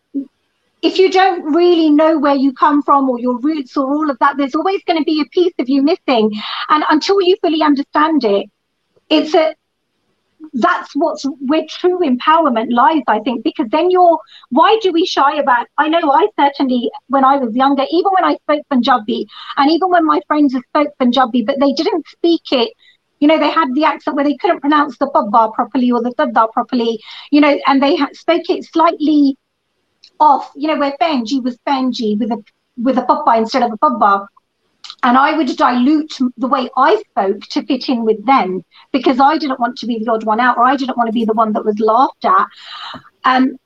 if 0.81 0.97
you 0.97 1.11
don't 1.11 1.43
really 1.53 1.89
know 1.89 2.17
where 2.17 2.35
you 2.35 2.53
come 2.53 2.81
from 2.81 3.09
or 3.09 3.19
your 3.19 3.37
roots 3.39 3.75
or 3.77 3.93
all 3.93 4.09
of 4.09 4.17
that, 4.19 4.37
there's 4.37 4.55
always 4.55 4.81
going 4.85 4.97
to 4.97 5.03
be 5.03 5.21
a 5.21 5.25
piece 5.25 5.53
of 5.59 5.69
you 5.69 5.83
missing. 5.83 6.31
And 6.69 6.83
until 6.89 7.21
you 7.21 7.37
fully 7.41 7.61
understand 7.61 8.23
it, 8.23 8.49
it's 9.09 9.33
a 9.33 9.55
that's 10.53 10.95
what's 10.95 11.23
where 11.39 11.65
true 11.69 11.99
empowerment 11.99 12.71
lies, 12.71 13.03
I 13.07 13.19
think, 13.19 13.43
because 13.43 13.67
then 13.69 13.89
you're 13.91 14.19
why 14.49 14.79
do 14.81 14.91
we 14.91 15.05
shy 15.05 15.37
about 15.37 15.67
I 15.77 15.89
know 15.89 16.11
I 16.11 16.27
certainly 16.39 16.89
when 17.07 17.25
I 17.25 17.37
was 17.37 17.55
younger, 17.55 17.85
even 17.91 18.11
when 18.13 18.23
I 18.23 18.35
spoke 18.35 18.63
Punjabi 18.69 19.27
and 19.57 19.71
even 19.71 19.89
when 19.89 20.05
my 20.05 20.21
friends 20.27 20.55
spoke 20.55 20.89
Punjabi, 20.97 21.43
but 21.43 21.59
they 21.59 21.73
didn't 21.73 22.07
speak 22.07 22.51
it 22.51 22.73
you 23.19 23.27
know, 23.27 23.37
they 23.37 23.49
had 23.49 23.73
the 23.75 23.83
accent 23.83 24.15
where 24.15 24.25
they 24.25 24.37
couldn't 24.37 24.61
pronounce 24.61 24.97
the 24.97 25.07
babba 25.07 25.53
properly 25.53 25.91
or 25.91 26.01
the 26.01 26.11
dadda 26.11 26.51
properly, 26.51 27.01
you 27.31 27.41
know, 27.41 27.59
and 27.67 27.83
they 27.83 27.97
spoke 28.13 28.49
it 28.49 28.63
slightly 28.65 29.35
off, 30.19 30.51
you 30.55 30.67
know, 30.67 30.77
where 30.77 30.95
Benji 31.01 31.43
was 31.43 31.57
Benji 31.67 32.17
with 32.17 32.31
a 32.31 32.41
with 32.81 32.97
a 32.97 33.03
papa 33.03 33.37
instead 33.37 33.63
of 33.63 33.73
a 33.73 33.77
babba 33.77 34.25
and 35.03 35.17
I 35.17 35.35
would 35.37 35.55
dilute 35.55 36.17
the 36.37 36.47
way 36.47 36.69
I 36.75 37.01
spoke 37.11 37.41
to 37.51 37.65
fit 37.65 37.89
in 37.89 38.03
with 38.03 38.25
them 38.25 38.63
because 38.91 39.19
I 39.19 39.37
didn't 39.37 39.59
want 39.59 39.77
to 39.79 39.87
be 39.87 39.99
the 39.99 40.11
odd 40.11 40.25
one 40.25 40.39
out 40.39 40.57
or 40.57 40.65
I 40.65 40.75
didn't 40.75 40.97
want 40.97 41.07
to 41.07 41.13
be 41.13 41.25
the 41.25 41.33
one 41.33 41.53
that 41.53 41.65
was 41.65 41.79
laughed 41.79 42.25
at. 42.25 42.47
Um, 43.23 43.57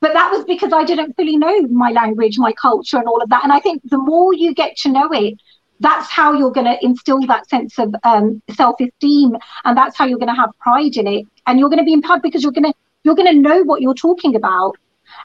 but 0.00 0.14
that 0.14 0.30
was 0.32 0.44
because 0.44 0.72
I 0.72 0.84
didn't 0.84 1.14
fully 1.14 1.36
know 1.36 1.62
my 1.68 1.92
language, 1.92 2.36
my 2.38 2.52
culture, 2.52 2.98
and 2.98 3.06
all 3.06 3.22
of 3.22 3.28
that. 3.30 3.44
And 3.44 3.52
I 3.52 3.60
think 3.60 3.82
the 3.84 3.98
more 3.98 4.34
you 4.34 4.52
get 4.52 4.76
to 4.78 4.88
know 4.88 5.08
it, 5.12 5.34
that's 5.78 6.10
how 6.10 6.32
you're 6.32 6.50
going 6.50 6.66
to 6.66 6.84
instill 6.84 7.20
that 7.26 7.48
sense 7.48 7.78
of 7.78 7.94
um, 8.04 8.42
self-esteem, 8.50 9.36
and 9.64 9.76
that's 9.76 9.96
how 9.96 10.06
you're 10.06 10.18
going 10.18 10.34
to 10.34 10.40
have 10.40 10.50
pride 10.58 10.96
in 10.96 11.06
it, 11.06 11.26
and 11.46 11.58
you're 11.58 11.68
going 11.68 11.78
to 11.78 11.84
be 11.84 11.92
empowered 11.92 12.22
because 12.22 12.42
you're 12.42 12.52
going 12.52 12.64
to 12.64 12.74
you're 13.04 13.16
going 13.16 13.32
to 13.32 13.40
know 13.40 13.62
what 13.62 13.80
you're 13.80 13.94
talking 13.94 14.36
about. 14.36 14.76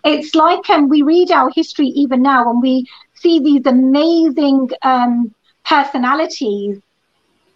It's 0.03 0.33
like 0.35 0.67
um, 0.69 0.89
we 0.89 1.01
read 1.03 1.31
our 1.31 1.51
history 1.55 1.87
even 1.87 2.21
now, 2.21 2.49
and 2.49 2.61
we 2.61 2.87
see 3.19 3.39
these 3.39 3.65
amazing 3.65 4.69
um, 4.83 5.33
personalities 5.65 6.79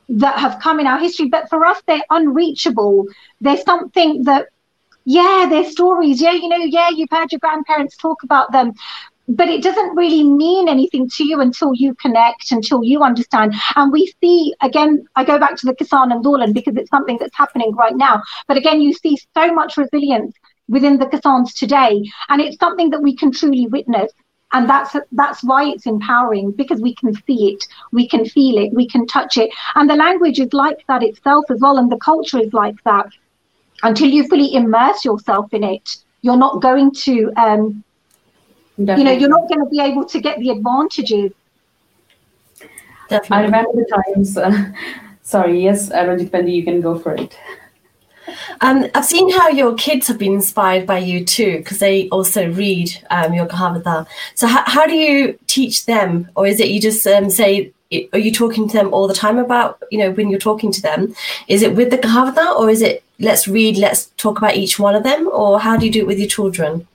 that 0.10 0.38
have 0.39 0.60
come 0.60 0.80
in 0.80 0.88
our 0.88 1.00
history, 1.00 1.28
but 1.30 1.50
for 1.50 1.65
us, 1.65 1.82
they're 1.88 2.02
unreachable. 2.10 3.06
There's 3.39 3.63
something 3.63 4.24
that, 4.24 4.47
yeah, 5.06 5.47
they're 5.50 5.69
stories. 5.69 6.21
Yeah, 6.21 6.34
you 6.34 6.50
know, 6.50 6.58
yeah, 6.58 6.89
you've 6.89 7.10
heard 7.10 7.32
your 7.32 7.39
grandparents 7.39 7.95
talk 7.95 8.24
about 8.24 8.52
them, 8.52 8.74
but 9.28 9.47
it 9.47 9.63
doesn't 9.63 9.95
really 9.95 10.24
mean 10.24 10.67
anything 10.67 11.10
to 11.15 11.24
you 11.24 11.39
until 11.39 11.74
you 11.74 11.95
connect, 11.95 12.52
until 12.52 12.84
you 12.84 13.04
understand. 13.04 13.54
And 13.76 13.91
we 13.91 14.13
see, 14.21 14.54
again, 14.62 15.06
I 15.15 15.24
go 15.24 15.39
back 15.39 15.56
to 15.58 15.65
the 15.65 15.74
Kisan 15.76 16.12
Andolan 16.12 16.54
because 16.54 16.76
it's 16.76 16.89
something 16.89 17.17
that's 17.17 17.38
happening 17.38 17.74
right 17.76 17.95
now. 17.95 18.21
But 18.47 18.58
again, 18.58 18.82
you 18.82 18.93
see 18.93 19.17
so 19.34 19.54
much 19.54 19.78
resilience 19.78 20.36
within 20.67 20.97
the 20.97 21.06
Kisans 21.06 21.54
today. 21.54 22.04
And 22.30 22.41
it's 22.41 22.58
something 22.60 22.89
that 22.89 23.02
we 23.02 23.15
can 23.15 23.32
truly 23.32 23.67
witness 23.67 24.12
and 24.54 24.70
that's 24.70 24.96
that's 25.14 25.44
why 25.44 25.64
it's 25.66 25.86
empowering 25.86 26.52
because 26.52 26.82
we 26.82 26.94
can 26.96 27.14
see 27.26 27.54
it 27.54 27.66
we 27.92 28.08
can 28.08 28.26
feel 28.26 28.58
it 28.58 28.74
we 28.74 28.88
can 28.88 29.08
touch 29.08 29.38
it. 29.38 29.50
And 29.76 29.90
the 29.90 29.96
language 29.96 30.40
is 30.40 30.54
like 30.54 30.86
that 30.88 31.04
itself 31.04 31.46
as 31.50 31.60
well 31.62 31.78
and 31.78 31.92
the 31.92 31.98
culture 31.98 32.40
is 32.40 32.54
like 32.54 32.82
that. 32.84 33.08
Until 33.84 34.10
you 34.10 34.28
fully 34.28 34.54
immerse 34.54 35.04
yourself 35.06 35.54
in 35.54 35.64
it 35.64 35.98
you're 36.22 36.38
not 36.38 36.62
going 36.62 36.92
to 36.92 37.32
um, 37.36 37.84
you 38.78 39.04
know 39.04 39.12
you're 39.12 39.30
not 39.30 39.48
going 39.48 39.64
to 39.64 39.70
be 39.70 39.80
able 39.80 40.06
to 40.06 40.20
get 40.20 40.40
the 40.40 40.50
advantages. 40.50 41.32
Definitely. 43.10 43.38
i 43.38 43.42
remember 43.44 43.72
the 43.74 44.04
times 44.06 44.38
uh, 44.38 44.72
sorry 45.22 45.62
yes 45.62 45.90
Pendi, 45.90 46.54
you 46.54 46.64
can 46.64 46.80
go 46.80 46.98
for 46.98 47.14
it 47.14 47.38
um, 48.62 48.86
I've 48.96 49.06
seen 49.06 49.32
how 49.32 49.50
your 49.50 49.74
kids 49.76 50.08
have 50.08 50.17
been 50.17 50.34
inspired 50.34 50.86
by 50.86 51.00
you 51.00 51.26
too, 51.26 51.58
because 51.58 51.80
they 51.80 52.10
also 52.10 52.52
read 52.52 52.89
um, 53.10 53.34
your 53.34 53.46
Kahavata. 53.46 54.08
So 54.36 54.48
how, 54.48 54.63
how 54.65 54.86
do 54.86 54.96
you 54.96 55.38
teach 55.48 55.86
them, 55.86 56.30
or 56.36 56.48
is 56.48 56.60
it 56.60 56.70
you 56.70 56.80
just 56.80 57.06
um, 57.08 57.30
say, 57.30 57.72
are 58.13 58.20
you 58.20 58.32
talking 58.32 58.70
to 58.70 58.78
them 58.78 58.94
all 58.94 59.08
the 59.08 59.13
time 59.13 59.38
about, 59.38 59.82
you 59.91 59.98
know, 59.98 60.12
when 60.12 60.30
you're 60.30 60.39
talking 60.39 60.72
to 60.72 60.82
them? 60.82 61.13
Is 61.48 61.62
it 61.62 61.76
with 61.76 61.89
the 61.91 61.98
Kahavata, 61.98 62.56
or 62.58 62.70
is 62.70 62.82
it 62.82 63.04
let's 63.20 63.48
read, 63.48 63.78
let's 63.78 64.08
talk 64.17 64.38
about 64.38 64.56
each 64.56 64.80
one 64.80 64.96
of 64.96 65.04
them, 65.04 65.30
or 65.32 65.60
how 65.60 65.78
do 65.78 65.86
you 65.86 65.91
do 65.91 66.00
it 66.00 66.08
with 66.08 66.17
your 66.17 66.30
children? 66.30 66.88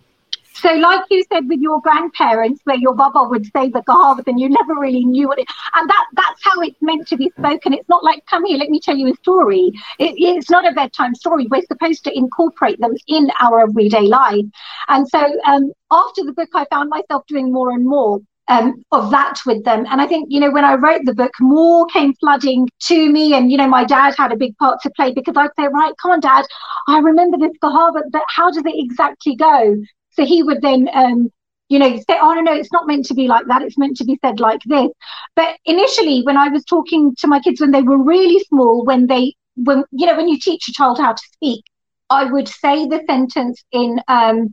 So, 0.60 0.72
like 0.72 1.04
you 1.10 1.24
said 1.30 1.48
with 1.48 1.60
your 1.60 1.80
grandparents, 1.82 2.60
where 2.64 2.76
your 2.76 2.94
baba 2.94 3.24
would 3.28 3.44
say 3.46 3.68
the 3.68 3.82
Kahavat 3.82 4.26
and 4.26 4.40
you 4.40 4.48
never 4.48 4.74
really 4.74 5.04
knew 5.04 5.28
what 5.28 5.38
it, 5.38 5.46
and 5.74 5.88
that 5.88 6.06
that's 6.14 6.42
how 6.42 6.60
it's 6.60 6.80
meant 6.80 7.06
to 7.08 7.16
be 7.16 7.30
spoken. 7.38 7.74
It's 7.74 7.88
not 7.88 8.02
like, 8.02 8.24
come 8.26 8.44
here, 8.44 8.58
let 8.58 8.70
me 8.70 8.80
tell 8.80 8.96
you 8.96 9.12
a 9.12 9.16
story. 9.16 9.70
It, 9.98 10.14
it's 10.16 10.50
not 10.50 10.66
a 10.66 10.72
bedtime 10.72 11.14
story. 11.14 11.46
We're 11.50 11.62
supposed 11.62 12.04
to 12.04 12.16
incorporate 12.16 12.80
them 12.80 12.94
in 13.06 13.30
our 13.40 13.60
everyday 13.60 14.02
life. 14.02 14.46
And 14.88 15.06
so, 15.08 15.20
um, 15.46 15.72
after 15.90 16.24
the 16.24 16.32
book, 16.32 16.48
I 16.54 16.64
found 16.70 16.90
myself 16.90 17.26
doing 17.26 17.52
more 17.52 17.70
and 17.72 17.86
more 17.86 18.20
um, 18.48 18.84
of 18.92 19.10
that 19.10 19.40
with 19.44 19.64
them. 19.64 19.86
And 19.90 20.00
I 20.00 20.06
think, 20.06 20.28
you 20.30 20.40
know, 20.40 20.50
when 20.50 20.64
I 20.64 20.74
wrote 20.74 21.04
the 21.04 21.14
book, 21.14 21.32
more 21.40 21.86
came 21.86 22.14
flooding 22.14 22.68
to 22.82 23.10
me. 23.10 23.34
And, 23.34 23.50
you 23.50 23.58
know, 23.58 23.68
my 23.68 23.84
dad 23.84 24.14
had 24.16 24.32
a 24.32 24.36
big 24.36 24.56
part 24.58 24.80
to 24.82 24.90
play 24.90 25.12
because 25.12 25.36
I'd 25.36 25.50
say, 25.58 25.68
right, 25.68 25.92
come 26.00 26.12
on, 26.12 26.20
dad, 26.20 26.46
I 26.88 26.98
remember 27.00 27.36
this 27.38 27.56
Kahavat, 27.62 28.10
but 28.10 28.22
how 28.28 28.50
does 28.50 28.64
it 28.64 28.74
exactly 28.74 29.34
go? 29.36 29.82
So 30.16 30.24
he 30.24 30.42
would 30.42 30.62
then, 30.62 30.88
um, 30.92 31.30
you 31.68 31.78
know, 31.78 31.96
say, 31.96 32.18
oh, 32.20 32.32
no, 32.34 32.40
no, 32.40 32.54
it's 32.54 32.72
not 32.72 32.86
meant 32.86 33.06
to 33.06 33.14
be 33.14 33.28
like 33.28 33.46
that. 33.46 33.62
It's 33.62 33.78
meant 33.78 33.96
to 33.98 34.04
be 34.04 34.18
said 34.24 34.40
like 34.40 34.60
this. 34.66 34.88
But 35.34 35.56
initially, 35.64 36.22
when 36.22 36.36
I 36.36 36.48
was 36.48 36.64
talking 36.64 37.14
to 37.18 37.26
my 37.26 37.40
kids 37.40 37.60
when 37.60 37.70
they 37.70 37.82
were 37.82 38.02
really 38.02 38.42
small, 38.44 38.84
when 38.84 39.06
they, 39.06 39.34
when, 39.56 39.84
you 39.90 40.06
know, 40.06 40.16
when 40.16 40.28
you 40.28 40.38
teach 40.38 40.68
a 40.68 40.72
child 40.72 40.98
how 40.98 41.12
to 41.12 41.22
speak, 41.32 41.64
I 42.08 42.24
would 42.24 42.48
say 42.48 42.86
the 42.86 43.02
sentence 43.08 43.62
in 43.72 44.00
um, 44.08 44.52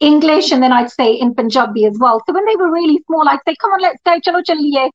English 0.00 0.50
and 0.50 0.62
then 0.62 0.72
I'd 0.72 0.90
say 0.90 1.12
in 1.12 1.34
Punjabi 1.34 1.84
as 1.84 1.96
well. 2.00 2.22
So 2.26 2.34
when 2.34 2.44
they 2.46 2.56
were 2.56 2.72
really 2.72 3.02
small, 3.06 3.28
I'd 3.28 3.40
say, 3.46 3.54
come 3.60 3.70
on, 3.72 3.80
let's 3.80 4.00
go, 4.04 4.18
chalo 4.18 4.42
chaliye 4.42 4.90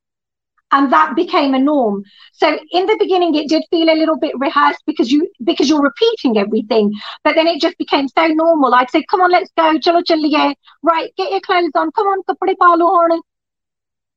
and 0.72 0.92
that 0.92 1.16
became 1.16 1.54
a 1.54 1.60
norm. 1.60 2.04
So 2.34 2.58
in 2.72 2.86
the 2.86 2.98
beginning 3.00 3.36
it 3.36 3.50
did 3.50 3.64
feel 3.70 3.90
a 3.90 3.96
little 3.96 4.18
bit 4.18 4.38
rehearsed 4.38 4.84
because 4.86 5.12
you 5.12 5.30
because 5.44 5.70
you're 5.70 5.82
repeating 5.82 6.38
everything 6.38 6.94
but 7.24 7.36
then 7.36 7.48
it 7.48 7.62
just 7.62 7.78
became 7.78 8.08
so 8.08 8.28
normal. 8.28 8.74
I'd 8.74 8.90
say 8.90 9.04
come 9.10 9.22
on 9.22 9.32
let's 9.32 9.52
go 9.58 9.74
chalo 9.80 10.04
chaliye 10.04 10.56
right 10.82 11.12
get 11.18 11.32
your 11.32 11.42
clothes 11.42 11.72
on. 11.76 11.92
Come 11.92 12.08
on 12.08 13.22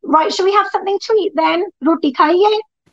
right 0.03 0.33
should 0.33 0.45
we 0.45 0.53
have 0.53 0.69
something 0.69 0.99
to 0.99 1.13
eat 1.15 1.33
then? 1.35 1.65
Roti 1.83 2.15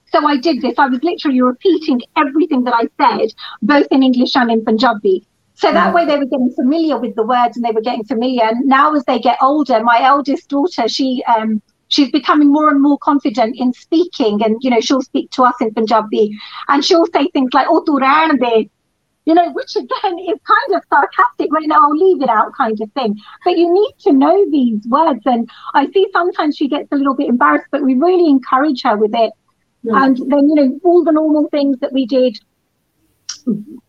so 0.07 0.25
i 0.25 0.37
did 0.37 0.61
this. 0.61 0.75
I 0.77 0.87
was 0.87 1.03
literally 1.03 1.41
repeating 1.41 2.01
everything 2.15 2.63
that 2.65 2.75
i 2.75 2.87
said 2.99 3.33
both 3.61 3.87
in 3.91 4.03
english 4.03 4.35
and 4.35 4.51
in 4.51 4.63
punjabi. 4.63 5.25
So 5.55 5.71
that 5.71 5.93
way 5.93 6.05
they 6.05 6.17
were 6.17 6.25
getting 6.25 6.51
familiar 6.51 6.97
with 6.99 7.15
the 7.15 7.23
words 7.23 7.55
and 7.55 7.65
they 7.65 7.71
were 7.71 7.81
getting 7.81 8.03
familiar. 8.03 8.43
And 8.43 8.65
now 8.65 8.93
as 8.93 9.05
they 9.05 9.19
get 9.19 9.37
older, 9.41 9.81
my 9.81 10.01
eldest 10.03 10.49
daughter, 10.49 10.89
she 10.89 11.23
um, 11.33 11.61
she's 11.95 12.11
becoming 12.11 12.51
more 12.51 12.69
and 12.69 12.81
more 12.81 12.97
confident 12.97 13.55
in 13.65 13.73
speaking 13.73 14.41
and 14.43 14.57
you 14.61 14.69
know 14.69 14.81
she'll 14.81 15.01
speak 15.09 15.29
to 15.31 15.43
us 15.49 15.65
in 15.65 15.73
punjabi 15.73 16.23
and 16.67 16.83
she'll 16.85 17.11
say 17.17 17.27
things 17.27 17.53
like 17.53 17.67
oh 17.69 17.83
tu 17.89 17.99
de. 17.99 18.69
You 19.27 19.33
know 19.33 19.51
which 19.53 19.75
again 19.75 20.17
is 20.31 20.39
kind 20.53 20.71
of 20.77 20.83
sarcastic 20.87 21.51
right? 21.51 21.67
Now 21.67 21.79
i'll 21.81 22.01
leave 22.01 22.21
it 22.21 22.29
out 22.29 22.51
kind 22.57 22.79
of 22.79 22.91
thing. 22.91 23.15
But 23.43 23.57
you 23.57 23.73
need 23.73 23.93
to 24.01 24.11
know 24.23 24.35
these 24.51 24.85
words 24.95 25.23
and 25.25 25.49
i 25.73 25.87
see 25.93 26.05
sometimes 26.17 26.57
she 26.57 26.67
gets 26.67 26.91
a 26.91 26.95
little 26.95 27.15
bit 27.21 27.29
embarrassed 27.29 27.71
but 27.71 27.81
we 27.81 27.95
really 27.95 28.29
encourage 28.29 28.83
her 28.83 28.97
with 28.97 29.15
it. 29.15 29.31
Yeah. 29.83 30.03
and 30.03 30.17
then 30.31 30.49
you 30.49 30.55
know 30.59 30.67
all 30.83 31.03
the 31.03 31.15
normal 31.21 31.49
things 31.55 31.79
that 31.79 31.93
we 31.93 32.05
did 32.17 32.39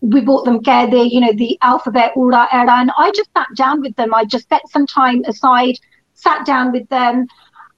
we 0.01 0.21
bought 0.21 0.45
them 0.45 0.63
Gede, 0.63 1.11
you 1.11 1.21
know, 1.21 1.33
the 1.33 1.59
alphabet, 1.63 2.13
Ura, 2.15 2.47
Era, 2.53 2.73
and 2.73 2.91
I 2.99 3.11
just 3.13 3.31
sat 3.37 3.49
down 3.57 3.81
with 3.81 3.97
them. 3.97 4.15
I 4.15 4.25
just 4.25 4.49
set 4.51 4.69
some 4.69 4.87
time 4.87 5.25
aside, 5.25 5.79
sat 6.13 6.45
down 6.45 6.73
with 6.73 6.87
them, 6.91 7.27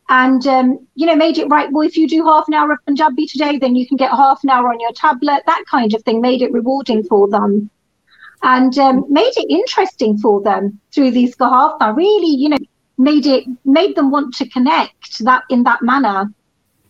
and 0.09 0.47
um, 0.47 0.87
you 0.95 1.07
know 1.07 1.17
made 1.17 1.39
it 1.39 1.49
right. 1.49 1.71
Well 1.71 1.87
if 1.87 1.97
you 1.97 2.09
do 2.09 2.25
half 2.25 2.49
an 2.49 2.55
hour 2.55 2.73
of 2.73 2.85
punjabi 2.87 3.27
today 3.27 3.59
then 3.59 3.77
you 3.77 3.87
can 3.87 3.97
get 3.97 4.11
half 4.11 4.43
an 4.43 4.51
hour 4.51 4.69
on 4.69 4.81
your 4.81 4.93
tablet 4.93 5.43
that 5.47 5.65
kind 5.71 5.95
of 5.95 6.03
thing. 6.03 6.21
Made 6.21 6.43
it 6.43 6.53
rewarding 6.53 7.05
for 7.05 7.29
them. 7.29 7.71
And 8.43 8.79
um, 8.79 9.05
made 9.13 9.33
it 9.37 9.51
interesting 9.51 10.17
for 10.17 10.41
them 10.41 10.81
through 10.93 11.11
these 11.11 11.37
kahafta 11.37 11.95
really 11.95 12.35
you 12.37 12.49
know 12.49 12.59
made 12.97 13.27
it 13.27 13.45
made 13.65 13.97
them 13.97 14.11
want 14.11 14.35
to 14.35 14.49
connect 14.49 15.19
that 15.25 15.43
in 15.51 15.63
that 15.65 15.83
manner. 15.83 16.33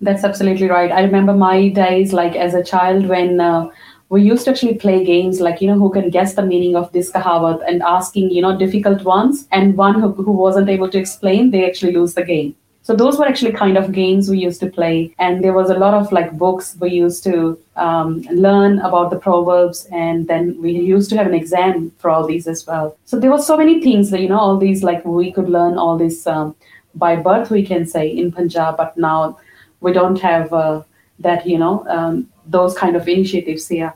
That's 0.00 0.22
absolutely 0.22 0.68
right. 0.68 0.92
I 0.92 1.02
remember 1.02 1.34
my 1.34 1.68
days 1.70 2.12
like 2.12 2.36
as 2.36 2.54
a 2.54 2.62
child 2.62 3.06
when 3.08 3.40
uh, 3.40 3.68
we 4.10 4.22
used 4.22 4.44
to 4.44 4.52
actually 4.52 4.74
play 4.74 5.04
games 5.04 5.40
like 5.40 5.60
you 5.60 5.66
know 5.66 5.78
who 5.78 5.90
can 5.90 6.08
guess 6.08 6.34
the 6.34 6.46
meaning 6.46 6.76
of 6.76 6.92
this 6.92 7.10
kahavat 7.10 7.66
and 7.66 7.82
asking 7.82 8.30
you 8.30 8.42
know 8.42 8.56
difficult 8.56 9.02
ones. 9.02 9.48
And 9.50 9.76
one 9.76 10.00
who, 10.00 10.12
who 10.12 10.30
wasn't 10.30 10.68
able 10.68 10.88
to 10.90 10.98
explain 10.98 11.50
they 11.50 11.66
actually 11.66 11.92
lose 11.92 12.14
the 12.14 12.24
game 12.24 12.54
so 12.88 12.96
those 12.96 13.18
were 13.18 13.26
actually 13.26 13.52
kind 13.52 13.76
of 13.76 13.92
games 13.92 14.30
we 14.30 14.38
used 14.38 14.60
to 14.60 14.70
play, 14.70 15.14
and 15.18 15.44
there 15.44 15.52
was 15.52 15.68
a 15.68 15.74
lot 15.74 15.92
of 15.92 16.10
like 16.10 16.38
books 16.38 16.74
we 16.80 16.88
used 16.88 17.22
to 17.24 17.58
um, 17.76 18.22
learn 18.44 18.78
about 18.78 19.10
the 19.10 19.18
proverbs, 19.18 19.86
and 19.92 20.26
then 20.26 20.56
we 20.62 20.72
used 20.72 21.10
to 21.10 21.16
have 21.18 21.26
an 21.26 21.34
exam 21.34 21.92
for 21.98 22.08
all 22.08 22.26
these 22.26 22.46
as 22.46 22.66
well. 22.66 22.96
So 23.04 23.20
there 23.20 23.30
were 23.30 23.42
so 23.42 23.58
many 23.58 23.82
things 23.82 24.08
that 24.08 24.22
you 24.22 24.30
know 24.30 24.38
all 24.38 24.56
these 24.56 24.82
like 24.82 25.04
we 25.04 25.30
could 25.30 25.50
learn 25.50 25.76
all 25.76 25.98
this 25.98 26.26
um, 26.26 26.56
by 26.94 27.14
birth 27.16 27.50
we 27.50 27.62
can 27.62 27.84
say 27.84 28.08
in 28.08 28.32
Punjab, 28.32 28.78
but 28.78 28.96
now 28.96 29.38
we 29.82 29.92
don't 29.92 30.18
have 30.22 30.50
uh, 30.54 30.80
that 31.18 31.46
you 31.46 31.58
know 31.58 31.86
um, 31.88 32.26
those 32.46 32.74
kind 32.74 32.96
of 32.96 33.06
initiatives 33.06 33.68
here. 33.68 33.92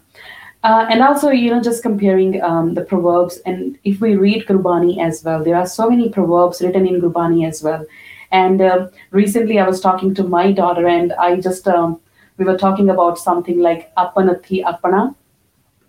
Uh, 0.65 0.87
and 0.91 1.03
also, 1.03 1.31
you 1.31 1.51
know, 1.51 1.63
just 1.63 1.83
comparing 1.83 2.43
um, 2.43 2.75
the 2.75 2.85
proverbs, 2.85 3.39
and 3.47 3.79
if 3.85 4.03
we 4.03 4.17
read 4.17 4.47
Gurbani 4.47 5.03
as 5.03 5.25
well, 5.25 5.43
there 5.43 5.57
are 5.57 5.67
so 5.67 5.89
many 5.89 6.11
proverbs 6.11 6.61
written 6.61 6.87
in 6.87 7.01
Gurbani 7.01 7.49
as 7.49 7.63
well. 7.63 7.87
And 8.33 8.61
um, 8.63 8.91
recently, 9.11 9.59
I 9.59 9.67
was 9.67 9.81
talking 9.81 10.15
to 10.15 10.25
my 10.25 10.53
daughter, 10.53 10.87
and 10.89 11.13
I 11.15 11.41
just 11.41 11.69
um, 11.69 12.01
we 12.39 12.45
were 12.45 12.57
talking 12.57 12.91
about 12.91 13.19
something 13.19 13.61
like 13.61 13.95
apanathi 13.95 14.65
apana, 14.65 15.15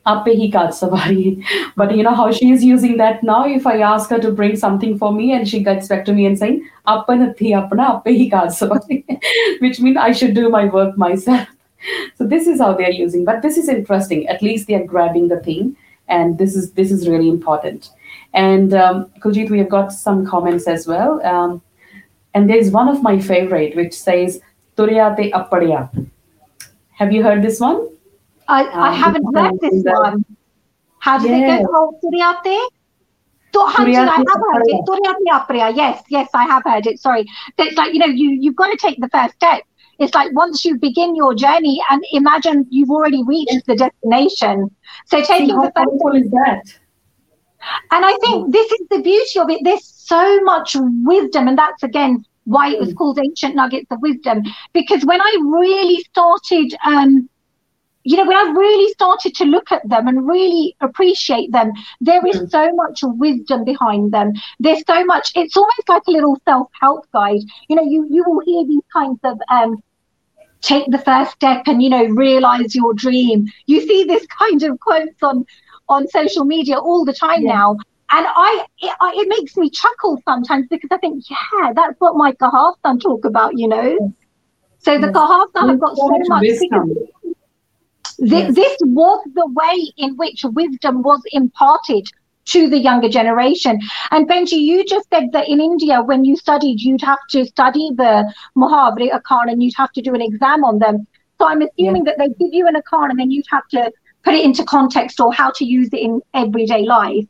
Ape 0.06 0.52
hi 0.54 0.68
savari. 0.68 1.44
But 1.78 1.96
you 1.96 2.04
know 2.04 2.14
how 2.14 2.32
she 2.32 2.52
is 2.52 2.64
using 2.64 2.98
that 2.98 3.24
now. 3.24 3.46
If 3.46 3.66
I 3.66 3.78
ask 3.80 4.10
her 4.10 4.20
to 4.20 4.32
bring 4.32 4.58
something 4.58 4.98
for 4.98 5.14
me 5.14 5.32
and 5.34 5.48
she 5.48 5.64
gets 5.64 5.88
back 5.88 6.04
to 6.06 6.14
me 6.14 6.26
and 6.26 6.38
saying, 6.38 6.70
Apanathi 6.86 7.54
apna 7.60 8.06
ape 8.06 8.32
hi 8.32 8.48
savari, 8.48 9.06
which 9.62 9.80
means 9.80 9.98
I 9.98 10.12
should 10.12 10.34
do 10.36 10.50
my 10.50 10.66
work 10.66 10.98
myself. 10.98 11.48
So 12.18 12.26
this 12.26 12.48
is 12.48 12.62
how 12.62 12.74
they're 12.76 12.92
using. 12.92 13.26
But 13.26 13.42
this 13.42 13.58
is 13.58 13.68
interesting. 13.68 14.26
At 14.30 14.42
least 14.42 14.68
they 14.68 14.76
are 14.76 14.86
grabbing 14.86 15.28
the 15.28 15.40
thing. 15.42 15.76
And 16.08 16.38
this 16.38 16.56
is 16.56 16.72
this 16.78 16.92
is 16.92 17.10
really 17.10 17.28
important. 17.28 17.90
And 18.34 18.74
um, 18.74 19.12
Kuljit, 19.20 19.50
we 19.50 19.60
have 19.60 19.68
got 19.68 19.92
some 19.92 20.26
comments 20.26 20.66
as 20.66 20.88
well. 20.88 21.22
Um, 21.26 21.62
and 22.34 22.50
there's 22.50 22.72
one 22.72 22.88
of 22.88 23.02
my 23.02 23.20
favorite 23.20 23.76
which 23.76 23.94
says 23.94 24.42
Turyate 24.78 25.32
Appadya. 25.32 25.90
Have 26.94 27.12
you 27.12 27.24
heard 27.24 27.42
this 27.42 27.60
one? 27.60 27.90
I, 28.48 28.64
I 28.64 28.90
um, 28.90 28.96
haven't 28.96 29.36
heard 29.36 29.60
this 29.60 29.84
one. 29.84 30.26
How 31.00 31.18
does 31.18 31.28
yeah. 31.28 31.60
it 31.60 31.66
go? 31.66 32.00
Turyate? 32.04 32.70
I 33.56 34.18
have 34.18 34.42
heard 34.54 34.64
it. 34.68 34.82
Turyate 34.88 35.28
Appadya. 35.32 35.76
Yes, 35.76 36.04
yes, 36.10 36.30
I 36.34 36.44
have 36.46 36.64
heard 36.64 36.88
it. 36.88 37.00
Sorry. 37.00 37.26
It's 37.58 37.78
like, 37.78 37.94
you 37.94 38.00
know, 38.00 38.08
you, 38.08 38.32
you've 38.32 38.56
got 38.56 38.72
to 38.72 38.78
take 38.78 39.00
the 39.00 39.10
first 39.10 39.36
step. 39.36 39.64
It's 40.00 40.16
like 40.16 40.34
once 40.34 40.66
you 40.66 40.78
begin 40.78 41.16
your 41.16 41.36
journey 41.36 41.80
and 41.90 42.04
imagine 42.12 42.66
you've 42.70 42.90
already 42.90 43.24
reached 43.24 43.66
the 43.68 43.76
destination. 43.76 44.76
So 45.06 45.22
taking 45.24 45.50
See, 45.50 45.54
how 45.54 45.62
the 45.64 45.72
first 45.76 46.00
step. 46.00 46.24
is 46.24 46.32
that? 46.32 46.80
And 47.92 48.04
I 48.04 48.18
think 48.18 48.52
this 48.52 48.72
is 48.72 48.88
the 48.90 49.02
beauty 49.02 49.40
of 49.40 49.50
it. 49.50 49.62
There's 49.64 49.86
so 50.06 50.42
much 50.42 50.76
wisdom, 50.80 51.48
and 51.48 51.58
that's 51.58 51.84
again 51.84 52.26
why 52.46 52.70
it 52.70 52.80
was 52.80 52.90
hmm. 52.90 52.96
called 52.96 53.20
Ancient 53.20 53.56
Nuggets 53.56 53.88
of 53.92 54.02
Wisdom. 54.02 54.44
Because 54.74 55.06
when 55.06 55.22
I 55.22 55.38
really 55.42 56.04
started, 56.04 56.74
um, 56.86 57.30
you 58.04 58.18
know, 58.18 58.26
when 58.26 58.36
I 58.36 58.52
really 58.52 58.92
started 58.92 59.34
to 59.36 59.46
look 59.46 59.72
at 59.72 59.88
them 59.88 60.08
and 60.08 60.28
really 60.28 60.76
appreciate 60.82 61.52
them, 61.52 61.72
there 62.02 62.26
is 62.26 62.40
hmm. 62.40 62.46
so 62.48 62.74
much 62.74 63.00
wisdom 63.04 63.64
behind 63.64 64.12
them. 64.12 64.34
There's 64.60 64.84
so 64.86 65.06
much. 65.06 65.32
It's 65.36 65.56
almost 65.56 65.88
like 65.88 66.04
a 66.08 66.12
little 66.12 66.38
self-help 66.46 67.08
guide. 67.14 67.42
You 67.70 67.76
know, 67.78 67.84
you 67.84 68.08
you 68.10 68.24
will 68.28 68.42
hear 68.46 68.66
these 68.66 68.84
kinds 68.92 69.20
of 69.24 69.40
um, 69.50 69.82
take 70.62 70.90
the 70.90 70.98
first 70.98 71.32
step 71.34 71.64
and 71.68 71.82
you 71.84 71.90
know 71.90 72.06
realize 72.06 72.76
your 72.76 72.94
dream. 72.94 73.48
You 73.68 73.82
see 73.82 74.04
this 74.04 74.26
kind 74.40 74.64
of 74.64 74.80
quotes 74.80 75.22
on 75.22 75.46
on 75.90 76.08
social 76.08 76.46
media 76.46 76.78
all 76.78 77.06
the 77.06 77.14
time 77.14 77.44
yeah. 77.44 77.54
now. 77.54 77.78
And 78.12 78.28
I 78.30 78.66
it, 78.80 78.96
I, 79.00 79.14
it, 79.16 79.28
makes 79.28 79.58
me 79.58 79.70
chuckle 79.70 80.22
sometimes 80.26 80.68
because 80.70 80.90
I 80.92 80.98
think, 80.98 81.24
yeah, 81.30 81.74
that's 81.74 82.00
what 82.00 82.16
my 82.16 82.32
Kahaftan 82.34 83.02
talk 83.02 83.26
about, 83.26 83.58
you 83.58 83.68
know. 83.68 84.14
So 84.80 85.00
the 85.00 85.08
yes. 85.08 85.16
Kahaftan 85.16 85.70
have 85.70 85.80
got 85.80 85.96
so 85.96 86.10
much 86.10 86.42
wisdom. 86.42 86.94
This, 88.20 88.30
yes. 88.30 88.56
this 88.56 88.78
was 88.82 89.26
the 89.34 89.48
way 89.48 89.92
in 89.98 90.16
which 90.18 90.44
wisdom 90.44 91.02
was 91.02 91.22
imparted 91.32 92.08
to 92.46 92.70
the 92.70 92.78
younger 92.78 93.10
generation. 93.10 93.80
And 94.12 94.28
Benji, 94.28 94.60
you 94.60 94.86
just 94.86 95.10
said 95.10 95.32
that 95.32 95.48
in 95.48 95.62
India, 95.62 96.02
when 96.02 96.26
you 96.26 96.36
studied, 96.36 96.82
you'd 96.82 97.02
have 97.02 97.20
to 97.30 97.46
study 97.46 97.92
the 97.96 98.32
Muhavri 98.56 99.12
Akan 99.12 99.52
and 99.52 99.64
you'd 99.64 99.76
have 99.78 99.92
to 99.94 100.02
do 100.02 100.14
an 100.14 100.22
exam 100.22 100.64
on 100.64 100.80
them. 100.80 101.08
So 101.40 101.48
I'm 101.48 101.62
assuming 101.62 102.06
yeah. 102.06 102.12
that 102.12 102.18
they 102.18 102.28
give 102.28 102.54
you 102.54 102.68
an 102.68 102.76
Akan 102.76 103.10
and 103.10 103.20
then 103.20 103.32
you'd 103.32 103.46
have 103.50 103.68
to 103.70 103.92
put 104.24 104.34
it 104.34 104.44
into 104.44 104.64
context 104.64 105.20
or 105.20 105.34
how 105.34 105.52
to 105.52 105.66
use 105.66 105.90
it 105.94 106.00
in 106.00 106.22
everyday 106.34 106.84
life. 106.84 107.26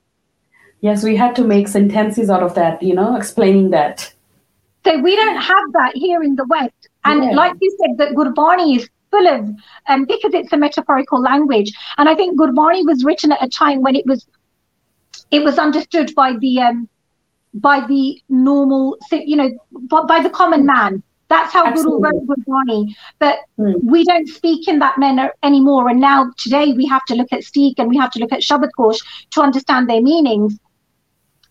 Yes, 0.83 1.01
we 1.01 1.15
had 1.15 1.33
to 1.37 1.45
make 1.45 1.69
sentences 1.69 2.29
out 2.29 2.43
of 2.43 2.55
that, 2.55 2.83
you 2.83 2.93
know, 2.93 3.15
explaining 3.15 3.69
that. 3.69 4.13
So 4.85 4.99
we 4.99 5.15
don't 5.15 5.37
have 5.37 5.71
that 5.71 5.93
here 5.95 6.21
in 6.21 6.35
the 6.35 6.45
West. 6.45 6.89
And 7.05 7.23
yeah. 7.23 7.31
like 7.31 7.53
you 7.61 7.77
said, 7.79 7.97
that 7.99 8.15
Gurbani 8.15 8.75
is 8.75 8.89
full 9.09 9.25
of, 9.25 9.49
um, 9.87 10.03
because 10.03 10.33
it's 10.33 10.51
a 10.51 10.57
metaphorical 10.57 11.21
language. 11.21 11.71
And 11.97 12.09
I 12.09 12.15
think 12.15 12.37
Gurbani 12.37 12.85
was 12.85 13.05
written 13.05 13.31
at 13.31 13.41
a 13.41 13.47
time 13.47 13.81
when 13.81 13.95
it 13.95 14.05
was, 14.05 14.27
it 15.31 15.41
was 15.45 15.57
understood 15.57 16.13
by 16.15 16.35
the, 16.35 16.59
um, 16.59 16.89
by 17.53 17.87
the 17.87 18.21
normal, 18.27 18.97
you 19.09 19.37
know, 19.37 19.51
by 19.87 20.19
the 20.21 20.29
common 20.29 20.65
man. 20.65 21.01
That's 21.29 21.53
how 21.53 21.65
Absolutely. 21.65 22.09
Guru 22.09 22.25
wrote 22.25 22.27
Gurbani. 22.27 22.95
But 23.19 23.39
mm. 23.57 23.81
we 23.83 24.03
don't 24.03 24.27
speak 24.27 24.67
in 24.67 24.79
that 24.79 24.97
manner 24.97 25.31
anymore. 25.43 25.87
And 25.87 26.01
now 26.01 26.33
today 26.37 26.73
we 26.73 26.85
have 26.87 27.05
to 27.05 27.15
look 27.15 27.31
at 27.31 27.45
Steek 27.45 27.79
and 27.79 27.87
we 27.87 27.95
have 27.95 28.11
to 28.11 28.19
look 28.19 28.33
at 28.33 28.41
Shabad 28.41 28.71
Kosh 28.75 28.99
to 29.31 29.41
understand 29.41 29.89
their 29.89 30.01
meanings. 30.01 30.59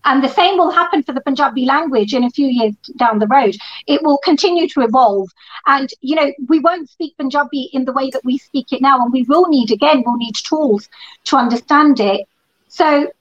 And 0.04 0.22
the 0.22 0.28
same 0.28 0.58
will 0.58 0.70
happen 0.70 1.02
for 1.02 1.12
the 1.12 1.20
Punjabi 1.20 1.64
language 1.64 2.12
in 2.12 2.24
a 2.24 2.30
few 2.30 2.48
years 2.48 2.74
down 2.96 3.18
the 3.18 3.26
road. 3.26 3.56
It 3.86 4.02
will 4.02 4.18
continue 4.18 4.68
to 4.70 4.80
evolve. 4.80 5.30
And, 5.66 5.88
you 6.00 6.16
know, 6.16 6.32
we 6.48 6.58
won't 6.58 6.90
speak 6.90 7.16
Punjabi 7.16 7.70
in 7.72 7.84
the 7.84 7.92
way 7.92 8.10
that 8.10 8.24
we 8.24 8.38
speak 8.38 8.72
it 8.72 8.82
now. 8.82 9.00
And 9.00 9.12
we 9.12 9.22
will 9.24 9.46
need, 9.48 9.70
again, 9.70 10.02
we'll 10.04 10.16
need 10.16 10.34
tools 10.34 10.88
to 11.24 11.36
understand 11.36 12.00
it. 12.00 12.26
So 12.68 13.12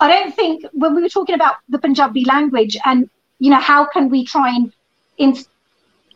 I 0.00 0.08
don't 0.08 0.34
think 0.34 0.64
when 0.72 0.94
we 0.94 1.02
were 1.02 1.08
talking 1.08 1.34
about 1.34 1.56
the 1.68 1.78
Punjabi 1.78 2.24
language 2.24 2.76
and, 2.84 3.10
you 3.38 3.50
know, 3.50 3.60
how 3.60 3.84
can 3.84 4.08
we 4.08 4.24
try 4.24 4.48
and 4.54 4.72
in, 5.18 5.36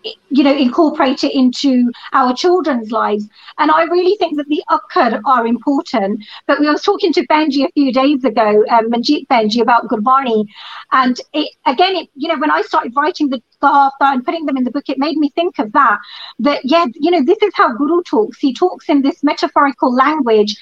you 0.05 0.45
know 0.45 0.55
incorporate 0.55 1.25
it 1.25 1.35
into 1.35 1.91
our 2.13 2.35
children's 2.35 2.91
lives. 2.91 3.29
And 3.59 3.71
i 3.71 3.85
really 3.85 4.17
think 4.17 4.37
that 4.37 4.49
the 4.49 4.63
akkar 4.71 5.21
are 5.25 5.47
important. 5.47 6.25
But 6.47 6.61
we 6.61 6.69
was 6.69 6.83
talking 6.83 7.13
to 7.15 7.27
benji 7.27 7.67
a 7.67 7.73
few 7.73 7.93
days 7.93 8.25
ago 8.25 8.65
um, 8.71 8.91
manjeet 8.91 9.27
benji 9.29 9.61
about 9.61 9.89
gurbani. 9.89 10.47
And 10.93 11.21
it 11.33 11.53
again 11.67 11.97
it 11.97 12.09
you 12.15 12.29
know 12.29 12.39
when 12.39 12.51
i 12.51 12.63
started 12.63 12.93
writing 12.97 13.29
the 13.29 13.43
Gahafta 13.63 14.13
and 14.13 14.25
putting 14.25 14.47
them 14.47 14.57
in 14.57 14.65
the 14.65 14.71
book 14.71 14.89
it 14.89 14.99
made 14.99 15.17
me 15.17 15.31
think 15.31 15.59
of 15.59 15.73
that 15.73 15.99
that 16.39 16.61
yeah 16.65 16.85
you 16.95 17.11
know 17.11 17.25
this 17.25 17.43
is 17.43 17.53
how 17.55 17.73
guru 17.75 18.03
talks. 18.03 18.39
He 18.39 18.55
talks 18.55 18.89
in 18.89 19.03
this 19.03 19.23
metaphorical 19.25 19.95
language. 19.95 20.57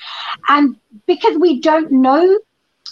And 0.49 0.77
because 1.07 1.37
we 1.39 1.61
don't 1.61 1.91
know 1.93 2.39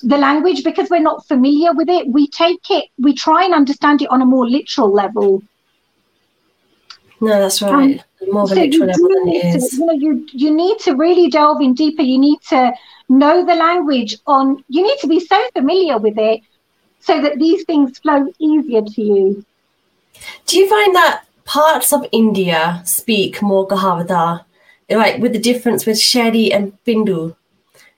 the 0.03 0.19
language 0.19 0.65
because 0.65 0.91
we're 0.91 1.01
not 1.01 1.27
familiar 1.27 1.73
with 1.73 1.89
it 1.89 2.09
we 2.09 2.29
take 2.29 2.69
it 2.69 2.87
we 2.99 3.15
try 3.15 3.45
and 3.45 3.55
understand 3.55 4.03
it 4.03 4.09
on 4.11 4.21
a 4.21 4.27
more 4.27 4.47
literal 4.47 4.93
level 4.93 5.43
no, 7.21 7.41
that's 7.41 7.63
right. 7.63 8.03
Um, 8.23 8.33
More 8.33 8.43
of 8.43 8.49
so 8.51 8.55
literal 8.55 8.87
level 8.87 9.09
than 9.09 9.29
it 9.29 9.57
is. 9.57 9.69
To, 9.71 9.77
you 9.77 9.87
know, 9.87 9.93
you 9.93 10.27
you 10.33 10.55
need 10.55 10.79
to 10.81 10.95
really 10.95 11.29
delve 11.29 11.61
in 11.61 11.75
deeper. 11.75 12.03
You 12.03 12.19
need 12.19 12.41
to 12.49 12.73
know 13.09 13.45
the 13.45 13.55
language 13.55 14.17
on. 14.27 14.65
You 14.69 14.83
need 14.83 14.99
to 15.01 15.07
be 15.07 15.21
so 15.21 15.43
familiar 15.53 15.99
with 15.99 16.19
it 16.19 16.41
so 17.01 17.21
that 17.21 17.39
these 17.39 17.65
things 17.65 17.99
flow 17.99 18.27
easier 18.39 18.83
to 18.83 19.03
you. 19.03 19.45
Do 20.47 20.59
you 20.59 20.69
find 20.69 20.95
that 20.95 21.25
parts 21.45 21.93
of 21.93 22.07
India 22.13 22.83
speak 22.85 23.43
more 23.43 23.69
Gahavata, 23.69 24.45
like 24.89 25.19
with 25.19 25.33
the 25.33 25.39
difference 25.39 25.87
with 25.87 25.97
Sheri 25.97 26.55
and 26.55 26.73
Bindu? 26.85 27.37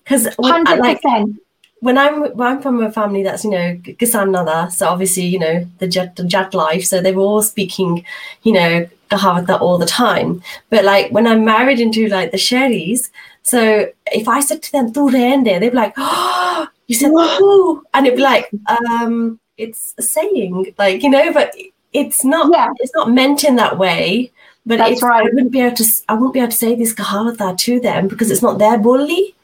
Because 0.03 0.29
hundred 0.39 0.79
like, 0.79 1.03
percent 1.03 1.41
when 1.81 1.99
I'm 1.99 2.23
when 2.37 2.49
I'm 2.49 2.63
from 2.63 2.83
a 2.83 2.91
family 2.91 3.23
that's 3.23 3.45
you 3.45 3.51
know 3.51 3.77
Kisan 3.77 4.31
Nada, 4.31 4.71
so 4.71 4.89
obviously 4.89 5.25
you 5.25 5.39
know 5.39 5.67
the 5.79 5.87
Jat, 5.87 6.17
the 6.17 6.25
Jat 6.25 6.55
life, 6.55 6.85
so 6.85 7.01
they 7.01 7.13
were 7.13 7.23
all 7.23 7.43
speaking, 7.43 8.05
you 8.43 8.53
know, 8.53 8.89
Kahavata 9.11 9.61
all 9.61 9.79
the 9.79 9.87
time. 9.87 10.43
But 10.71 10.85
like 10.85 11.11
when 11.13 11.27
I'm 11.27 11.45
married 11.45 11.81
into 11.81 12.09
like 12.09 12.31
the 12.31 12.37
Sheris, 12.37 13.11
so 13.43 13.91
if 14.07 14.29
I 14.29 14.41
said 14.41 14.63
to 14.65 14.73
them 14.73 14.93
Tu 14.93 15.01
rende, 15.01 15.61
they'd 15.61 15.71
be 15.71 15.77
like, 15.77 15.95
oh, 15.97 16.67
you 16.87 16.95
said 16.95 17.11
Ooh. 17.11 17.83
and 17.95 18.07
it'd 18.07 18.17
be 18.17 18.23
like, 18.23 18.51
um, 18.67 19.39
it's 19.57 19.95
a 19.99 20.03
saying, 20.03 20.75
like 20.79 21.03
you 21.03 21.11
know, 21.11 21.33
but 21.33 21.55
it's 21.93 22.25
not 22.25 22.51
yeah. 22.53 22.69
it's 22.79 22.95
not 22.95 23.11
meant 23.11 23.45
in 23.45 23.57
that 23.57 23.79
way. 23.79 24.33
But 24.67 24.79
That's 24.79 25.01
right. 25.01 25.21
I 25.21 25.31
wouldn't 25.31 25.53
be 25.53 25.61
able 25.61 25.77
to 25.77 25.85
I 26.09 26.15
wouldn't 26.15 26.35
be 26.35 26.41
able 26.41 26.51
to 26.51 26.57
say 26.57 26.75
this 26.75 26.93
Kahavata 26.93 27.57
to 27.57 27.81
them 27.81 28.09
because 28.09 28.31
it's 28.31 28.43
not 28.43 28.59
their 28.59 28.79
bully. 28.79 29.37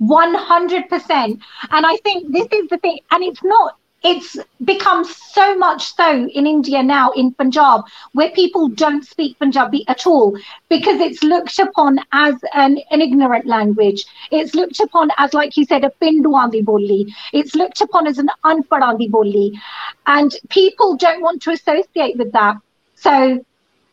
100%. 0.00 1.40
And 1.70 1.86
I 1.86 1.96
think 1.98 2.32
this 2.32 2.46
is 2.52 2.68
the 2.68 2.78
thing, 2.78 3.00
and 3.10 3.24
it's 3.24 3.42
not, 3.42 3.76
it's 4.02 4.36
become 4.64 5.04
so 5.04 5.56
much 5.56 5.94
so 5.94 6.28
in 6.28 6.46
India 6.46 6.82
now, 6.82 7.10
in 7.12 7.32
Punjab, 7.34 7.82
where 8.12 8.30
people 8.30 8.68
don't 8.68 9.04
speak 9.04 9.38
Punjabi 9.38 9.84
at 9.88 10.06
all 10.06 10.38
because 10.68 11.00
it's 11.00 11.22
looked 11.24 11.58
upon 11.58 11.98
as 12.12 12.34
an, 12.54 12.78
an 12.90 13.02
ignorant 13.02 13.46
language. 13.46 14.04
It's 14.30 14.54
looked 14.54 14.78
upon 14.80 15.10
as, 15.18 15.34
like 15.34 15.56
you 15.56 15.64
said, 15.64 15.84
a 15.84 15.90
Pinduandi 16.00 16.64
boli. 16.64 17.12
It's 17.32 17.56
looked 17.56 17.80
upon 17.80 18.06
as 18.06 18.18
an 18.18 18.28
Anpadandi 18.44 19.10
boli. 19.10 19.58
And 20.06 20.32
people 20.48 20.96
don't 20.96 21.22
want 21.22 21.42
to 21.42 21.50
associate 21.50 22.16
with 22.16 22.32
that. 22.32 22.56
So 22.94 23.44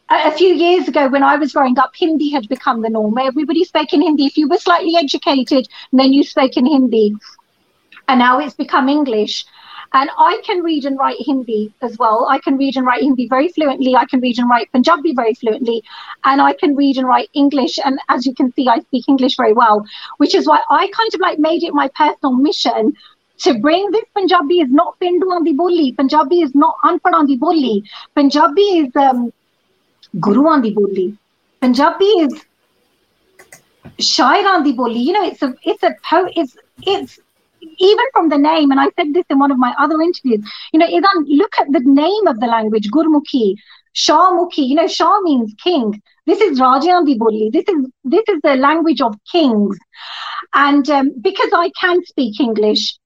a 0.10 0.32
few 0.32 0.54
years 0.54 0.88
ago 0.88 1.08
when 1.08 1.24
I 1.24 1.36
was 1.36 1.54
growing 1.54 1.80
up, 1.80 1.96
Hindi 1.96 2.30
had 2.30 2.48
become 2.48 2.84
the 2.84 2.90
norm. 2.90 3.18
Everybody 3.18 3.64
spoke 3.64 3.92
in 3.92 4.04
Hindi. 4.04 4.26
If 4.28 4.38
you 4.38 4.48
were 4.48 4.58
slightly 4.58 4.96
educated, 4.96 5.68
then 5.92 6.14
you 6.14 6.24
spoke 6.24 6.58
in 6.58 6.68
Hindi. 6.68 7.16
And 8.08 8.20
now 8.20 8.40
it's 8.40 8.54
become 8.54 8.88
English. 8.88 9.46
And 9.94 10.10
I 10.18 10.42
can 10.44 10.62
read 10.62 10.86
and 10.86 10.98
write 10.98 11.18
Hindi 11.20 11.74
as 11.82 11.98
well. 11.98 12.28
I 12.30 12.40
can 12.40 12.58
read 12.58 12.76
and 12.76 12.86
write 12.86 13.02
Hindi 13.02 13.28
very 13.28 13.50
fluently. 13.50 13.96
I 13.96 14.06
can 14.06 14.20
read 14.20 14.38
and 14.40 14.50
write 14.50 14.72
Punjabi 14.72 15.14
very 15.14 15.34
fluently. 15.34 15.84
And 16.24 16.42
I 16.42 16.54
can 16.54 16.76
read 16.76 16.98
and 16.98 17.08
write 17.08 17.30
English. 17.34 17.80
And 17.84 18.00
as 18.10 18.26
you 18.26 18.34
can 18.34 18.52
see, 18.54 18.68
I 18.68 18.80
speak 18.80 19.06
English 19.08 19.38
very 19.38 19.54
well, 19.54 19.86
which 20.18 20.36
is 20.36 20.48
why 20.48 20.62
I 20.70 20.90
kind 20.96 21.14
of 21.14 21.20
like 21.20 21.40
made 21.40 21.64
it 21.64 21.74
my 21.74 21.90
personal 21.90 22.36
mission 22.36 22.94
to 23.40 23.60
bring 23.60 23.92
this 23.92 24.06
Punjabi 24.14 24.60
is 24.62 24.70
not 24.70 24.98
Pindu 25.00 25.32
on 25.32 25.44
the 25.44 25.54
bully. 25.54 25.92
Punjabi 25.94 26.42
is 26.42 26.56
not 26.56 26.76
Anpad 26.84 27.14
on 27.14 27.26
the. 27.28 27.84
Punjabi 28.16 28.62
is 28.62 28.96
um, 28.96 29.32
Guru 30.20 30.48
on 30.48 30.62
the 30.62 30.72
bully. 30.72 31.18
Punjabi 31.62 32.06
is 32.06 32.46
Shair 34.00 34.46
on 34.46 34.64
the 34.64 34.72
bully. 34.74 35.00
You 35.00 35.14
know, 35.14 35.26
it's 35.26 35.42
a, 35.42 35.54
it's 35.64 35.84
a, 35.84 35.96
po- 36.04 36.32
it's, 36.36 36.58
it's, 36.84 37.20
even 37.80 38.06
from 38.14 38.30
the 38.30 38.38
name, 38.38 38.72
and 38.72 38.80
I 38.80 38.90
said 38.98 39.14
this 39.14 39.26
in 39.30 39.40
one 39.40 39.52
of 39.52 39.58
my 39.58 39.74
other 39.80 40.02
interviews, 40.02 40.48
you 40.74 40.80
know, 40.80 40.88
Idan, 40.88 41.26
look 41.28 41.54
at 41.60 41.72
the 41.72 41.82
name 41.82 42.28
of 42.28 42.40
the 42.40 42.48
language, 42.48 42.90
Gurmukhi, 42.92 43.56
Shahmukhi, 43.96 44.68
you 44.68 44.76
know, 44.76 44.88
Shah 44.88 45.22
means 45.22 45.54
king. 45.64 46.02
This 46.26 46.42
is 46.42 46.60
Rajandi 46.60 47.18
Boli. 47.18 47.50
This 47.52 47.66
is 47.68 47.88
this 48.04 48.24
is 48.28 48.42
the 48.44 48.56
language 48.56 49.02
of 49.02 49.16
kings. 49.32 49.78
And 50.54 50.90
um, 50.90 51.12
because 51.22 51.52
I 51.54 51.72
can 51.80 52.04
speak 52.06 52.40
English, 52.40 52.98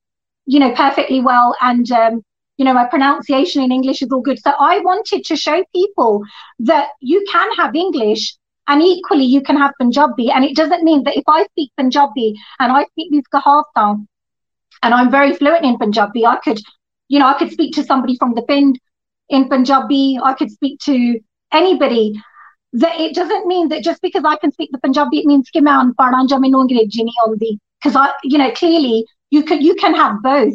you 0.46 0.60
know, 0.60 0.74
perfectly 0.74 1.22
well, 1.22 1.56
and 1.62 1.92
um, 1.92 2.24
you 2.58 2.66
know, 2.66 2.74
my 2.74 2.86
pronunciation 2.86 3.62
in 3.64 3.72
English 3.72 4.02
is 4.02 4.12
all 4.12 4.22
good. 4.22 4.40
So 4.40 4.52
I 4.60 4.80
wanted 4.80 5.24
to 5.26 5.36
show 5.36 5.64
people 5.74 6.24
that 6.60 6.90
you 7.02 7.26
can 7.32 7.54
have 7.56 7.76
English 7.76 8.36
and 8.68 8.82
equally 8.82 9.26
you 9.26 9.42
can 9.42 9.58
have 9.58 9.72
Punjabi. 9.80 10.30
And 10.30 10.44
it 10.44 10.56
doesn't 10.56 10.84
mean 10.84 11.04
that 11.04 11.18
if 11.18 11.24
I 11.28 11.46
speak 11.46 11.72
Punjabi 11.78 12.36
and 12.60 12.72
I 12.72 12.86
speak 12.86 13.12
these 13.12 13.24
Kahawta 13.34 14.06
and 14.82 14.94
I'm 14.94 15.12
very 15.12 15.34
fluent 15.34 15.66
in 15.66 15.78
Punjabi. 15.78 16.26
I 16.26 16.38
could, 16.38 16.60
you 17.08 17.20
know, 17.20 17.28
I 17.28 17.38
could 17.38 17.52
speak 17.52 17.76
to 17.76 17.84
somebody 17.84 18.16
from 18.18 18.34
the 18.34 18.42
Pind 18.44 18.80
in 19.30 19.50
Punjabi. 19.50 20.20
I 20.24 20.34
could 20.34 20.52
speak 20.52 20.80
to 20.82 21.20
anybody. 21.52 22.22
That 22.74 23.00
it 23.00 23.16
doesn't 23.16 23.48
mean 23.48 23.70
that 23.70 23.84
just 23.84 24.02
because 24.02 24.24
I 24.24 24.36
can 24.38 24.52
speak 24.52 24.70
the 24.72 24.80
Punjabi, 24.80 25.20
it 25.20 25.26
means 25.26 25.50
ਕਿ 25.54 25.62
ਮੈਂ 25.68 25.80
ਅਨਪੜ੍ਹ 25.82 26.16
ਹਾਂ 26.16 26.26
ਜਾਂ 26.32 26.40
ਮੈਨੂੰ 26.40 26.62
ਅੰਗਰੇਜ਼ੀ 26.62 27.04
ਨਹੀਂ 27.04 27.58
Because 27.82 27.96
I, 27.96 28.10
you 28.24 28.38
know, 28.38 28.52
clearly 28.52 29.06
you 29.32 29.42
can 29.50 29.62
you 29.62 29.74
can 29.76 29.96
have 29.96 30.22
both. 30.22 30.54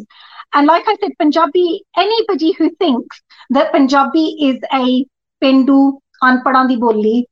And 0.53 0.67
like 0.67 0.87
I 0.87 0.95
said, 1.01 1.11
Punjabi, 1.19 1.83
anybody 1.97 2.51
who 2.53 2.69
thinks 2.83 3.21
that 3.49 3.71
Punjabi 3.73 4.25
is 4.49 4.59
a 4.71 5.05
Pindu 5.43 5.99
and 6.21 6.69
di 6.69 6.77
boli, 6.77 7.27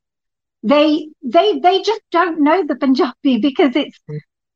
they 0.62 1.08
they 1.22 1.58
they 1.58 1.82
just 1.82 2.02
don't 2.10 2.40
know 2.40 2.64
the 2.64 2.76
Punjabi 2.76 3.38
because 3.48 3.74
it's 3.74 3.98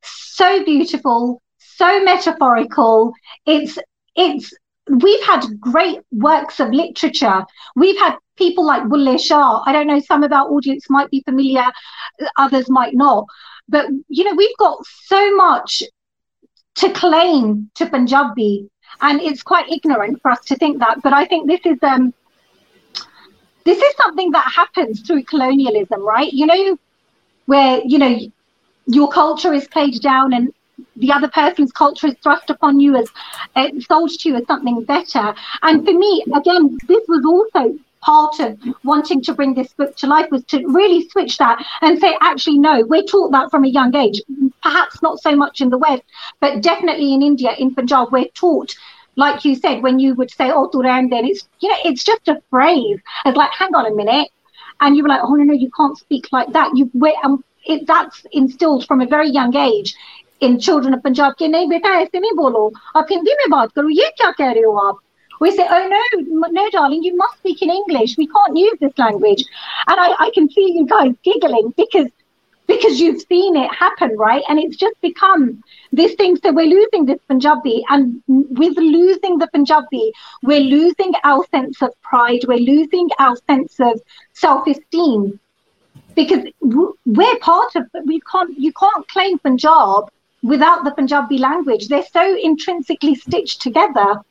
so 0.03 0.63
beautiful 0.63 1.41
so 1.79 2.03
metaphorical. 2.03 3.13
It's 3.45 3.77
it's 4.15 4.53
we've 4.89 5.23
had 5.23 5.45
great 5.59 5.99
works 6.11 6.59
of 6.59 6.69
literature. 6.71 7.45
We've 7.75 7.97
had 7.97 8.15
people 8.35 8.65
like 8.65 8.87
Bulle 8.89 9.17
Shah. 9.17 9.63
I 9.65 9.71
don't 9.71 9.87
know, 9.87 9.99
some 9.99 10.23
of 10.23 10.31
our 10.31 10.47
audience 10.49 10.89
might 10.89 11.09
be 11.09 11.21
familiar, 11.21 11.65
others 12.37 12.69
might 12.69 12.95
not. 12.95 13.25
But 13.67 13.87
you 14.07 14.23
know, 14.23 14.35
we've 14.35 14.57
got 14.57 14.85
so 15.05 15.35
much 15.35 15.83
to 16.75 16.91
claim 16.91 17.69
to 17.75 17.85
Punjabi, 17.85 18.69
and 19.01 19.21
it's 19.21 19.43
quite 19.43 19.69
ignorant 19.69 20.21
for 20.21 20.31
us 20.31 20.43
to 20.45 20.55
think 20.55 20.79
that. 20.79 21.01
But 21.01 21.13
I 21.13 21.25
think 21.25 21.47
this 21.47 21.61
is 21.65 21.77
um, 21.83 22.13
this 23.63 23.77
is 23.77 23.95
something 23.97 24.31
that 24.31 24.51
happens 24.61 25.01
through 25.01 25.23
colonialism, 25.23 26.01
right? 26.01 26.31
You 26.31 26.45
know, 26.45 26.77
where 27.45 27.81
you 27.85 27.99
know 27.99 28.17
your 28.87 29.09
culture 29.09 29.53
is 29.53 29.67
played 29.67 30.01
down 30.01 30.33
and 30.33 30.51
the 30.95 31.11
other 31.11 31.27
person's 31.27 31.71
culture 31.71 32.07
is 32.07 32.15
thrust 32.21 32.49
upon 32.49 32.79
you 32.79 32.95
as 32.95 33.09
uh, 33.55 33.69
sold 33.81 34.11
to 34.11 34.29
you 34.29 34.35
as 34.35 34.45
something 34.47 34.83
better. 34.83 35.33
And 35.61 35.85
for 35.85 35.93
me, 35.93 36.23
again, 36.35 36.77
this 36.87 37.05
was 37.07 37.25
also 37.25 37.77
part 38.01 38.39
of 38.39 38.57
wanting 38.83 39.21
to 39.21 39.33
bring 39.33 39.53
this 39.53 39.73
book 39.73 39.95
to 39.97 40.07
life 40.07 40.29
was 40.31 40.43
to 40.45 40.65
really 40.67 41.07
switch 41.09 41.37
that 41.37 41.63
and 41.81 41.99
say, 41.99 42.17
actually, 42.21 42.57
no, 42.57 42.85
we're 42.85 43.03
taught 43.03 43.31
that 43.31 43.51
from 43.51 43.65
a 43.65 43.67
young 43.67 43.95
age. 43.95 44.21
Perhaps 44.63 45.01
not 45.01 45.21
so 45.21 45.35
much 45.35 45.61
in 45.61 45.69
the 45.69 45.77
West, 45.77 46.03
but 46.39 46.61
definitely 46.61 47.13
in 47.13 47.21
India, 47.21 47.53
in 47.57 47.73
Punjab, 47.73 48.11
we're 48.11 48.27
taught. 48.33 48.75
Like 49.15 49.43
you 49.43 49.55
said, 49.55 49.83
when 49.83 49.99
you 49.99 50.13
would 50.15 50.31
say, 50.31 50.49
oh, 50.51 50.69
Turan, 50.69 51.09
then 51.09 51.25
it's, 51.25 51.47
you 51.59 51.69
know, 51.69 51.77
it's 51.83 52.03
just 52.03 52.27
a 52.29 52.41
phrase. 52.49 52.99
It's 53.25 53.37
like, 53.37 53.51
hang 53.51 53.75
on 53.75 53.85
a 53.85 53.93
minute. 53.93 54.29
And 54.81 54.95
you 54.95 55.03
were 55.03 55.09
like, 55.09 55.21
oh, 55.23 55.35
no, 55.35 55.43
no, 55.43 55.53
you 55.53 55.69
can't 55.75 55.97
speak 55.97 56.31
like 56.31 56.53
that. 56.53 56.71
You, 56.75 56.89
um, 57.23 57.43
it, 57.65 57.85
that's 57.85 58.25
instilled 58.31 58.87
from 58.87 59.01
a 59.01 59.07
very 59.07 59.29
young 59.29 59.55
age 59.55 59.93
in 60.40 60.58
children 60.58 60.94
of 60.94 61.02
Punjab 61.02 61.34
कि 61.38 61.48
नहीं 61.48 61.68
बेटा 61.68 61.94
ऐसे 62.00 62.20
नहीं 62.20 62.32
बोलो 62.36 62.70
आप 62.96 63.06
हिंदी 63.10 63.34
में 63.40 63.50
बात 63.50 63.72
करो 63.76 63.88
ये 63.88 64.10
क्या 64.18 64.30
कह 64.38 64.50
रहे 64.52 64.62
हो 64.62 64.76
आप 64.88 64.98
we 65.40 65.50
say, 65.50 65.66
oh 65.68 65.88
no, 65.88 66.48
no, 66.48 66.70
darling, 66.70 67.02
you 67.02 67.16
must 67.16 67.38
speak 67.38 67.62
in 67.62 67.70
English. 67.70 68.16
We 68.16 68.26
can't 68.28 68.56
use 68.56 68.76
this 68.80 68.96
language. 68.98 69.44
And 69.88 70.00
I, 70.00 70.14
I 70.26 70.30
can 70.34 70.48
see 70.48 70.72
you 70.74 70.86
guys 70.86 71.12
giggling 71.22 71.74
because 71.76 72.08
because 72.66 72.98
you've 72.98 73.20
seen 73.28 73.56
it 73.56 73.70
happen, 73.74 74.16
right? 74.16 74.42
And 74.48 74.58
it's 74.58 74.76
just 74.76 74.98
become 75.02 75.62
this 75.92 76.14
thing. 76.14 76.36
So 76.36 76.50
we're 76.50 76.66
losing 76.66 77.04
this 77.04 77.18
Punjabi, 77.28 77.84
and 77.90 78.22
with 78.26 78.78
losing 78.78 79.38
the 79.38 79.48
Punjabi, 79.48 80.12
we're 80.42 80.60
losing 80.60 81.12
our 81.24 81.44
sense 81.50 81.82
of 81.82 81.90
pride. 82.00 82.40
We're 82.48 82.58
losing 82.58 83.10
our 83.18 83.36
sense 83.48 83.78
of 83.80 84.00
self-esteem 84.32 85.38
because 86.14 86.44
we're 86.62 87.38
part 87.40 87.76
of. 87.76 87.86
We 88.06 88.20
can't. 88.30 88.58
You 88.58 88.72
can't 88.72 89.06
claim 89.08 89.38
Punjab 89.38 90.08
without 90.43 90.83
the 90.83 90.91
Punjabi 90.91 91.37
language. 91.37 91.87
They're 91.87 92.03
so 92.11 92.37
intrinsically 92.37 93.15
stitched 93.15 93.61
together. 93.61 94.21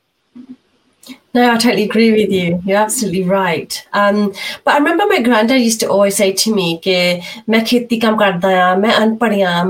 No, 1.33 1.51
I 1.51 1.57
totally 1.57 1.83
agree 1.83 2.11
with 2.11 2.31
you. 2.31 2.61
You're 2.65 2.77
absolutely 2.77 3.23
right. 3.23 3.87
Um, 3.93 4.33
but 4.63 4.73
I 4.73 4.77
remember 4.77 5.05
my 5.07 5.21
granddad 5.21 5.61
used 5.61 5.79
to 5.81 5.87
always 5.87 6.15
say 6.15 6.33
to 6.33 6.53
me, 6.53 6.77
ke, 6.79 7.23
main 7.47 7.65
kam 7.65 8.17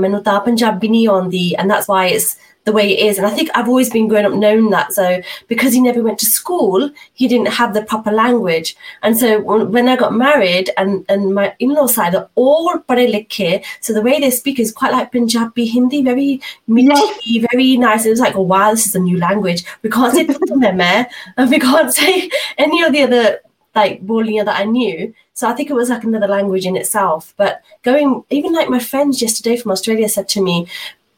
main 0.00 0.22
ta 0.22 0.40
Punjabi. 0.40 1.56
And 1.56 1.70
that's 1.70 1.86
why 1.88 2.06
it's 2.06 2.36
the 2.64 2.72
way 2.72 2.92
it 2.92 3.06
is. 3.06 3.18
And 3.18 3.26
I 3.26 3.30
think 3.30 3.50
I've 3.54 3.68
always 3.68 3.90
been 3.90 4.08
growing 4.08 4.26
up 4.26 4.32
knowing 4.32 4.70
that. 4.70 4.92
So 4.92 5.22
because 5.48 5.72
he 5.72 5.80
never 5.80 6.02
went 6.02 6.18
to 6.20 6.26
school, 6.26 6.90
he 7.14 7.26
didn't 7.26 7.48
have 7.48 7.74
the 7.74 7.82
proper 7.82 8.10
language. 8.10 8.76
And 9.02 9.16
so 9.18 9.40
when 9.40 9.88
I 9.88 9.96
got 9.96 10.14
married 10.14 10.70
and, 10.76 11.04
and 11.08 11.34
my 11.34 11.54
in-law 11.58 11.86
side 11.86 12.14
are 12.14 12.28
all 12.34 12.78
pade 12.88 13.10
likhe, 13.12 13.64
so 13.80 13.92
the 13.92 14.02
way 14.02 14.20
they 14.20 14.30
speak 14.30 14.58
is 14.58 14.72
quite 14.72 14.92
like 14.92 15.12
Punjabi 15.12 15.66
Hindi, 15.66 16.02
very 16.02 16.40
meaty, 16.66 17.46
very 17.50 17.76
nice. 17.76 18.04
It 18.04 18.10
was 18.10 18.20
like, 18.20 18.36
oh 18.36 18.42
wow, 18.42 18.70
this 18.70 18.86
is 18.86 18.94
a 18.94 19.00
new 19.00 19.18
language. 19.18 19.64
We 19.82 19.90
can't 19.90 20.14
say 20.14 20.26
Meme 20.54 21.06
and 21.36 21.50
we 21.50 21.58
can't 21.58 21.92
say 21.92 22.30
any 22.58 22.82
of 22.82 22.92
the 22.92 23.02
other 23.02 23.40
like 23.74 24.04
Bolinia 24.04 24.44
that 24.44 24.60
I 24.60 24.64
knew. 24.64 25.14
So 25.32 25.48
I 25.48 25.54
think 25.54 25.70
it 25.70 25.74
was 25.74 25.88
like 25.88 26.04
another 26.04 26.26
language 26.26 26.66
in 26.66 26.76
itself. 26.76 27.32
But 27.36 27.62
going, 27.82 28.24
even 28.28 28.52
like 28.52 28.68
my 28.68 28.80
friends 28.80 29.22
yesterday 29.22 29.56
from 29.56 29.70
Australia 29.70 30.08
said 30.08 30.28
to 30.30 30.42
me, 30.42 30.66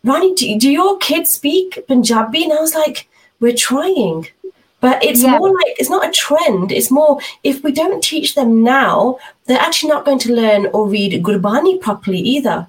Ronnie, 0.05 0.35
do, 0.35 0.59
do 0.59 0.71
your 0.71 0.99
kids 0.99 1.31
speak 1.31 1.85
Punjabi? 1.87 2.45
And 2.45 2.53
I 2.53 2.61
was 2.61 2.75
like, 2.75 3.09
we're 3.41 3.55
trying. 3.55 4.29
But 4.81 5.03
it's 5.05 5.23
yeah. 5.23 5.39
more 5.39 5.49
like 5.49 5.75
it's 5.79 5.91
not 5.91 6.07
a 6.09 6.11
trend. 6.11 6.73
It's 6.73 6.91
more 6.91 7.21
if 7.45 7.63
we 7.63 7.71
don't 7.71 8.03
teach 8.03 8.35
them 8.35 8.65
now, 8.65 9.19
they're 9.47 9.61
actually 9.61 9.91
not 9.91 10.05
going 10.05 10.19
to 10.21 10.35
learn 10.35 10.67
or 10.75 10.89
read 10.89 11.23
Gurbani 11.23 11.81
properly 11.81 12.19
either. 12.19 12.67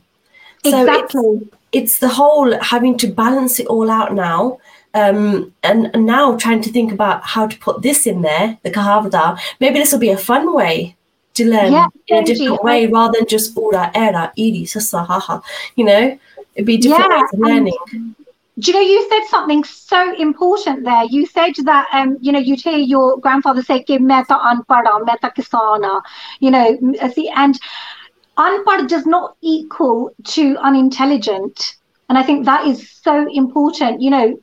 Exactly. 0.64 1.22
So 1.22 1.40
it's, 1.42 1.56
it's 1.72 2.00
the 2.00 2.10
whole 2.10 2.56
having 2.62 2.98
to 3.00 3.08
balance 3.08 3.60
it 3.60 3.66
all 3.66 3.90
out 3.90 4.14
now. 4.14 4.60
Um, 4.94 5.52
and, 5.64 5.90
and, 5.96 6.06
now 6.06 6.38
trying 6.38 6.62
to 6.62 6.72
think 6.72 6.92
about 6.92 7.24
how 7.24 7.48
to 7.48 7.58
put 7.58 7.82
this 7.82 8.06
in 8.06 8.22
there, 8.22 8.60
the 8.62 8.70
kahavda. 8.70 9.40
Maybe 9.60 9.80
this 9.80 9.92
will 9.92 9.98
be 9.98 10.12
a 10.12 10.18
fun 10.18 10.54
way 10.54 10.96
to 11.34 11.50
learn 11.50 11.72
yeah, 11.72 11.88
in 12.08 12.18
a 12.18 12.24
different 12.24 12.64
way 12.64 12.86
rather 12.86 13.18
than 13.18 13.28
just 13.28 13.58
ura 13.58 13.92
era 13.96 14.32
iri 14.38 14.66
sasahaha. 14.66 15.42
You 15.76 15.86
know, 15.86 16.20
It'd 16.56 16.68
be 16.68 16.78
different 16.78 17.12
yeah, 17.12 17.28
learning. 17.34 17.78
Do 18.60 18.72
you 18.72 18.74
know 18.74 18.82
you 18.82 19.10
said 19.10 19.28
something 19.30 19.64
so 19.64 20.16
important 20.16 20.84
there? 20.84 21.06
You 21.06 21.26
said 21.26 21.54
that 21.64 21.88
um, 21.92 22.18
you 22.22 22.32
know 22.32 22.40
you'd 22.40 22.62
hear 22.62 22.78
your 22.78 23.18
grandfather 23.20 23.64
say, 23.64 23.84
"Give 23.84 24.02
meta 24.02 24.36
anpara, 24.36 25.04
meta 25.06 25.32
kisana," 25.36 26.02
you 26.40 26.52
know, 26.52 26.78
uh, 27.02 27.10
see, 27.10 27.30
and 27.30 27.60
unpad 28.38 28.88
does 28.88 29.08
not 29.08 29.36
equal 29.42 30.12
to 30.26 30.56
unintelligent, 30.58 31.78
and 32.10 32.18
I 32.18 32.24
think 32.24 32.46
that 32.46 32.68
is 32.68 32.92
so 32.92 33.28
important. 33.32 34.02
You 34.02 34.12
know, 34.12 34.40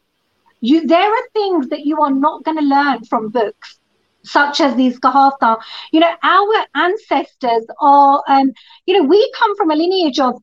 you 0.61 0.87
there 0.87 1.09
are 1.09 1.29
things 1.33 1.69
that 1.69 1.87
you 1.87 2.01
are 2.03 2.13
not 2.13 2.43
going 2.43 2.59
to 2.59 2.65
learn 2.65 3.05
from 3.05 3.29
books 3.29 3.79
such 4.23 4.61
as 4.61 4.75
these 4.75 4.99
Gahatha. 4.99 5.59
You 5.93 6.01
know, 6.01 6.15
our 6.23 6.67
ancestors 6.75 7.67
are, 7.81 8.23
um, 8.29 8.53
you 8.87 8.99
know, 8.99 9.05
we 9.09 9.33
come 9.39 9.57
from 9.57 9.71
a 9.71 9.77
lineage 9.77 10.19
of 10.19 10.41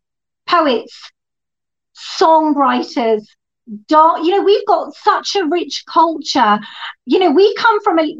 poets, 0.47 1.11
songwriters, 2.19 3.23
you 3.67 4.31
know, 4.31 4.43
we've 4.43 4.65
got 4.65 4.93
such 4.95 5.35
a 5.35 5.45
rich 5.45 5.83
culture. 5.87 6.59
You 7.05 7.19
know, 7.19 7.31
we 7.31 7.53
come 7.55 7.81
from 7.81 7.99
a 7.99 8.15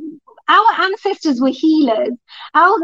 our 0.49 0.81
ancestors 0.81 1.41
were 1.41 1.49
healers. 1.49 2.13
Our, 2.53 2.79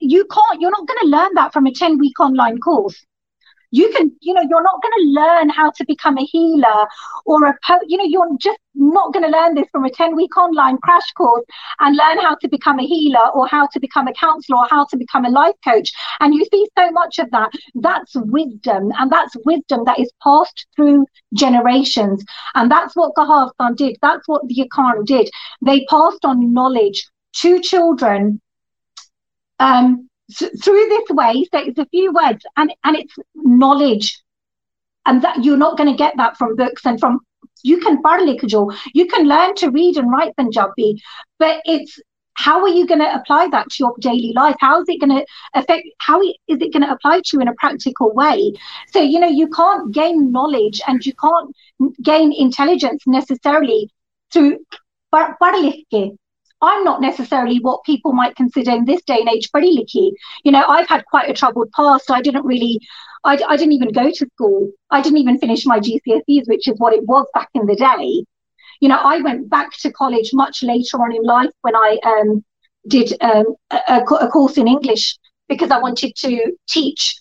you 0.00 0.24
can't, 0.24 0.60
you're 0.60 0.72
not 0.72 0.88
going 0.88 1.00
to 1.02 1.06
learn 1.06 1.34
that 1.34 1.52
from 1.52 1.66
a 1.66 1.72
10 1.72 1.98
week 1.98 2.18
online 2.18 2.58
course 2.58 3.06
you 3.70 3.90
can 3.92 4.10
you 4.20 4.34
know 4.34 4.42
you're 4.48 4.62
not 4.62 4.82
going 4.82 4.94
to 4.98 5.20
learn 5.20 5.48
how 5.48 5.70
to 5.70 5.84
become 5.84 6.18
a 6.18 6.22
healer 6.22 6.86
or 7.24 7.46
a 7.46 7.54
po- 7.66 7.80
you 7.86 7.96
know 7.96 8.04
you're 8.04 8.28
just 8.40 8.58
not 8.74 9.12
going 9.12 9.24
to 9.24 9.30
learn 9.30 9.54
this 9.54 9.66
from 9.72 9.84
a 9.84 9.90
10 9.90 10.14
week 10.16 10.36
online 10.36 10.78
crash 10.78 11.12
course 11.16 11.44
and 11.80 11.96
learn 11.96 12.18
how 12.18 12.34
to 12.36 12.48
become 12.48 12.78
a 12.78 12.86
healer 12.86 13.28
or 13.34 13.46
how 13.46 13.66
to 13.66 13.80
become 13.80 14.06
a 14.06 14.12
counselor 14.12 14.58
or 14.58 14.66
how 14.70 14.84
to 14.86 14.96
become 14.96 15.24
a 15.24 15.30
life 15.30 15.54
coach. 15.64 15.92
And 16.20 16.34
you 16.34 16.46
see 16.52 16.66
so 16.78 16.90
much 16.92 17.18
of 17.18 17.30
that. 17.32 17.50
That's 17.74 18.12
wisdom 18.14 18.92
and 18.98 19.10
that's 19.10 19.34
wisdom 19.44 19.84
that 19.86 19.98
is 19.98 20.10
passed 20.22 20.66
through 20.76 21.06
generations. 21.34 22.24
And 22.54 22.70
that's 22.70 22.94
what 22.94 23.14
Gahavstan 23.14 23.76
did. 23.76 23.96
That's 24.00 24.26
what 24.28 24.46
the 24.46 24.54
Yakan 24.54 25.04
did. 25.04 25.30
They 25.62 25.84
passed 25.86 26.24
on 26.24 26.52
knowledge 26.52 27.06
to 27.36 27.60
children 27.60 28.40
um, 29.58 30.09
through 30.32 30.86
this 30.88 31.10
way, 31.10 31.46
so 31.52 31.58
it's 31.60 31.78
a 31.78 31.86
few 31.86 32.12
words 32.12 32.44
and, 32.56 32.72
and 32.84 32.96
it's 32.96 33.14
knowledge. 33.34 34.22
And 35.06 35.22
that 35.22 35.42
you're 35.42 35.56
not 35.56 35.76
going 35.76 35.90
to 35.90 35.96
get 35.96 36.16
that 36.18 36.36
from 36.36 36.56
books 36.56 36.84
and 36.84 37.00
from 37.00 37.20
you 37.62 37.78
can 37.78 38.00
barely 38.02 38.38
cajole. 38.38 38.72
you 38.94 39.06
can 39.06 39.26
learn 39.26 39.54
to 39.56 39.70
read 39.70 39.96
and 39.96 40.10
write 40.10 40.36
Punjabi, 40.36 41.02
but 41.38 41.60
it's 41.64 41.98
how 42.34 42.60
are 42.62 42.68
you 42.68 42.86
going 42.86 43.00
to 43.00 43.14
apply 43.14 43.48
that 43.48 43.68
to 43.68 43.76
your 43.80 43.94
daily 44.00 44.32
life? 44.34 44.56
How 44.60 44.80
is 44.80 44.88
it 44.88 45.00
going 45.00 45.18
to 45.18 45.26
affect? 45.54 45.86
How 45.98 46.22
is 46.22 46.34
it 46.48 46.72
going 46.72 46.82
to 46.82 46.90
apply 46.90 47.20
to 47.20 47.36
you 47.36 47.40
in 47.40 47.48
a 47.48 47.54
practical 47.54 48.14
way? 48.14 48.54
So 48.92 49.02
you 49.02 49.20
know 49.20 49.28
you 49.28 49.48
can't 49.48 49.92
gain 49.92 50.32
knowledge 50.32 50.80
and 50.86 51.04
you 51.04 51.12
can't 51.14 51.54
gain 52.02 52.32
intelligence 52.32 53.02
necessarily 53.06 53.90
through 54.32 54.58
I'm 56.62 56.84
not 56.84 57.00
necessarily 57.00 57.58
what 57.58 57.84
people 57.84 58.12
might 58.12 58.36
consider 58.36 58.72
in 58.72 58.84
this 58.84 59.02
day 59.02 59.20
and 59.20 59.28
age 59.28 59.50
padi 59.50 59.76
likhi. 59.78 60.12
You 60.44 60.52
know, 60.52 60.64
I've 60.66 60.88
had 60.88 61.04
quite 61.06 61.30
a 61.30 61.32
troubled 61.32 61.72
past. 61.72 62.10
I 62.10 62.20
didn't 62.20 62.44
really, 62.44 62.80
I, 63.24 63.40
I 63.48 63.56
didn't 63.56 63.72
even 63.72 63.92
go 63.92 64.10
to 64.10 64.26
school. 64.34 64.70
I 64.90 65.00
didn't 65.00 65.18
even 65.18 65.38
finish 65.38 65.64
my 65.64 65.80
GCSEs, 65.80 66.48
which 66.48 66.68
is 66.68 66.78
what 66.78 66.92
it 66.92 67.06
was 67.06 67.26
back 67.32 67.48
in 67.54 67.66
the 67.66 67.76
day. 67.76 68.24
You 68.80 68.88
know, 68.88 68.98
I 68.98 69.20
went 69.20 69.48
back 69.48 69.70
to 69.80 69.92
college 69.92 70.30
much 70.32 70.62
later 70.62 70.98
on 70.98 71.14
in 71.14 71.22
life 71.22 71.50
when 71.62 71.76
I 71.76 71.98
um, 72.04 72.44
did 72.88 73.12
um, 73.22 73.54
a, 73.70 74.02
a, 74.08 74.28
course 74.28 74.56
in 74.56 74.66
English 74.66 75.18
because 75.48 75.70
I 75.70 75.78
wanted 75.78 76.14
to 76.16 76.56
teach 76.68 77.20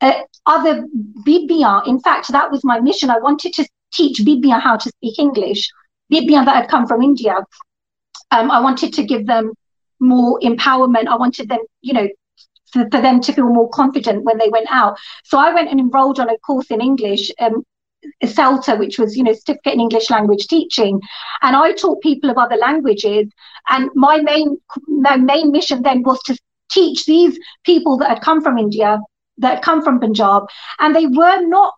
uh, 0.00 0.20
other 0.46 0.86
Bibia. 1.26 1.86
In 1.86 1.98
fact, 2.00 2.30
that 2.32 2.50
was 2.50 2.62
my 2.64 2.80
mission. 2.80 3.08
I 3.08 3.18
wanted 3.18 3.54
to 3.54 3.66
teach 3.92 4.18
Bibia 4.18 4.60
how 4.60 4.76
to 4.76 4.88
speak 4.88 5.18
English. 5.18 5.70
Bibia 6.12 6.44
that 6.44 6.56
had 6.56 6.68
come 6.68 6.86
from 6.86 7.00
India 7.02 7.36
um, 8.32 8.50
I 8.50 8.60
wanted 8.60 8.92
to 8.94 9.04
give 9.04 9.26
them 9.26 9.52
more 10.00 10.40
empowerment. 10.40 11.06
I 11.06 11.16
wanted 11.16 11.48
them, 11.48 11.60
you 11.82 11.92
know, 11.92 12.08
for, 12.72 12.88
for, 12.90 13.00
them 13.00 13.20
to 13.20 13.32
feel 13.32 13.46
more 13.46 13.68
confident 13.70 14.24
when 14.24 14.38
they 14.38 14.48
went 14.48 14.66
out. 14.70 14.98
So 15.24 15.38
I 15.38 15.52
went 15.52 15.70
and 15.70 15.78
enrolled 15.78 16.18
on 16.18 16.30
a 16.30 16.38
course 16.38 16.70
in 16.70 16.80
English, 16.80 17.30
um, 17.38 17.64
CELTA, 18.24 18.78
which 18.78 18.98
was, 18.98 19.16
you 19.16 19.22
know, 19.22 19.34
certificate 19.34 19.74
in 19.74 19.80
English 19.80 20.10
language 20.10 20.48
teaching. 20.48 21.00
And 21.42 21.54
I 21.54 21.72
taught 21.72 22.02
people 22.02 22.30
of 22.30 22.38
other 22.38 22.56
languages. 22.56 23.28
And 23.68 23.90
my 23.94 24.18
main, 24.18 24.58
my 24.88 25.16
main 25.16 25.52
mission 25.52 25.82
then 25.82 26.02
was 26.02 26.20
to 26.24 26.36
teach 26.70 27.04
these 27.04 27.38
people 27.64 27.98
that 27.98 28.08
had 28.08 28.22
come 28.22 28.42
from 28.42 28.58
India, 28.58 28.98
that 29.38 29.54
had 29.56 29.62
come 29.62 29.84
from 29.84 30.00
Punjab, 30.00 30.44
and 30.80 30.96
they 30.96 31.06
were 31.06 31.46
not 31.46 31.74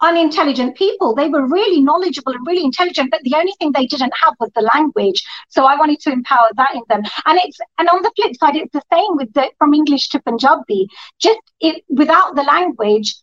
unintelligent 0.00 0.76
people. 0.76 1.14
They 1.14 1.28
were 1.28 1.46
really 1.46 1.80
knowledgeable 1.80 2.32
and 2.32 2.46
really 2.46 2.64
intelligent, 2.64 3.10
but 3.10 3.20
the 3.22 3.34
only 3.36 3.52
thing 3.58 3.72
they 3.72 3.86
didn't 3.86 4.14
have 4.22 4.34
was 4.40 4.50
the 4.54 4.68
language. 4.74 5.22
So 5.48 5.64
I 5.64 5.76
wanted 5.76 6.00
to 6.00 6.12
empower 6.12 6.48
that 6.56 6.74
in 6.74 6.82
them. 6.88 7.02
And 7.26 7.38
it's 7.42 7.58
and 7.78 7.88
on 7.88 8.02
the 8.02 8.12
flip 8.16 8.34
side, 8.36 8.56
it's 8.56 8.72
the 8.72 8.82
same 8.92 9.16
with 9.16 9.32
the 9.34 9.50
from 9.58 9.74
English 9.74 10.08
to 10.10 10.20
Punjabi. 10.20 10.88
Just 11.18 11.40
it, 11.60 11.84
without 11.88 12.34
the 12.34 12.42
language, 12.42 13.14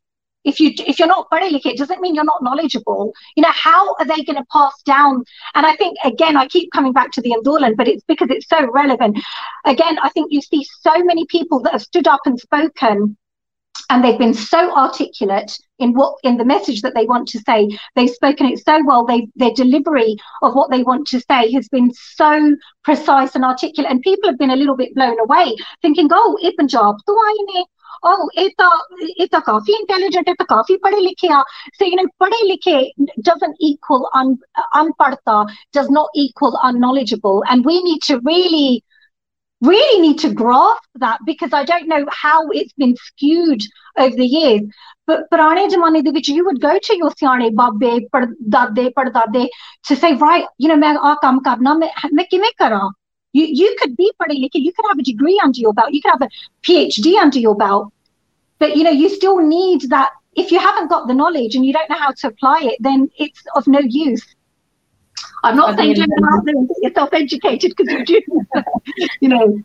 if 0.44 0.60
you 0.60 0.72
if 0.88 0.98
you're 0.98 1.08
not 1.08 1.30
pade 1.30 1.66
it 1.66 1.78
doesn't 1.78 2.02
mean 2.02 2.16
you're 2.16 2.24
not 2.24 2.44
knowledgeable. 2.44 3.14
You 3.36 3.44
know, 3.44 3.52
how 3.52 3.96
are 4.00 4.06
they 4.06 4.24
going 4.24 4.38
to 4.38 4.46
pass 4.52 4.74
down? 4.86 5.24
And 5.56 5.66
I 5.66 5.76
think 5.76 5.98
again, 6.04 6.38
I 6.38 6.48
keep 6.48 6.72
coming 6.72 6.94
back 6.94 7.12
to 7.12 7.22
the 7.22 7.32
Andolan, 7.32 7.76
but 7.76 7.88
it's 7.88 8.04
because 8.08 8.30
it's 8.30 8.48
so 8.48 8.70
relevant. 8.72 9.20
Again, 9.66 10.00
I 10.02 10.10
think 10.10 10.32
you 10.32 10.42
see 10.42 10.66
so 10.82 11.04
many 11.04 11.26
people 11.26 11.62
that 11.64 11.74
have 11.74 11.82
stood 11.82 12.08
up 12.08 12.22
and 12.26 12.40
spoken 12.40 13.18
and 13.90 14.04
they've 14.04 14.20
been 14.20 14.34
so 14.34 14.76
articulate 14.76 15.58
in 15.80 15.94
what 15.94 16.16
in 16.24 16.38
the 16.38 16.46
message 16.46 16.82
that 16.82 16.94
they 16.96 17.06
want 17.06 17.28
to 17.30 17.40
say. 17.40 17.70
They've 17.96 18.10
spoken 18.10 18.48
it 18.48 18.64
so 18.64 18.84
well. 18.86 19.06
They 19.06 19.28
their 19.36 19.54
delivery 19.54 20.18
of 20.42 20.54
what 20.54 20.72
they 20.72 20.84
want 20.84 21.08
to 21.08 21.20
say 21.22 21.52
has 21.52 21.68
been 21.70 21.92
so 21.94 22.56
precise 22.84 23.36
and 23.36 23.46
articulate. 23.46 23.92
And 23.92 24.02
people 24.02 24.30
have 24.30 24.40
been 24.40 24.52
a 24.52 24.56
little 24.56 24.76
bit 24.76 24.94
blown 24.96 25.20
away 25.20 25.56
thinking 25.82 26.08
oh 26.12 26.38
ibn 26.44 26.68
job 26.68 26.98
do 27.06 27.14
i 27.14 27.38
need 27.54 27.66
oh 28.04 28.30
it 28.36 28.54
it's 29.18 29.34
a 29.34 29.42
coffee 29.42 29.74
intelligent 29.80 30.28
it's 30.28 30.42
a 30.42 30.46
coffee 30.46 30.78
pade 30.78 31.00
likhya 31.08 31.44
so 31.76 31.86
you 31.86 31.96
know 31.96 32.08
pade 32.22 32.40
likhe 32.50 32.92
doesn't 33.22 33.56
equal 33.60 34.10
un, 34.14 34.38
unparta 34.76 35.48
does 35.74 35.90
not 35.90 36.10
equal 36.16 36.58
unknowledgeable. 36.64 37.44
And 37.50 37.66
we 37.66 37.82
need 37.84 38.02
to 38.04 38.20
really 38.20 38.84
really 39.63 40.01
need 40.01 40.19
to 40.19 40.35
grasp 40.35 40.89
that 40.97 41.21
because 41.25 41.53
I 41.53 41.65
don't 41.65 41.89
know 41.89 42.05
how 42.11 42.49
it's 42.51 42.73
been 42.73 42.97
skewed 42.97 43.63
over 43.97 44.15
the 44.15 44.27
years. 44.27 44.63
But 45.07 45.23
ਪੁਰਾਣੇ 45.31 45.67
ਜ਼ਮਾਨੇ 45.69 46.01
ਦੇ 46.03 46.11
ਵਿੱਚ 46.17 46.31
you 46.31 46.45
would 46.47 46.61
go 46.65 46.73
to 46.89 46.97
your 46.97 47.11
ਸਿਆਣੇ 47.21 47.49
ਬਾਬੇ 47.61 47.99
ਪੜਦਾਦੇ 48.13 48.89
ਪੜਦਾਦੇ 48.97 49.47
to 49.89 49.97
say 50.03 50.11
right 50.25 50.45
you 50.65 50.69
know 50.71 50.79
ਮੈਂ 50.83 50.95
ਆ 51.11 51.15
ਕੰਮ 51.23 51.41
ਕਰਨਾ 51.49 51.75
ਮੈਂ 51.75 51.89
ਮੈਂ 52.15 52.25
ਕਿਵੇਂ 52.31 52.51
ਕਰਾਂ 52.59 52.83
you 53.39 53.47
you 53.61 53.71
could 53.81 53.95
be 54.03 54.11
ਪੜ੍ਹੇ 54.19 54.39
ਲਿਖੇ 54.39 54.63
you 54.67 54.73
could 54.77 54.89
have 54.91 55.03
a 55.05 55.07
degree 55.11 55.39
under 55.47 55.65
your 55.67 55.75
belt 55.79 55.97
you 55.97 56.03
could 56.05 56.15
have 56.15 56.27
a 56.27 56.31
PhD 56.69 57.15
under 57.25 57.43
your 57.47 57.57
belt 57.65 57.89
but 58.65 58.77
you 58.79 58.85
know 58.89 58.95
you 59.03 59.09
still 59.17 59.41
need 59.49 59.89
that 59.97 60.21
if 60.45 60.53
you 60.55 60.61
haven't 60.69 60.91
got 60.95 61.09
the 61.09 61.19
knowledge 61.23 61.57
and 61.57 61.67
you 61.69 61.73
don't 61.79 61.91
know 61.95 62.03
how 62.05 62.13
to 62.23 62.29
apply 62.33 62.59
it 62.73 62.77
then 62.89 63.09
it's 63.27 63.51
of 63.61 63.67
no 63.77 63.83
use 64.03 64.25
I'm 65.48 65.56
not 65.56 65.78
saying 65.78 65.96
you 65.96 65.96
don't 65.96 66.22
go 66.22 66.26
out 66.30 66.46
there 66.46 66.56
and 66.56 66.68
get 66.68 66.78
yourself 66.84 67.10
educated 67.14 67.74
because 67.76 67.92
you 67.92 68.06
do, 68.06 68.22
you 69.22 69.30
know. 69.30 69.64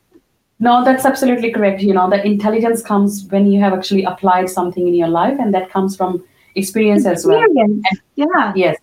No, 0.61 0.85
that's 0.85 1.05
absolutely 1.05 1.51
correct. 1.51 1.83
You 1.83 1.93
know, 1.93 2.09
the 2.09 2.25
intelligence 2.25 2.83
comes 2.83 3.25
when 3.31 3.51
you 3.51 3.61
have 3.61 3.73
actually 3.73 4.05
applied 4.05 4.49
something 4.49 4.87
in 4.87 4.95
your 4.95 5.09
life, 5.09 5.37
and 5.41 5.53
that 5.55 5.71
comes 5.71 5.97
from 5.97 6.25
experience, 6.55 7.05
experience. 7.05 7.07
as 7.07 7.27
well. 7.27 7.65
And, 7.65 7.85
yeah. 8.15 8.53
Yes. 8.55 8.77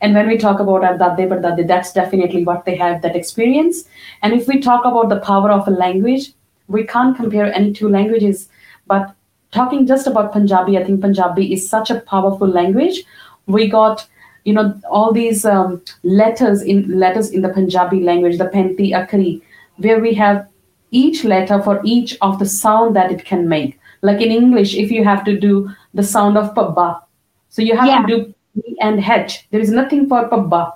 And 0.00 0.14
when 0.14 0.28
we 0.28 0.36
talk 0.36 0.60
about 0.60 0.82
Ardade 0.82 1.28
Pardade, 1.28 1.66
that's 1.66 1.92
definitely 1.92 2.44
what 2.44 2.64
they 2.64 2.76
have, 2.76 3.02
that 3.02 3.16
experience. 3.16 3.84
And 4.22 4.32
if 4.34 4.46
we 4.46 4.60
talk 4.60 4.84
about 4.84 5.08
the 5.08 5.20
power 5.20 5.50
of 5.50 5.66
a 5.66 5.70
language, 5.70 6.32
we 6.68 6.84
can't 6.84 7.16
compare 7.16 7.52
any 7.52 7.72
two 7.72 7.88
languages. 7.88 8.48
But 8.86 9.14
talking 9.50 9.86
just 9.86 10.06
about 10.06 10.32
Punjabi, 10.32 10.78
I 10.78 10.84
think 10.84 11.00
Punjabi 11.00 11.52
is 11.52 11.68
such 11.68 11.90
a 11.90 12.00
powerful 12.00 12.46
language. 12.46 13.04
We 13.46 13.66
got 13.68 14.06
you 14.44 14.52
know 14.52 14.80
all 14.90 15.12
these 15.12 15.44
um, 15.44 15.82
letters 16.02 16.62
in 16.62 16.98
letters 16.98 17.30
in 17.30 17.42
the 17.42 17.48
Punjabi 17.48 18.00
language, 18.00 18.38
the 18.38 18.46
Penti 18.46 18.92
Akri, 18.92 19.42
where 19.76 20.00
we 20.00 20.14
have 20.14 20.48
each 20.90 21.24
letter 21.24 21.62
for 21.62 21.80
each 21.84 22.16
of 22.20 22.38
the 22.38 22.46
sound 22.46 22.96
that 22.96 23.12
it 23.12 23.24
can 23.24 23.48
make. 23.48 23.78
Like 24.02 24.20
in 24.20 24.30
English, 24.30 24.74
if 24.74 24.90
you 24.90 25.04
have 25.04 25.24
to 25.24 25.38
do 25.38 25.70
the 25.92 26.02
sound 26.02 26.38
of 26.38 26.54
pabba, 26.54 27.02
so 27.48 27.62
you 27.62 27.76
have 27.76 27.86
yeah. 27.86 28.02
to 28.02 28.06
do 28.06 28.34
p 28.54 28.76
and 28.80 29.00
h. 29.00 29.46
There 29.50 29.60
is 29.60 29.70
nothing 29.70 30.08
for 30.08 30.28
pabba, 30.28 30.74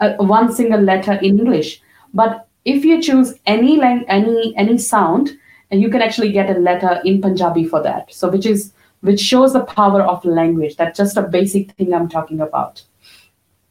uh, 0.00 0.14
one 0.16 0.52
single 0.52 0.80
letter 0.80 1.14
in 1.14 1.38
English. 1.38 1.80
But 2.14 2.46
if 2.64 2.84
you 2.84 3.02
choose 3.02 3.34
any 3.46 3.76
lang- 3.76 4.04
any 4.08 4.54
any 4.56 4.78
sound, 4.78 5.32
and 5.70 5.80
you 5.80 5.88
can 5.90 6.02
actually 6.02 6.30
get 6.32 6.54
a 6.54 6.58
letter 6.58 7.00
in 7.04 7.20
Punjabi 7.22 7.64
for 7.64 7.82
that. 7.82 8.12
So 8.12 8.28
which 8.28 8.46
is 8.46 8.72
which 9.02 9.20
shows 9.20 9.52
the 9.52 9.60
power 9.60 10.02
of 10.02 10.24
language. 10.24 10.76
That's 10.76 10.96
just 10.96 11.16
a 11.16 11.22
basic 11.22 11.72
thing 11.72 11.92
I'm 11.92 12.08
talking 12.08 12.40
about. 12.40 12.82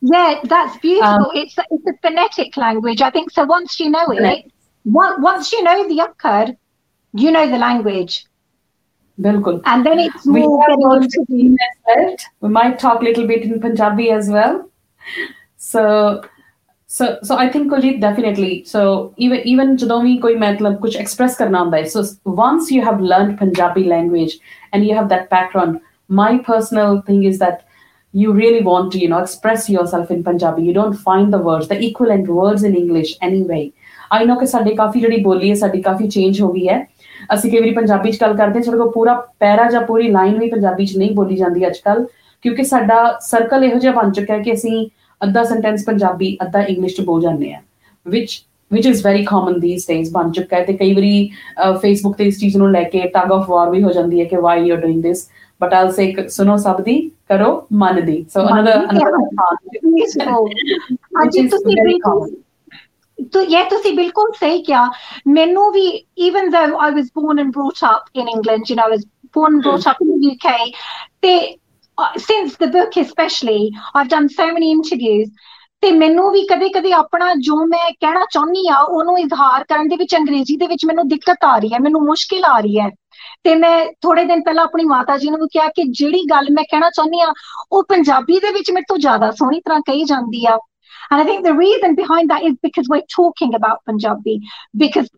Yeah, 0.02 0.40
that's 0.44 0.78
beautiful. 0.78 1.10
Um, 1.10 1.32
it's 1.34 1.56
it's 1.70 1.88
a 1.88 1.94
phonetic 2.02 2.58
language. 2.58 3.02
I 3.02 3.10
think 3.10 3.32
so. 3.32 3.46
Once 3.46 3.80
you 3.80 3.90
know 3.90 4.06
it, 4.10 4.52
once 4.86 5.52
you 5.52 5.64
know 5.64 5.88
the 5.88 6.00
akkar, 6.08 6.58
you 7.14 7.32
know 7.32 7.50
the 7.50 7.58
language. 7.58 8.26
Bilkul. 9.20 9.62
And 9.66 9.86
then 9.86 10.00
it's 10.00 10.26
more 10.26 10.66
getting 10.68 11.04
into 11.04 11.26
the. 11.30 12.18
We 12.40 12.50
might 12.50 12.80
talk 12.80 13.02
a 13.02 13.04
little 13.04 13.28
bit 13.28 13.44
in 13.44 13.60
Punjabi 13.60 14.10
as 14.10 14.30
well. 14.30 14.70
So 15.58 16.24
so 16.98 17.08
so 17.28 17.38
i 17.42 17.48
think 17.52 17.72
Kuljeet 17.72 18.02
definitely. 18.02 18.64
So 18.72 18.82
even 19.26 19.48
even 19.52 19.78
jadomi 19.84 20.16
koi 20.24 20.34
matlab 20.44 20.80
kuch 20.86 20.98
express 21.04 21.38
karna 21.42 21.64
hunda 21.64 21.82
so 21.94 22.04
once 22.40 22.72
you 22.76 22.82
have 22.88 23.06
learned 23.14 23.38
punjabi 23.42 23.84
language 23.92 24.40
and 24.72 24.88
you 24.88 24.98
have 25.00 25.08
that 25.14 25.30
background 25.36 25.80
my 26.22 26.32
personal 26.48 27.02
thing 27.10 27.24
is 27.30 27.40
that 27.44 27.64
you 28.22 28.34
really 28.34 28.62
want 28.62 28.92
to 28.94 29.00
you 29.00 29.08
know 29.08 29.20
express 29.20 29.70
yourself 29.70 30.12
in 30.12 30.24
punjabi. 30.24 30.64
You 30.64 30.74
don't 30.74 30.94
find 30.94 31.34
the 31.34 31.42
words 31.50 31.70
the 31.70 31.82
equivalent 31.90 32.28
words 32.28 32.64
in 32.70 32.76
english 32.76 33.18
anyway. 33.22 33.64
I 34.12 34.26
know 34.26 34.40
ke 34.42 34.48
sade 34.54 34.72
kafi 34.80 35.04
jadi 35.04 35.24
boli 35.28 35.52
hai 35.52 35.60
sade 35.66 35.78
kafi 35.84 36.12
change 36.16 36.42
ho 36.46 36.50
gayi 36.56 36.72
hai. 36.72 36.80
Assi 37.36 37.52
kai 37.54 37.62
vari 37.66 37.76
punjabi 37.78 38.12
ch 38.16 38.20
gal 38.24 38.36
karde 38.42 38.60
hain 38.60 38.66
sade 38.70 38.82
ko 38.82 38.90
pura 38.98 39.14
para 39.46 39.70
ja 39.76 39.86
puri 39.92 40.10
line 40.18 40.40
vi 40.40 40.50
punjabi 40.56 40.90
ch 40.94 40.98
nahi 41.04 41.16
boli 41.22 41.38
jandi 41.44 41.70
ajkal. 41.70 42.04
Kyunki 42.44 42.66
sada 42.74 43.00
circle 43.30 43.70
eho 43.70 43.80
jya 43.86 43.96
ban 44.00 44.12
chukya 44.20 44.38
hai 44.40 44.44
ki 44.50 44.58
assi 44.58 44.92
ਅੱਧਾ 45.21 45.45
sentence 45.45 45.85
Punjabi 45.85 46.37
ਅੱਧਾ 46.43 46.63
English 46.63 46.97
ਚ 46.97 47.05
ਬੋਲ 47.05 47.23
ਜਾਂਦੇ 47.23 47.53
ਆ 47.55 47.61
which 48.07 48.35
which 48.71 48.87
is 48.91 49.01
very 49.07 49.25
common 49.31 49.59
these 49.63 49.85
days 49.89 50.13
ਬਣ 50.13 50.31
ਚੁੱਕਾ 50.33 50.57
ਹੈ 50.57 50.65
ਤੇ 50.65 50.73
ਕਈ 50.77 50.95
ਵਾਰੀ 50.95 51.31
ਫੇਸਬੁੱਕ 51.83 52.17
ਤੇ 52.17 52.25
ਇਸ 52.25 52.39
ਚੀਜ਼ 52.41 52.57
ਨੂੰ 52.57 52.71
ਲੈ 52.73 52.83
ਕੇ 52.95 53.01
ਟਗ 53.15 53.33
ਆਫ 53.33 53.49
ਵਾਰ 53.51 53.71
ਵੀ 53.71 53.83
ਹੋ 53.83 53.93
ਜਾਂਦੀ 53.93 54.21
ਹੈ 54.21 54.25
ਕਿ 54.25 54.37
why 54.47 54.57
you 54.65 54.77
are 54.77 54.83
doing 54.87 55.03
this 55.09 55.27
but 55.61 55.73
I'll 55.73 55.93
say 55.93 56.07
suno 56.29 56.57
sabdi 56.65 56.97
karo 57.29 57.67
manadi. 57.83 58.17
So 58.31 58.47
another 58.47 58.75
another 58.89 59.23
beautiful. 59.83 60.51
very 61.67 61.99
common. 62.07 62.35
तो 63.35 63.43
ये 63.51 63.63
ਤੁਸੀਂ 63.71 63.93
ਬਿਲਕੁਲ 63.97 64.33
ਸਹੀ 64.41 64.63
ਕਿਹਾ 64.63 64.89
ਮੈਨੂੰ 65.27 65.71
ਵੀ 65.73 65.87
even 66.27 66.51
though 66.55 66.81
I 66.87 66.91
was 66.97 67.07
born 67.19 67.39
and 67.43 67.53
brought 67.53 67.81
up 67.91 68.11
in 68.15 68.29
England 68.33 68.71
you 68.71 68.77
know 68.77 68.89
I 68.89 68.93
was 68.95 69.07
born 69.37 69.55
and 69.55 69.63
brought 69.63 69.87
up 69.93 70.03
in 70.05 70.11
the 70.15 70.33
UK 70.33 70.53
they 71.23 71.39
uh, 71.39 71.60
since 72.19 72.57
the 72.57 72.69
book 72.69 72.97
especially 72.97 73.73
I've 73.95 74.09
done 74.09 74.29
so 74.29 74.47
many 74.53 74.73
interviews 74.73 75.31
ਤੇ 75.83 75.91
ਮੈਨੂੰ 75.91 76.31
ਵੀ 76.33 76.43
ਕਦੇ-ਕਦੇ 76.47 76.93
ਆਪਣਾ 76.93 77.33
ਜੋ 77.35 77.57
ਮੈਂ 77.67 77.91
ਕਹਿਣਾ 78.01 78.25
ਚਾਹੁੰਨੀ 78.33 78.69
ਆ 78.69 78.79
ਉਹਨੂੰ 78.81 79.19
ਇਜ਼ਹਾਰ 79.19 79.65
ਕਰਨ 79.65 79.89
ਦੇ 79.89 79.97
ਵਿੱਚ 79.97 80.15
ਅੰਗਰੇਜ਼ੀ 80.17 80.57
ਦੇ 80.57 80.67
ਵਿੱਚ 80.67 80.85
ਮੈਨੂੰ 80.87 81.07
ਦਿੱਕਤ 81.09 81.45
ਆ 81.45 81.57
ਰਹੀ 81.59 81.73
ਹੈ 81.73 81.79
ਮੈਨੂੰ 81.79 82.03
ਮੁਸ਼ਕਿਲ 82.05 82.45
ਆ 82.45 82.59
ਰਹੀ 82.61 82.79
ਹੈ 82.81 82.89
ਤੇ 83.45 83.55
ਮੈਂ 83.55 83.87
ਥੋੜੇ 84.03 84.25
ਦਿਨ 84.25 84.43
ਪਹਿਲਾਂ 84.43 84.65
ਆਪਣੀ 84.65 84.85
ਮਾਤਾ 84.85 85.17
ਜੀ 85.17 85.31
ਨੂੰ 85.31 85.49
ਕਿਹਾ 85.49 85.69
ਕਿ 85.69 85.83
ਜਿਹੜੀ 85.91 86.23
ਗੱਲ 86.31 86.47
ਮੈਂ 86.51 86.65
ਕਹਿਣਾ 86.71 86.91
ਚਾਹੁੰਨੀ 86.91 87.21
ਆ 87.21 87.33
ਉਹ 87.73 87.83
ਪੰਜਾਬੀ 87.89 88.39
ਦੇ 88.41 88.53
ਵਿੱਚ 88.53 88.71
ਮੇਰੇ 88.71 88.85
ਤੋਂ 88.89 88.99
ਜ਼ਿਆਦਾ 88.99 89.31
ਸੋਹਣੀ 89.31 89.61
ਤਰ੍ਹਾਂ 89.61 89.81
ਕਹੀ 89.81 90.05
ਜਾਂਦੀ 90.05 90.47
ਆ 90.47 90.59
And 91.11 91.21
I 91.21 91.25
think 91.25 91.45
the 91.45 91.55
reason 91.55 91.95
behind 91.95 92.31
that 92.31 92.43
is 92.43 92.55
because 92.63 92.89
we're 92.89 93.07
talking 93.17 93.55
about 93.55 93.83
Punjabi, 93.87 94.41
because 94.77 95.09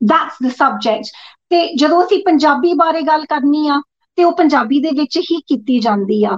that's 0.00 0.38
the 0.46 0.50
subject. 0.50 1.10
ਤੇ 1.50 1.58
ਜਦੋਂ 1.74 2.02
ਅਸੀਂ 2.04 2.18
ਪੰਜਾਬੀ 2.24 2.72
ਬਾਰੇ 2.74 3.02
ਗੱਲ 3.02 3.24
ਕਰਨੀ 3.24 3.68
ਆ 3.68 3.80
ਤੇ 4.16 4.24
ਉਹ 4.24 4.32
ਪੰਜਾਬੀ 4.36 4.80
ਦੇ 4.80 4.90
ਵਿੱਚ 4.98 5.18
ਹੀ 5.30 5.40
ਕੀਤੀ 5.48 5.78
ਜਾਂਦੀ 5.86 6.22
ਆ 6.24 6.36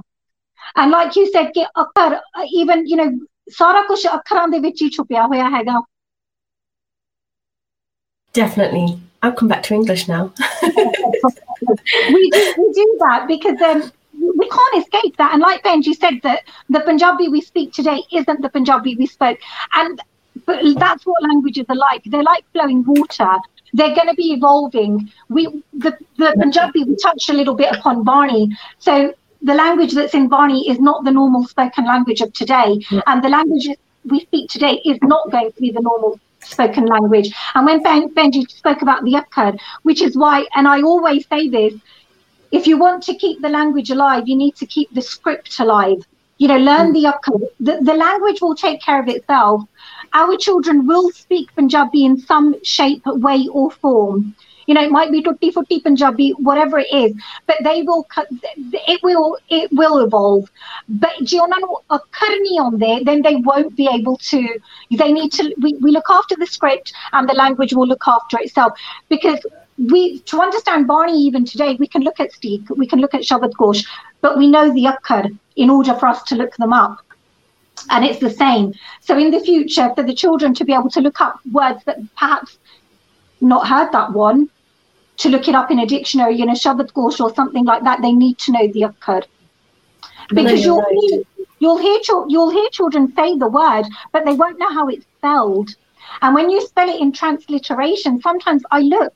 and 0.80 0.94
like 0.94 1.18
you 1.18 1.26
said 1.34 1.50
ਕਿ 1.54 1.64
ਅੱਖਰ 1.82 2.16
even 2.62 2.86
you 2.92 2.98
know 3.00 3.10
ਸਾਰਾ 3.58 3.80
ਕੁਝ 3.88 4.06
ਅੱਖਰਾਂ 4.14 4.46
ਦੇ 4.48 4.58
ਵਿੱਚ 4.58 4.82
ਹੀ 4.82 4.88
ਛੁਪਿਆ 4.96 5.26
ਹੋਇਆ 5.26 5.48
ਹੈਗਾ 5.58 5.80
Definitely. 8.34 8.88
I'll 9.22 9.32
come 9.32 9.48
back 9.48 9.62
to 9.64 9.74
English 9.74 10.02
now. 10.08 10.32
we, 10.62 12.30
do, 12.30 12.54
we 12.58 12.72
do 12.72 12.96
that 13.00 13.24
because 13.26 13.60
um, 13.68 13.90
we 14.36 14.48
can't 14.48 14.76
escape 14.80 15.16
that. 15.16 15.32
And 15.32 15.40
like 15.40 15.64
Benji 15.64 15.94
said, 15.94 16.20
that 16.22 16.42
the 16.68 16.80
Punjabi 16.80 17.28
we 17.28 17.40
speak 17.40 17.72
today 17.72 18.02
isn't 18.12 18.40
the 18.42 18.48
Punjabi 18.48 18.94
we 18.96 19.06
spoke. 19.06 19.38
And 19.74 20.00
but 20.46 20.60
that's 20.76 21.04
what 21.04 21.22
languages 21.22 21.66
are 21.68 21.76
like. 21.76 22.02
They're 22.04 22.22
like 22.22 22.44
flowing 22.52 22.84
water. 22.86 23.32
They're 23.73 23.95
going 23.95 24.07
to 24.07 24.15
be 24.15 24.33
evolving. 24.33 25.11
We 25.29 25.63
the, 25.73 25.97
the 26.17 26.35
Punjabi 26.39 26.83
we 26.83 26.95
touched 26.97 27.29
a 27.29 27.33
little 27.33 27.55
bit 27.55 27.75
upon 27.75 28.03
Barney. 28.03 28.55
So 28.79 29.13
the 29.41 29.53
language 29.53 29.93
that's 29.93 30.13
in 30.13 30.27
Barney 30.29 30.69
is 30.69 30.79
not 30.79 31.03
the 31.03 31.11
normal 31.11 31.45
spoken 31.45 31.85
language 31.85 32.21
of 32.21 32.33
today. 32.33 32.79
Yeah. 32.89 33.01
And 33.07 33.23
the 33.23 33.29
language 33.29 33.67
we 34.05 34.19
speak 34.21 34.49
today 34.49 34.81
is 34.85 34.97
not 35.01 35.31
going 35.31 35.51
to 35.51 35.61
be 35.61 35.71
the 35.71 35.81
normal 35.81 36.19
spoken 36.41 36.85
language. 36.85 37.33
And 37.55 37.65
when 37.65 37.81
ben, 37.81 38.09
Benji 38.13 38.49
spoke 38.49 38.81
about 38.81 39.03
the 39.03 39.13
Akkad, 39.13 39.59
which 39.83 40.01
is 40.01 40.15
why, 40.17 40.45
and 40.55 40.67
I 40.67 40.81
always 40.81 41.27
say 41.27 41.49
this, 41.49 41.73
if 42.51 42.67
you 42.67 42.77
want 42.77 43.03
to 43.03 43.15
keep 43.15 43.41
the 43.41 43.49
language 43.49 43.89
alive, 43.89 44.27
you 44.27 44.35
need 44.35 44.55
to 44.57 44.65
keep 44.65 44.93
the 44.93 45.01
script 45.01 45.59
alive. 45.59 46.05
You 46.37 46.47
know, 46.47 46.57
learn 46.57 46.93
mm. 46.93 46.93
the 46.93 47.03
Akkad. 47.13 47.47
The, 47.59 47.83
the 47.83 47.93
language 47.93 48.41
will 48.41 48.55
take 48.55 48.81
care 48.81 49.01
of 49.01 49.07
itself 49.07 49.61
our 50.13 50.37
children 50.37 50.85
will 50.85 51.11
speak 51.11 51.53
Punjabi 51.55 52.05
in 52.05 52.17
some 52.17 52.55
shape, 52.63 53.01
way, 53.05 53.47
or 53.51 53.71
form. 53.71 54.35
You 54.67 54.75
know, 54.75 54.83
it 54.83 54.91
might 54.91 55.11
be 55.11 55.21
tutti 55.21 55.51
futti 55.51 55.83
Punjabi, 55.83 56.31
whatever 56.31 56.79
it 56.79 56.91
is, 56.91 57.13
but 57.47 57.57
they 57.63 57.81
will, 57.81 58.05
it 58.93 59.03
will, 59.03 59.37
it 59.49 59.71
will 59.73 59.99
evolve. 59.99 60.49
But 60.87 61.15
ਜੇ 61.23 61.39
ਉਹਨਾਂ 61.39 61.59
a 61.89 61.97
ਅੱਖਰ 61.97 62.31
on 62.65 62.77
there, 62.79 63.03
then 63.03 63.21
they 63.21 63.35
won't 63.35 63.75
be 63.75 63.87
able 63.87 64.17
to. 64.31 64.41
They 64.91 65.11
need 65.11 65.31
to. 65.33 65.53
We, 65.59 65.73
we 65.81 65.91
look 65.91 66.09
after 66.09 66.35
the 66.35 66.45
script, 66.45 66.93
and 67.11 67.27
the 67.27 67.33
language 67.33 67.73
will 67.73 67.87
look 67.87 68.07
after 68.07 68.37
itself 68.39 68.73
because 69.09 69.39
we 69.77 70.19
to 70.19 70.41
understand 70.41 70.87
Barney 70.87 71.19
even 71.27 71.45
today, 71.45 71.75
we 71.79 71.87
can 71.87 72.03
look 72.03 72.19
at 72.19 72.31
Steek, 72.31 72.69
we 72.69 72.87
can 72.87 72.99
look 72.99 73.13
at 73.13 73.21
Shabad 73.21 73.55
Kosh, 73.57 73.83
but 74.21 74.37
we 74.37 74.47
know 74.47 74.71
the 74.71 74.85
Akkar 74.85 75.37
in 75.55 75.69
order 75.69 75.93
for 75.95 76.07
us 76.07 76.23
to 76.23 76.35
look 76.35 76.55
them 76.57 76.73
up. 76.73 76.99
And 77.89 78.05
it's 78.05 78.19
the 78.19 78.29
same. 78.29 78.73
So 79.01 79.17
in 79.17 79.31
the 79.31 79.39
future, 79.39 79.91
for 79.95 80.03
the 80.03 80.13
children 80.13 80.53
to 80.55 80.65
be 80.65 80.73
able 80.73 80.89
to 80.91 81.01
look 81.01 81.19
up 81.21 81.39
words 81.51 81.83
that 81.85 81.97
perhaps 82.15 82.57
not 83.41 83.67
heard 83.67 83.91
that 83.91 84.13
one, 84.13 84.49
to 85.17 85.29
look 85.29 85.47
it 85.47 85.55
up 85.55 85.69
in 85.69 85.79
a 85.79 85.85
dictionary, 85.85 86.41
in 86.41 86.49
a 86.49 86.53
Shabad 86.53 86.93
Kosh 86.93 87.19
or 87.19 87.33
something 87.33 87.65
like 87.65 87.83
that, 87.83 88.01
they 88.01 88.13
need 88.13 88.37
to 88.39 88.51
know 88.51 88.67
the 88.67 88.81
akkar. 88.81 89.23
Because 90.29 90.63
you'll 90.63 90.83
hear, 90.89 91.21
you'll 91.59 91.77
hear 91.77 91.99
you'll 92.29 92.49
hear 92.49 92.69
children 92.69 93.13
say 93.15 93.37
the 93.37 93.47
word, 93.47 93.83
but 94.11 94.25
they 94.25 94.33
won't 94.33 94.57
know 94.59 94.73
how 94.73 94.87
it's 94.87 95.05
spelled. 95.17 95.75
And 96.21 96.33
when 96.33 96.49
you 96.49 96.61
spell 96.61 96.89
it 96.89 96.99
in 96.99 97.11
transliteration, 97.11 98.21
sometimes 98.21 98.63
I 98.71 98.79
look, 98.81 99.13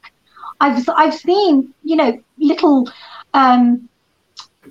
I've 0.59 0.87
I've 0.89 1.15
seen 1.15 1.73
you 1.83 1.95
know 1.95 2.19
little 2.37 2.89
um, 3.33 3.89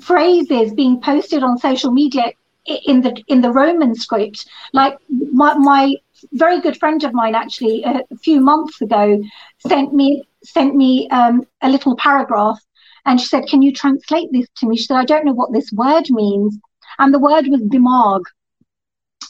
phrases 0.00 0.72
being 0.74 1.00
posted 1.00 1.42
on 1.42 1.58
social 1.58 1.90
media 1.90 2.32
in 2.66 3.00
the 3.02 3.22
in 3.28 3.40
the 3.40 3.52
Roman 3.52 3.94
script. 3.94 4.46
Like 4.72 4.98
my 5.10 5.54
my 5.54 5.94
very 6.32 6.60
good 6.60 6.76
friend 6.78 7.02
of 7.04 7.12
mine 7.12 7.34
actually 7.34 7.84
a, 7.84 8.02
few 8.22 8.40
months 8.40 8.80
ago 8.80 9.20
sent 9.66 9.92
me 9.92 10.24
sent 10.44 10.74
me 10.74 11.08
um, 11.10 11.46
a 11.62 11.68
little 11.68 11.96
paragraph, 11.96 12.58
and 13.04 13.20
she 13.20 13.26
said, 13.26 13.46
"Can 13.46 13.62
you 13.62 13.72
translate 13.72 14.28
this 14.32 14.48
to 14.56 14.66
me?" 14.66 14.76
She 14.76 14.84
said, 14.84 14.96
"I 14.96 15.04
don't 15.04 15.24
know 15.24 15.34
what 15.34 15.52
this 15.52 15.72
word 15.72 16.10
means," 16.10 16.58
and 16.98 17.12
the 17.12 17.18
word 17.18 17.46
was 17.48 17.62
dimag. 17.62 18.22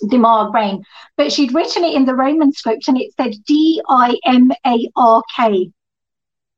Dimag 0.04 0.52
brain, 0.52 0.84
but 1.16 1.32
she'd 1.32 1.54
written 1.54 1.82
it 1.82 1.94
in 1.94 2.04
the 2.04 2.14
Roman 2.14 2.52
script 2.52 2.86
and 2.86 3.00
it 3.00 3.14
said 3.16 3.34
D 3.46 3.80
I 3.88 4.18
M 4.26 4.52
A 4.66 4.88
R 4.94 5.22
K. 5.34 5.70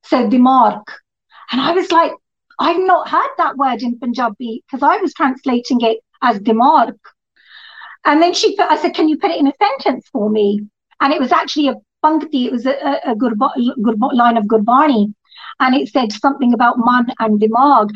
So 0.03 0.29
Dimark. 0.29 0.83
And 1.53 1.61
I 1.61 1.73
was 1.73 1.93
like, 1.93 2.13
I've 2.59 2.81
not 2.81 3.09
heard 3.09 3.31
that 3.37 3.57
word 3.57 3.83
in 3.83 3.99
Punjabi 3.99 4.65
because 4.67 4.83
I 4.83 4.97
was 4.97 5.15
translating 5.15 5.81
it 5.83 5.99
as 6.23 6.39
Dimark. 6.41 6.97
And 8.05 8.23
then 8.23 8.33
she 8.35 8.57
put, 8.57 8.71
I 8.71 8.77
said, 8.77 8.95
Can 8.95 9.09
you 9.09 9.19
put 9.19 9.31
it 9.31 9.39
in 9.41 9.47
a 9.49 9.53
sentence 9.63 10.09
for 10.13 10.31
me? 10.31 10.61
And 11.01 11.13
it 11.13 11.21
was 11.21 11.33
actually 11.33 11.69
a 11.69 11.75
punkti, 12.05 12.47
it 12.47 12.53
was 12.53 12.67
a, 12.67 12.73
a, 12.73 13.13
a 13.13 13.15
gurba, 13.17 13.51
gurba, 13.81 14.13
line 14.15 14.37
of 14.37 14.45
Gurbani. 14.45 15.13
And 15.61 15.75
it 15.75 15.89
said 15.89 16.13
something 16.13 16.53
about 16.55 16.77
man 16.79 17.07
and 17.19 17.41
dimag. 17.41 17.91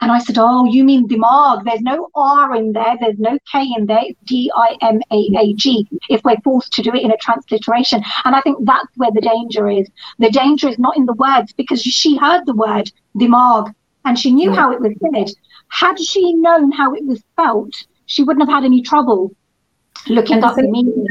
And 0.00 0.10
I 0.10 0.18
said, 0.18 0.38
Oh, 0.38 0.64
you 0.64 0.84
mean 0.84 1.06
dimag? 1.08 1.64
There's 1.64 1.82
no 1.82 2.08
R 2.14 2.54
in 2.56 2.72
there, 2.72 2.96
there's 3.00 3.18
no 3.18 3.38
K 3.52 3.68
in 3.76 3.86
there, 3.86 4.00
it's 4.02 4.18
D 4.24 4.50
I 4.54 4.76
M 4.80 5.00
A 5.12 5.28
A 5.38 5.52
G 5.54 5.86
if 6.08 6.22
we're 6.24 6.40
forced 6.42 6.72
to 6.74 6.82
do 6.82 6.94
it 6.94 7.02
in 7.02 7.10
a 7.12 7.16
transliteration. 7.18 8.02
And 8.24 8.34
I 8.34 8.40
think 8.40 8.58
that's 8.64 8.96
where 8.96 9.10
the 9.12 9.20
danger 9.20 9.68
is. 9.68 9.88
The 10.18 10.30
danger 10.30 10.68
is 10.68 10.78
not 10.78 10.96
in 10.96 11.06
the 11.06 11.12
words 11.14 11.52
because 11.52 11.82
she 11.82 12.16
heard 12.16 12.46
the 12.46 12.54
word 12.54 12.90
dimag 13.16 13.74
and 14.04 14.18
she 14.18 14.32
knew 14.32 14.50
Yeah. 14.50 14.56
how 14.56 14.72
it 14.72 14.80
was 14.80 14.94
said. 15.14 15.34
Had 15.70 15.98
she 15.98 16.34
known 16.34 16.72
how 16.72 16.94
it 16.94 17.04
was 17.04 17.22
felt, 17.36 17.74
she 18.06 18.22
wouldn't 18.22 18.46
have 18.48 18.54
had 18.54 18.64
any 18.64 18.82
trouble 18.82 19.32
looking 20.08 20.34
And 20.34 20.42
the 20.42 20.46
up 20.48 20.56
the 20.56 20.62
meaning. 20.68 21.06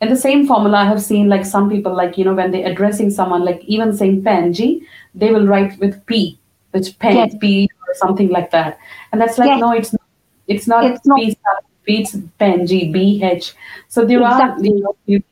And 0.00 0.10
the 0.10 0.16
same 0.16 0.46
formula 0.46 0.78
I 0.78 0.84
have 0.84 1.02
seen 1.02 1.28
like 1.28 1.44
some 1.44 1.68
people 1.68 1.94
like 1.94 2.16
you 2.16 2.24
know 2.24 2.34
when 2.34 2.52
they're 2.52 2.70
addressing 2.70 3.10
someone 3.10 3.44
like 3.44 3.64
even 3.64 3.96
saying 3.96 4.22
Penji, 4.22 4.82
they 5.14 5.32
will 5.32 5.46
write 5.46 5.78
with 5.80 6.04
P, 6.06 6.38
which 6.70 6.96
pen 7.00 7.16
Yes. 7.16 7.34
P 7.40 7.68
or 7.88 7.94
something 7.94 8.28
like 8.28 8.50
that. 8.52 8.78
And 9.12 9.20
that's 9.20 9.38
like 9.38 9.48
Yes. 9.48 9.60
no, 9.60 9.72
it's 9.72 9.92
not 9.92 10.02
it's 10.46 10.66
not 10.68 10.84
It's. 10.84 11.00
P 11.02 11.30
star, 11.32 11.58
P, 11.84 12.00
it's 12.02 12.14
Penji, 12.40 12.92
B 12.92 13.22
H. 13.24 13.54
So 13.88 14.04
there 14.04 14.20
Exactly. 14.22 14.68
are 14.68 14.72
you 14.72 14.82
know, 14.84 14.96
things. 15.06 15.24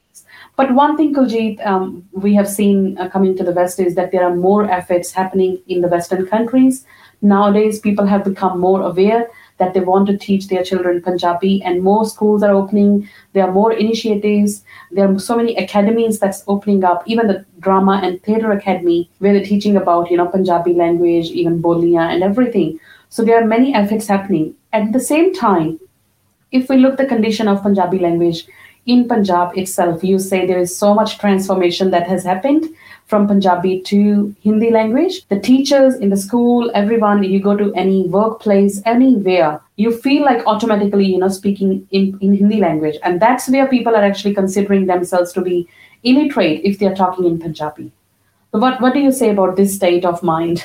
But 0.56 0.72
one 0.74 0.96
thing, 0.96 1.14
Kuljeet, 1.14 1.64
um, 1.66 2.08
we 2.12 2.34
have 2.34 2.48
seen 2.48 2.96
uh, 2.98 3.08
coming 3.10 3.36
to 3.36 3.44
the 3.44 3.52
West 3.52 3.78
is 3.78 3.94
that 3.94 4.10
there 4.10 4.24
are 4.24 4.34
more 4.34 4.68
efforts 4.70 5.12
happening 5.12 5.60
in 5.68 5.82
the 5.82 5.88
Western 5.88 6.26
countries. 6.26 6.86
Nowadays, 7.26 7.80
people 7.80 8.06
have 8.06 8.22
become 8.24 8.60
more 8.60 8.82
aware 8.82 9.28
that 9.58 9.74
they 9.74 9.80
want 9.80 10.06
to 10.06 10.16
teach 10.16 10.48
their 10.48 10.62
children 10.62 11.02
Punjabi, 11.02 11.62
and 11.62 11.82
more 11.82 12.04
schools 12.08 12.42
are 12.42 12.54
opening. 12.54 13.08
There 13.32 13.44
are 13.46 13.52
more 13.52 13.72
initiatives. 13.72 14.62
There 14.92 15.08
are 15.08 15.18
so 15.18 15.36
many 15.36 15.56
academies 15.56 16.20
that's 16.20 16.44
opening 16.46 16.84
up. 16.84 17.02
Even 17.06 17.26
the 17.26 17.44
drama 17.58 18.00
and 18.04 18.22
theatre 18.22 18.52
academy, 18.52 19.10
where 19.18 19.32
they're 19.32 19.50
teaching 19.50 19.76
about 19.76 20.10
you 20.10 20.18
know 20.18 20.28
Punjabi 20.36 20.74
language, 20.74 21.32
even 21.42 21.60
Bolia 21.62 22.06
and 22.12 22.22
everything. 22.22 22.78
So 23.08 23.24
there 23.24 23.42
are 23.42 23.52
many 23.54 23.74
efforts 23.74 24.06
happening. 24.06 24.54
At 24.72 24.92
the 24.92 25.00
same 25.00 25.34
time, 25.34 25.80
if 26.52 26.68
we 26.68 26.76
look 26.76 26.96
the 26.96 27.12
condition 27.14 27.48
of 27.48 27.62
Punjabi 27.62 27.98
language 27.98 28.46
in 28.86 29.08
Punjab 29.08 29.58
itself, 29.58 30.04
you 30.04 30.20
say 30.20 30.46
there 30.46 30.64
is 30.66 30.76
so 30.76 30.94
much 30.94 31.18
transformation 31.18 31.90
that 31.90 32.06
has 32.06 32.24
happened 32.24 32.68
from 33.06 33.28
Punjabi 33.28 33.80
to 33.82 34.34
Hindi 34.40 34.70
language. 34.70 35.26
The 35.28 35.38
teachers 35.38 35.94
in 35.96 36.10
the 36.10 36.16
school, 36.16 36.70
everyone, 36.74 37.22
you 37.22 37.40
go 37.40 37.56
to 37.56 37.72
any 37.74 38.08
workplace, 38.08 38.82
anywhere, 38.84 39.60
you 39.76 39.96
feel 39.96 40.24
like 40.24 40.46
automatically, 40.46 41.06
you 41.06 41.18
know, 41.18 41.28
speaking 41.28 41.86
in, 41.90 42.18
in 42.20 42.34
Hindi 42.34 42.60
language. 42.60 42.96
And 43.02 43.20
that's 43.20 43.48
where 43.48 43.68
people 43.68 43.94
are 43.94 44.04
actually 44.04 44.34
considering 44.34 44.86
themselves 44.86 45.32
to 45.34 45.40
be 45.40 45.68
illiterate 46.02 46.62
if 46.64 46.78
they're 46.78 46.94
talking 46.94 47.24
in 47.24 47.38
Punjabi. 47.38 47.92
So 48.52 48.58
what, 48.58 48.80
what 48.80 48.94
do 48.94 49.00
you 49.00 49.12
say 49.12 49.30
about 49.30 49.56
this 49.56 49.74
state 49.74 50.04
of 50.04 50.22
mind? 50.22 50.64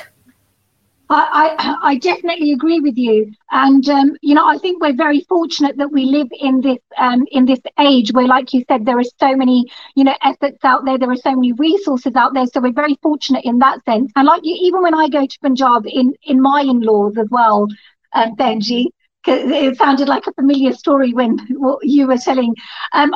I, 1.14 1.76
I, 1.82 1.96
definitely 1.96 2.52
agree 2.52 2.80
with 2.80 2.96
you, 2.96 3.32
and 3.50 3.86
um, 3.88 4.16
you 4.22 4.34
know 4.34 4.46
I 4.46 4.58
think 4.58 4.80
we're 4.80 4.96
very 4.96 5.20
fortunate 5.22 5.76
that 5.76 5.90
we 5.92 6.04
live 6.04 6.28
in 6.32 6.60
this 6.60 6.78
um, 6.96 7.26
in 7.30 7.44
this 7.44 7.60
age 7.78 8.12
where, 8.12 8.26
like 8.26 8.52
you 8.52 8.64
said, 8.68 8.84
there 8.84 8.98
are 8.98 9.04
so 9.20 9.36
many 9.36 9.66
you 9.94 10.04
know 10.04 10.14
efforts 10.22 10.64
out 10.64 10.84
there, 10.84 10.98
there 10.98 11.10
are 11.10 11.16
so 11.16 11.34
many 11.34 11.52
resources 11.52 12.14
out 12.16 12.34
there. 12.34 12.46
So 12.46 12.60
we're 12.60 12.72
very 12.72 12.98
fortunate 13.02 13.44
in 13.44 13.58
that 13.58 13.84
sense. 13.84 14.12
And 14.16 14.26
like 14.26 14.42
you, 14.44 14.56
even 14.60 14.82
when 14.82 14.94
I 14.94 15.08
go 15.08 15.26
to 15.26 15.38
Punjab 15.40 15.84
in 15.86 16.14
in 16.24 16.40
my 16.40 16.62
in-laws 16.62 17.18
as 17.18 17.28
well, 17.30 17.68
um, 18.14 18.36
Benji, 18.36 18.86
it 19.26 19.76
sounded 19.76 20.08
like 20.08 20.26
a 20.26 20.32
familiar 20.32 20.72
story 20.72 21.12
when 21.12 21.38
you 21.82 22.06
were 22.06 22.18
telling. 22.18 22.54
Um, 22.92 23.12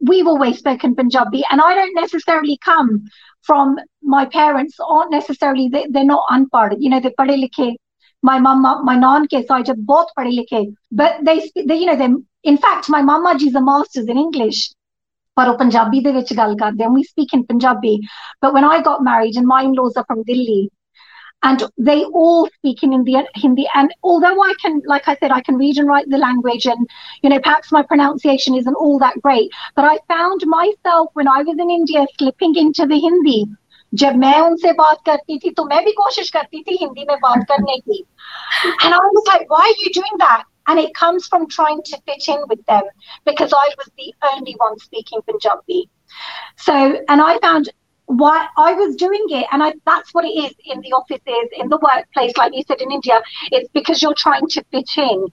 we've 0.00 0.26
always 0.26 0.58
spoken 0.58 0.94
Punjabi, 0.94 1.44
and 1.50 1.60
I 1.60 1.74
don't 1.74 1.94
necessarily 1.94 2.58
come 2.58 3.06
from 3.45 3.77
my 4.01 4.25
parents 4.25 4.75
aren't 4.79 5.11
necessarily 5.11 5.69
they, 5.69 5.87
they're 5.89 6.03
not 6.03 6.23
unpad 6.31 6.75
you 6.79 6.89
know 6.89 6.99
they're 6.99 7.19
pade 7.19 7.37
likhe 7.43 7.75
my 8.23 8.39
mama 8.39 8.81
my 8.83 8.95
non 8.95 9.27
ke 9.27 9.45
side 9.47 9.69
are 9.69 9.81
both 9.93 10.07
pade 10.17 10.33
likhe 10.39 10.73
but 10.91 11.23
they, 11.23 11.39
sp- 11.45 11.65
they 11.65 11.75
you 11.75 11.85
know 11.85 11.95
they're 11.95 12.17
in 12.43 12.57
fact, 12.57 12.89
my 12.89 13.01
mama 13.03 13.37
is 13.39 13.53
a 13.53 13.61
master's 13.61 14.07
in 14.07 14.17
English. 14.17 14.73
ਪਰ 15.35 15.47
ਉਹ 15.49 15.57
ਪੰਜਾਬੀ 15.57 15.99
ਦੇ 16.01 16.11
ਵਿੱਚ 16.11 16.33
ਗੱਲ 16.37 16.55
ਕਰਦੇ 16.57 16.83
ਆ 16.83 16.87
we 16.87 17.03
speak 17.09 17.35
in 17.37 17.43
Punjabi 17.51 17.91
but 18.45 18.55
when 18.55 18.65
I 18.69 18.81
got 18.87 19.03
married 19.07 19.37
and 19.41 19.47
my 19.51 19.59
in-laws 19.67 19.99
are 20.01 20.05
from 20.09 20.23
Delhi 20.29 20.57
and 21.45 21.63
they 21.77 22.03
all 22.03 22.47
speak 22.57 22.83
in 22.83 22.91
Hindi, 22.91 23.15
Hindi. 23.35 23.67
And 23.73 23.93
although 24.03 24.41
I 24.43 24.53
can, 24.61 24.81
like 24.85 25.07
I 25.07 25.15
said, 25.15 25.31
I 25.31 25.41
can 25.41 25.57
read 25.57 25.77
and 25.77 25.87
write 25.87 26.09
the 26.09 26.17
language, 26.17 26.65
and 26.65 26.87
you 27.23 27.29
know, 27.29 27.39
perhaps 27.39 27.71
my 27.71 27.81
pronunciation 27.83 28.55
isn't 28.55 28.75
all 28.75 28.99
that 28.99 29.19
great, 29.21 29.51
but 29.75 29.85
I 29.85 29.97
found 30.07 30.41
myself 30.45 31.09
when 31.13 31.27
I 31.27 31.41
was 31.41 31.57
in 31.57 31.69
India 31.69 32.05
slipping 32.17 32.55
into 32.55 32.85
the 32.85 32.99
Hindi. 32.99 33.45
जब 33.93 34.15
मैं 34.15 34.39
उनसे 34.39 34.71
बात 34.73 34.99
करती 35.05 35.37
थी 35.39 35.49
तो 35.55 35.63
मैं 35.69 35.83
भी 35.85 35.91
कोशिश 35.91 36.29
करती 36.31 36.61
थी 36.67 36.77
हिंदी 36.81 37.05
में 37.09 37.17
बात 37.23 37.43
करने 37.49 37.77
की 37.77 38.03
and 38.85 38.93
I 38.93 38.99
was 39.15 39.27
like 39.27 39.49
why 39.49 39.59
are 39.59 39.79
you 39.81 39.91
doing 39.97 40.17
that 40.19 40.43
and 40.67 40.79
it 40.79 40.93
comes 40.99 41.27
from 41.27 41.47
trying 41.55 41.81
to 41.89 41.99
fit 42.05 42.29
in 42.35 42.45
with 42.47 42.63
them 42.67 42.83
because 43.25 43.51
I 43.57 43.67
was 43.81 43.89
the 43.97 44.13
only 44.31 44.55
one 44.61 44.79
speaking 44.79 45.21
Punjabi 45.27 45.89
so 46.55 46.77
and 47.09 47.21
I 47.21 47.37
found 47.39 47.69
why 48.06 48.46
I 48.56 48.72
was 48.72 48.96
doing 48.96 49.24
it, 49.28 49.46
and 49.52 49.62
I, 49.62 49.74
that's 49.84 50.14
what 50.14 50.24
it 50.24 50.28
is 50.28 50.54
in 50.64 50.80
the 50.80 50.92
offices, 50.92 51.48
in 51.52 51.68
the 51.68 51.78
workplace, 51.78 52.36
like 52.36 52.54
you 52.54 52.62
said 52.66 52.80
in 52.80 52.90
India. 52.90 53.20
It's 53.50 53.68
because 53.70 54.00
you're 54.00 54.14
trying 54.14 54.48
to 54.48 54.64
fit 54.70 54.90
in. 54.96 55.26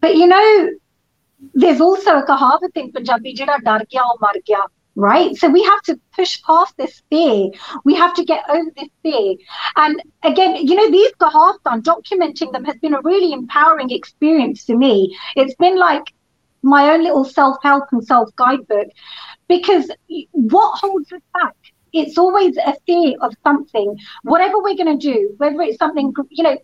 But 0.00 0.16
you 0.16 0.26
know, 0.26 0.70
there's 1.54 1.80
also 1.80 2.18
a 2.18 2.26
kahavat 2.26 2.70
in 2.74 2.92
Punjabi, 2.92 3.34
gya, 3.34 4.62
right? 4.94 5.36
So 5.36 5.48
we 5.48 5.62
have 5.64 5.82
to 5.82 6.00
push 6.14 6.42
past 6.42 6.76
this 6.76 7.02
fear. 7.10 7.50
We 7.84 7.94
have 7.94 8.14
to 8.14 8.24
get 8.24 8.44
over 8.48 8.70
this 8.76 8.88
fear. 9.02 9.34
And 9.76 10.02
again, 10.22 10.56
you 10.56 10.74
know, 10.74 10.90
these 10.90 11.12
kahavats, 11.20 11.82
documenting 11.82 12.52
them 12.52 12.64
has 12.64 12.76
been 12.76 12.94
a 12.94 13.00
really 13.02 13.32
empowering 13.32 13.90
experience 13.90 14.64
to 14.66 14.76
me. 14.76 15.16
It's 15.36 15.54
been 15.56 15.78
like 15.78 16.04
my 16.62 16.90
own 16.90 17.02
little 17.02 17.24
self-help 17.24 17.84
and 17.92 18.04
self-guidebook 18.04 18.88
because 19.48 19.90
what 20.32 20.78
holds 20.78 21.12
us 21.12 21.20
back 21.34 21.56
it's 21.92 22.18
always 22.18 22.56
a 22.56 22.74
fear 22.86 23.14
of 23.20 23.34
something. 23.42 23.98
Whatever 24.22 24.58
we're 24.62 24.76
going 24.76 24.98
to 24.98 25.12
do 25.12 25.34
whether 25.38 25.60
it's 25.62 25.78
something 25.78 26.12
you 26.30 26.44
know 26.44 26.56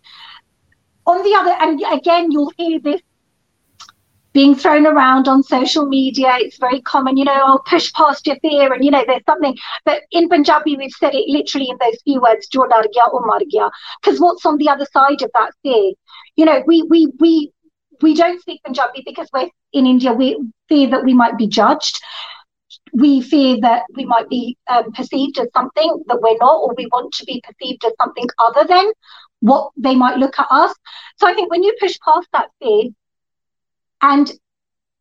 on 1.07 1.23
the 1.23 1.35
other 1.35 1.57
and 1.61 1.83
again 1.93 2.31
you'll 2.31 2.53
hear 2.57 2.81
this 2.81 3.01
being 4.35 4.55
thrown 4.55 4.87
around 4.87 5.27
on 5.27 5.43
social 5.43 5.87
media. 5.87 6.37
It's 6.39 6.59
very 6.59 6.81
common 6.83 7.17
you 7.17 7.25
know 7.25 7.33
i'll 7.33 7.63
push 7.63 7.93
past 7.93 8.27
your 8.27 8.37
fear 8.41 8.73
and 8.73 8.85
you 8.85 8.91
know 8.91 9.05
there's 9.07 9.25
something. 9.27 9.57
But 9.85 10.03
in 10.13 10.29
punjabi 10.29 10.77
we've 10.77 10.93
said 10.93 11.15
it 11.15 11.29
literally 11.29 11.69
in 11.71 11.79
those 11.81 12.01
few 12.05 12.21
words 12.21 12.49
because 12.49 14.21
what's 14.21 14.47
on 14.47 14.59
the 14.59 14.69
other 14.69 14.87
side 14.93 15.23
of 15.23 15.31
that 15.35 15.53
fear? 15.63 15.93
You 16.37 16.45
know 16.45 16.63
we 16.67 16.83
we 16.83 17.09
we 17.19 17.53
we 18.03 18.15
don't 18.15 18.41
speak 18.41 18.61
punjabi 18.65 19.03
because 19.05 19.29
we're 19.33 19.51
in 19.73 19.87
india 19.87 20.13
we 20.13 20.37
fear 20.69 20.89
that 20.89 21.05
we 21.05 21.15
might 21.15 21.37
be 21.37 21.47
judged 21.47 22.01
we 22.93 23.21
fear 23.21 23.59
that 23.61 23.83
we 23.95 24.05
might 24.05 24.29
be 24.29 24.57
um, 24.69 24.93
perceived 24.93 25.39
as 25.39 25.49
something 25.55 26.03
that 26.07 26.21
we're 26.21 26.37
not, 26.39 26.57
or 26.57 26.75
we 26.77 26.87
want 26.87 27.13
to 27.15 27.25
be 27.25 27.43
perceived 27.47 27.85
as 27.85 27.93
something 28.01 28.27
other 28.39 28.65
than 28.67 28.91
what 29.41 29.71
they 29.77 29.95
might 29.95 30.19
look 30.19 30.39
at 30.39 30.47
us. 30.51 30.75
So 31.17 31.27
I 31.27 31.35
think 31.35 31.51
when 31.51 31.63
you 31.63 31.75
push 31.81 31.99
past 32.05 32.29
that 32.33 32.49
fear, 32.61 32.85
and 34.01 34.31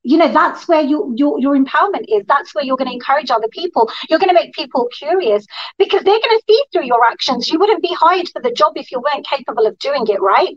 you 0.03 0.17
know 0.17 0.31
that's 0.31 0.67
where 0.67 0.81
your 0.81 1.11
your 1.15 1.39
your 1.39 1.57
empowerment 1.57 2.05
is. 2.07 2.23
That's 2.27 2.55
where 2.55 2.63
you're 2.63 2.77
going 2.77 2.89
to 2.89 2.93
encourage 2.93 3.29
other 3.29 3.49
people. 3.51 3.91
You're 4.09 4.19
going 4.19 4.29
to 4.29 4.41
make 4.41 4.53
people 4.53 4.87
curious 4.97 5.45
because 5.77 6.03
they're 6.03 6.19
going 6.19 6.37
to 6.37 6.43
see 6.47 6.63
through 6.71 6.85
your 6.85 7.03
actions. 7.05 7.49
You 7.49 7.59
wouldn't 7.59 7.81
be 7.81 7.95
hired 7.99 8.29
for 8.29 8.41
the 8.41 8.51
job 8.51 8.73
if 8.75 8.91
you 8.91 9.01
weren't 9.01 9.27
capable 9.27 9.65
of 9.65 9.77
doing 9.79 10.07
it, 10.07 10.21
right? 10.21 10.55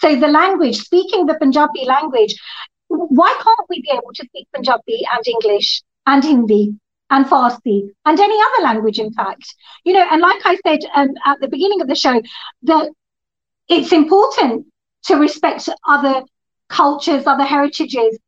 So 0.00 0.16
the 0.16 0.28
language, 0.28 0.76
speaking 0.76 1.26
the 1.26 1.34
Punjabi 1.34 1.84
language, 1.84 2.34
why 2.88 3.32
can't 3.42 3.68
we 3.68 3.82
be 3.82 3.90
able 3.92 4.12
to 4.14 4.24
speak 4.26 4.48
Punjabi 4.54 5.02
and 5.12 5.26
English 5.26 5.82
and 6.06 6.24
Hindi 6.24 6.74
and 7.10 7.26
Farsi 7.26 7.90
and 8.04 8.18
any 8.18 8.38
other 8.40 8.62
language, 8.62 8.98
in 8.98 9.12
fact. 9.12 9.54
You 9.84 9.92
know, 9.94 10.06
and 10.10 10.20
like 10.20 10.40
I 10.44 10.56
said 10.66 10.80
um, 10.94 11.10
at 11.26 11.40
the 11.40 11.48
beginning 11.48 11.80
of 11.80 11.88
the 11.88 11.94
show, 11.94 12.22
that 12.62 12.90
it's 13.68 13.92
important 13.92 14.66
to 15.04 15.16
respect 15.16 15.68
other 15.86 16.22
cultures, 16.68 17.26
other 17.26 17.44
heritages. 17.44 18.18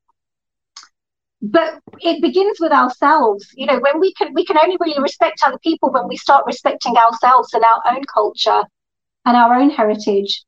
But 1.40 1.80
it 2.00 2.22
begins 2.22 2.58
with 2.60 2.72
ourselves. 2.72 3.48
You 3.54 3.66
know, 3.66 3.80
when 3.80 3.98
we 3.98 4.12
can 4.14 4.32
we 4.34 4.44
can 4.44 4.58
only 4.58 4.76
really 4.80 5.00
respect 5.00 5.40
other 5.44 5.58
people 5.58 5.90
when 5.90 6.06
we 6.06 6.16
start 6.16 6.46
respecting 6.46 6.96
ourselves 6.96 7.52
and 7.54 7.64
our 7.64 7.82
own 7.90 8.04
culture 8.04 8.62
and 9.24 9.36
our 9.36 9.54
own 9.54 9.70
heritage. 9.70 10.44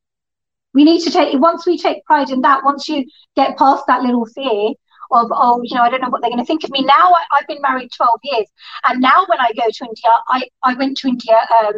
We 0.74 0.84
need 0.84 1.02
to 1.02 1.10
take 1.10 1.38
once 1.40 1.66
we 1.66 1.78
take 1.78 2.04
pride 2.04 2.30
in 2.30 2.40
that, 2.42 2.64
once 2.64 2.88
you 2.88 3.06
get 3.36 3.56
past 3.56 3.84
that 3.86 4.02
little 4.02 4.26
fear, 4.26 4.74
of, 5.10 5.28
oh, 5.32 5.60
you 5.62 5.76
know, 5.76 5.82
I 5.82 5.90
don't 5.90 6.00
know 6.00 6.08
what 6.08 6.22
they're 6.22 6.30
going 6.30 6.42
to 6.42 6.46
think 6.46 6.64
of 6.64 6.70
me. 6.70 6.82
Now 6.82 7.12
I, 7.12 7.38
have 7.38 7.46
been 7.46 7.62
married 7.62 7.90
12 7.96 8.20
years. 8.24 8.46
And 8.88 9.00
now 9.00 9.24
when 9.26 9.40
I 9.40 9.52
go 9.52 9.64
to 9.70 9.84
India, 9.84 10.10
I, 10.28 10.48
I 10.62 10.74
went 10.74 10.96
to 10.98 11.08
India 11.08 11.38
um, 11.62 11.74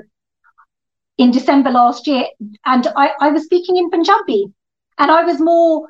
in 1.18 1.30
December 1.30 1.70
last 1.70 2.06
year 2.06 2.26
and 2.64 2.86
I, 2.96 3.12
I 3.20 3.30
was 3.30 3.44
speaking 3.44 3.76
in 3.76 3.90
Punjabi 3.90 4.46
and 4.98 5.10
I 5.10 5.24
was 5.24 5.40
more 5.40 5.88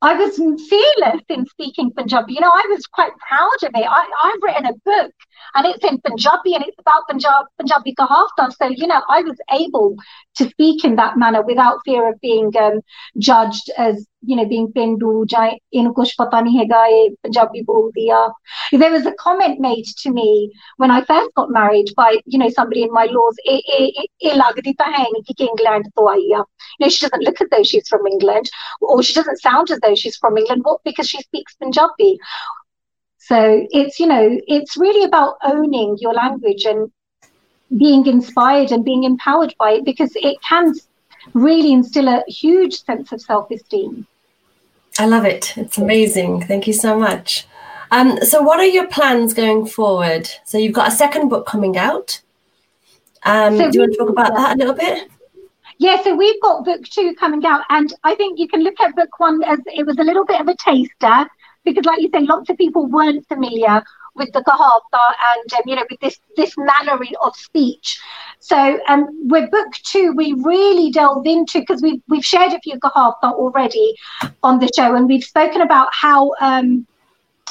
I 0.00 0.14
was 0.14 0.36
fearless 0.36 1.22
in 1.28 1.44
speaking 1.46 1.90
Punjabi. 1.96 2.34
You 2.34 2.40
know, 2.40 2.52
I 2.54 2.66
was 2.70 2.86
quite 2.86 3.10
proud 3.18 3.62
of 3.64 3.70
it. 3.74 3.86
I, 3.88 4.06
I've 4.24 4.42
written 4.42 4.66
a 4.66 4.72
book 4.84 5.12
and 5.56 5.66
it's 5.66 5.84
in 5.84 6.00
Punjabi 6.00 6.54
and 6.54 6.64
it's 6.64 6.78
about 6.78 7.08
Punjab, 7.08 7.46
Punjabi 7.58 7.94
Kahaftan. 7.98 8.52
So, 8.52 8.68
you 8.68 8.86
know, 8.86 9.02
I 9.08 9.22
was 9.22 9.36
able 9.52 9.96
to 10.36 10.48
speak 10.48 10.84
in 10.84 10.94
that 10.96 11.16
manner 11.16 11.42
without 11.42 11.80
fear 11.84 12.08
of 12.08 12.20
being 12.20 12.52
um, 12.56 12.80
judged 13.18 13.70
as 13.76 14.06
you 14.31 14.35
know 14.39 14.45
being 14.51 14.67
pendu 14.77 15.11
ਜਾਂ 15.33 15.45
ਇਹਨੂੰ 15.47 15.93
ਕੁਝ 15.93 16.07
ਪਤਾ 16.17 16.39
ਨਹੀਂ 16.41 16.57
ਹੈਗਾ 16.59 16.85
ਇਹ 16.87 17.09
ਪੰਜਾਬੀ 17.23 17.61
ਬੋਲਦੀ 17.69 18.07
ਆ 18.09 18.21
there 18.81 18.91
was 18.95 19.09
a 19.11 19.13
comment 19.23 19.59
made 19.65 19.89
to 20.03 20.11
me 20.17 20.27
when 20.83 20.93
I 20.95 20.99
first 21.11 21.33
got 21.41 21.53
married 21.57 21.91
by 21.99 22.07
you 22.35 22.41
know 22.43 22.49
somebody 22.59 22.85
in 22.87 22.95
my 22.99 23.05
laws 23.17 23.41
ਇਹ 23.53 23.73
ਇਹ 23.77 24.01
ਇਹ 24.29 24.35
ਲੱਗਦੀ 24.43 24.73
ਤਾਂ 24.81 24.91
ਹੈ 24.97 25.03
ਨਹੀਂ 25.03 25.23
ਕਿ 25.33 25.43
ਇੰਗਲੈਂਡ 25.45 25.87
ਤੋਂ 25.95 26.09
ਆਈ 26.09 26.31
ਆ 26.39 26.39
you 26.39 26.85
know 26.85 26.91
she 26.95 27.05
doesn't 27.05 27.27
look 27.29 27.43
as 27.45 27.51
though 27.53 27.63
she's 27.73 27.93
from 27.93 28.09
England 28.13 28.51
or 28.89 28.97
she 29.09 29.19
doesn't 29.19 29.45
sound 29.45 29.75
as 29.77 29.83
though 29.85 29.95
she's 30.03 30.19
from 30.25 30.41
England 30.43 30.69
what 30.69 30.83
because 30.91 31.13
she 31.13 31.23
speaks 31.27 31.59
Punjabi 31.65 32.11
so 33.29 33.39
it's 33.81 33.99
you 34.03 34.07
know 34.13 34.23
it's 34.57 34.79
really 34.85 35.03
about 35.11 35.47
owning 35.53 35.95
your 36.05 36.13
language 36.13 36.65
and 36.73 36.89
being 37.83 38.05
inspired 38.13 38.71
and 38.71 38.85
being 38.85 39.03
empowered 39.03 39.53
by 39.65 39.69
it 39.77 39.85
because 39.85 40.11
it 40.15 40.41
can 40.49 40.73
really 41.34 41.72
instill 41.72 42.08
a 42.08 42.22
huge 42.28 42.84
sense 42.84 43.12
of 43.12 43.20
self 43.20 43.50
esteem. 43.50 44.06
I 44.98 45.06
love 45.06 45.24
it. 45.24 45.56
It's 45.56 45.78
amazing. 45.78 46.42
Thank 46.42 46.66
you 46.66 46.72
so 46.72 46.98
much. 46.98 47.46
Um, 47.90 48.18
so, 48.22 48.42
what 48.42 48.58
are 48.58 48.66
your 48.66 48.86
plans 48.88 49.32
going 49.32 49.66
forward? 49.66 50.28
So, 50.44 50.58
you've 50.58 50.74
got 50.74 50.88
a 50.88 50.96
second 50.96 51.28
book 51.28 51.46
coming 51.46 51.76
out. 51.76 52.20
Um, 53.24 53.56
so 53.56 53.70
do 53.70 53.78
you 53.78 53.80
want 53.80 53.92
to 53.92 53.98
talk 53.98 54.08
about 54.08 54.34
that 54.34 54.56
a 54.56 54.58
little 54.58 54.74
bit? 54.74 55.08
Yeah, 55.78 56.02
so 56.02 56.14
we've 56.14 56.40
got 56.42 56.64
book 56.64 56.82
two 56.84 57.14
coming 57.14 57.44
out, 57.46 57.62
and 57.70 57.92
I 58.02 58.14
think 58.16 58.38
you 58.38 58.48
can 58.48 58.62
look 58.62 58.80
at 58.80 58.96
book 58.96 59.20
one 59.20 59.42
as 59.44 59.60
it 59.66 59.86
was 59.86 59.98
a 59.98 60.02
little 60.02 60.24
bit 60.24 60.40
of 60.40 60.48
a 60.48 60.56
taster 60.56 61.30
because, 61.64 61.84
like 61.84 62.00
you 62.00 62.10
say, 62.12 62.20
lots 62.20 62.50
of 62.50 62.56
people 62.56 62.86
weren't 62.86 63.26
familiar 63.28 63.82
with 64.18 64.32
the 64.32 64.40
Kahata 64.40 65.04
and 65.32 65.52
um, 65.54 65.62
you 65.66 65.76
know 65.76 65.84
with 65.90 66.00
this 66.00 66.18
this 66.36 66.54
manner 66.56 66.98
of 67.22 67.36
speech. 67.36 68.00
So 68.40 68.80
um, 68.88 69.06
with 69.28 69.50
book 69.50 69.72
two, 69.84 70.12
we 70.16 70.34
really 70.44 70.90
delve 70.90 71.26
into 71.26 71.60
because 71.60 71.82
we've 71.82 72.02
we've 72.08 72.24
shared 72.24 72.52
a 72.52 72.60
few 72.60 72.78
Kahata 72.80 73.32
already 73.32 73.94
on 74.42 74.58
the 74.58 74.70
show, 74.76 74.94
and 74.94 75.08
we've 75.08 75.24
spoken 75.24 75.62
about 75.62 75.88
how 75.92 76.32
um, 76.40 76.86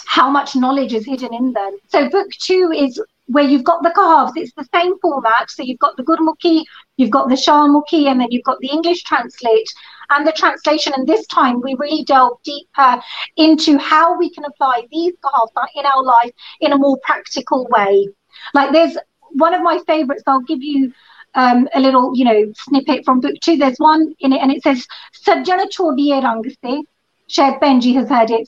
how 0.06 0.30
much 0.30 0.56
knowledge 0.56 0.94
is 0.94 1.06
hidden 1.06 1.34
in 1.34 1.54
them. 1.54 1.78
So 1.88 2.10
book 2.10 2.30
two 2.32 2.72
is 2.76 3.02
where 3.28 3.44
you've 3.44 3.64
got 3.64 3.84
the 3.84 3.90
Kahavs, 3.90 4.34
it's 4.36 4.54
the 4.54 4.68
same 4.74 4.98
format. 5.00 5.50
So 5.50 5.64
you've 5.64 5.80
got 5.80 5.98
the 5.98 6.04
Gurmukhi, 6.04 6.64
you've 6.98 7.12
got 7.12 7.30
the 7.30 7.36
Shahmukhi, 7.36 8.10
and 8.10 8.20
then 8.20 8.28
you've 8.32 8.44
got 8.44 8.60
the 8.60 8.70
English 8.70 9.04
translate 9.04 9.70
and 10.10 10.26
the 10.26 10.32
translation. 10.32 10.94
And 10.96 11.08
this 11.08 11.26
time 11.28 11.62
we 11.62 11.76
really 11.76 12.04
delve 12.04 12.42
deeper 12.44 13.02
into 13.36 13.78
how 13.78 14.18
we 14.18 14.30
can 14.30 14.46
apply 14.46 14.88
these 14.92 15.14
Kahavs 15.24 15.52
in 15.76 15.86
our 15.86 16.04
life 16.04 16.32
in 16.62 16.72
a 16.74 16.78
more 16.78 16.98
practical 17.04 17.68
way. 17.70 18.08
Like 18.54 18.72
there's 18.72 18.98
one 19.32 19.54
of 19.54 19.62
my 19.62 19.80
favorites, 19.86 20.24
I'll 20.26 20.42
give 20.42 20.64
you 20.64 20.94
um, 21.36 21.68
a 21.74 21.80
little, 21.80 22.12
you 22.16 22.26
know, 22.26 22.52
snippet 22.56 23.06
from 23.06 23.20
book 23.20 23.36
two. 23.42 23.58
There's 23.58 23.78
one 23.78 24.16
in 24.20 24.34
it 24.34 24.42
and 24.42 24.52
it 24.52 24.64
says, 24.64 24.88
Sajjana 25.26 25.70
chodiye 25.70 26.24
rang 26.24 26.44
se. 26.64 26.84
Benji 27.30 27.94
has 27.94 28.10
heard 28.10 28.32
it. 28.32 28.48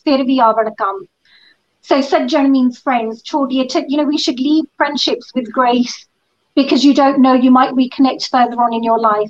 So 1.82 2.02
sajjan 2.02 2.52
means 2.52 2.80
friends. 2.80 3.24
Chodiya, 3.24 3.86
you 3.88 3.98
know, 3.98 4.04
we 4.04 4.18
should 4.18 4.40
leave 4.40 4.66
friendships 4.78 5.32
with 5.34 5.52
grace 5.52 6.08
because 6.56 6.84
you 6.84 6.94
don't 6.94 7.20
know, 7.20 7.34
you 7.34 7.52
might 7.52 7.74
reconnect 7.74 8.30
further 8.30 8.62
on 8.62 8.74
in 8.74 8.84
your 8.84 9.00
life. 9.00 9.30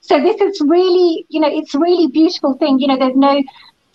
So 0.00 0.20
this 0.20 0.40
is 0.40 0.60
really, 0.60 1.26
you 1.28 1.40
know, 1.40 1.48
it's 1.48 1.74
really 1.74 2.08
beautiful 2.08 2.54
thing. 2.54 2.78
You 2.78 2.88
know, 2.88 2.98
there's 2.98 3.16
no 3.16 3.42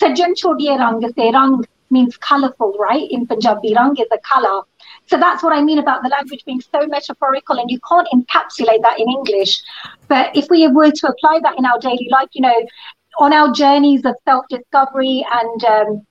sajjan 0.02 0.34
chodiya 0.42 0.78
rang 0.80 1.02
se. 1.02 1.32
Rang 1.32 1.64
means 1.92 2.18
colorful, 2.18 2.76
right? 2.80 3.10
In 3.10 3.26
Punjabi, 3.28 3.74
rang 3.76 3.96
is 3.98 4.08
a 4.12 4.20
color. 4.20 4.62
So 5.08 5.18
that's 5.18 5.44
what 5.44 5.54
I 5.54 5.62
mean 5.62 5.80
about 5.80 6.04
the 6.04 6.10
language 6.10 6.46
being 6.46 6.62
so 6.62 6.86
metaphorical, 6.86 7.60
and 7.60 7.70
you 7.70 7.80
can't 7.88 8.08
encapsulate 8.14 8.82
that 8.84 9.00
in 9.00 9.10
English. 9.10 9.62
But 10.08 10.36
if 10.36 10.48
we 10.50 10.68
were 10.68 10.92
to 10.92 11.08
apply 11.08 11.40
that 11.44 11.58
in 11.58 11.66
our 11.66 11.80
daily 11.80 12.08
life, 12.12 12.30
you 12.34 12.42
know, 12.42 12.66
on 13.20 13.34
our 13.34 13.52
journeys 13.52 14.06
of 14.06 14.16
self-discovery 14.26 15.26
and 15.32 15.66
um, 15.66 16.06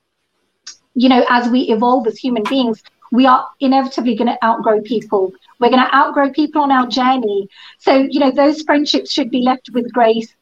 you 1.02 1.08
know 1.08 1.24
as 1.28 1.48
we 1.48 1.60
evolve 1.76 2.06
as 2.06 2.16
human 2.18 2.44
beings 2.54 2.82
we 3.10 3.26
are 3.26 3.48
inevitably 3.60 4.14
going 4.14 4.28
to 4.28 4.44
outgrow 4.44 4.80
people. 4.82 5.32
We're 5.58 5.70
going 5.70 5.84
to 5.84 5.94
outgrow 5.94 6.30
people 6.30 6.62
on 6.62 6.70
our 6.70 6.86
journey. 6.86 7.48
So 7.78 7.94
you 7.96 8.20
know 8.20 8.30
those 8.30 8.62
friendships 8.62 9.10
should 9.12 9.30
be 9.30 9.42
left 9.42 9.70
with 9.72 9.92
grace 9.92 10.34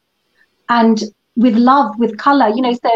and 0.69 1.01
with 1.35 1.55
love 1.55 1.97
with 1.99 2.17
color 2.17 2.49
you 2.49 2.61
know 2.61 2.73
so 2.73 2.91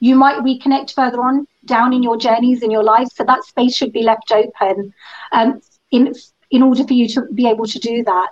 you 0.00 0.14
might 0.14 0.36
reconnect 0.44 0.94
further 0.94 1.20
on 1.22 1.46
down 1.64 1.92
in 1.92 2.02
your 2.02 2.16
journeys 2.16 2.62
in 2.62 2.70
your 2.70 2.84
lives 2.84 3.14
so 3.14 3.24
that 3.24 3.42
space 3.44 3.74
should 3.74 3.92
be 3.92 4.02
left 4.02 4.30
open 4.30 4.92
um, 5.32 5.60
in 5.90 6.12
in 6.50 6.62
order 6.62 6.84
for 6.84 6.92
you 6.92 7.08
to 7.08 7.22
be 7.34 7.48
able 7.48 7.66
to 7.66 7.78
do 7.78 8.04
that. 8.04 8.28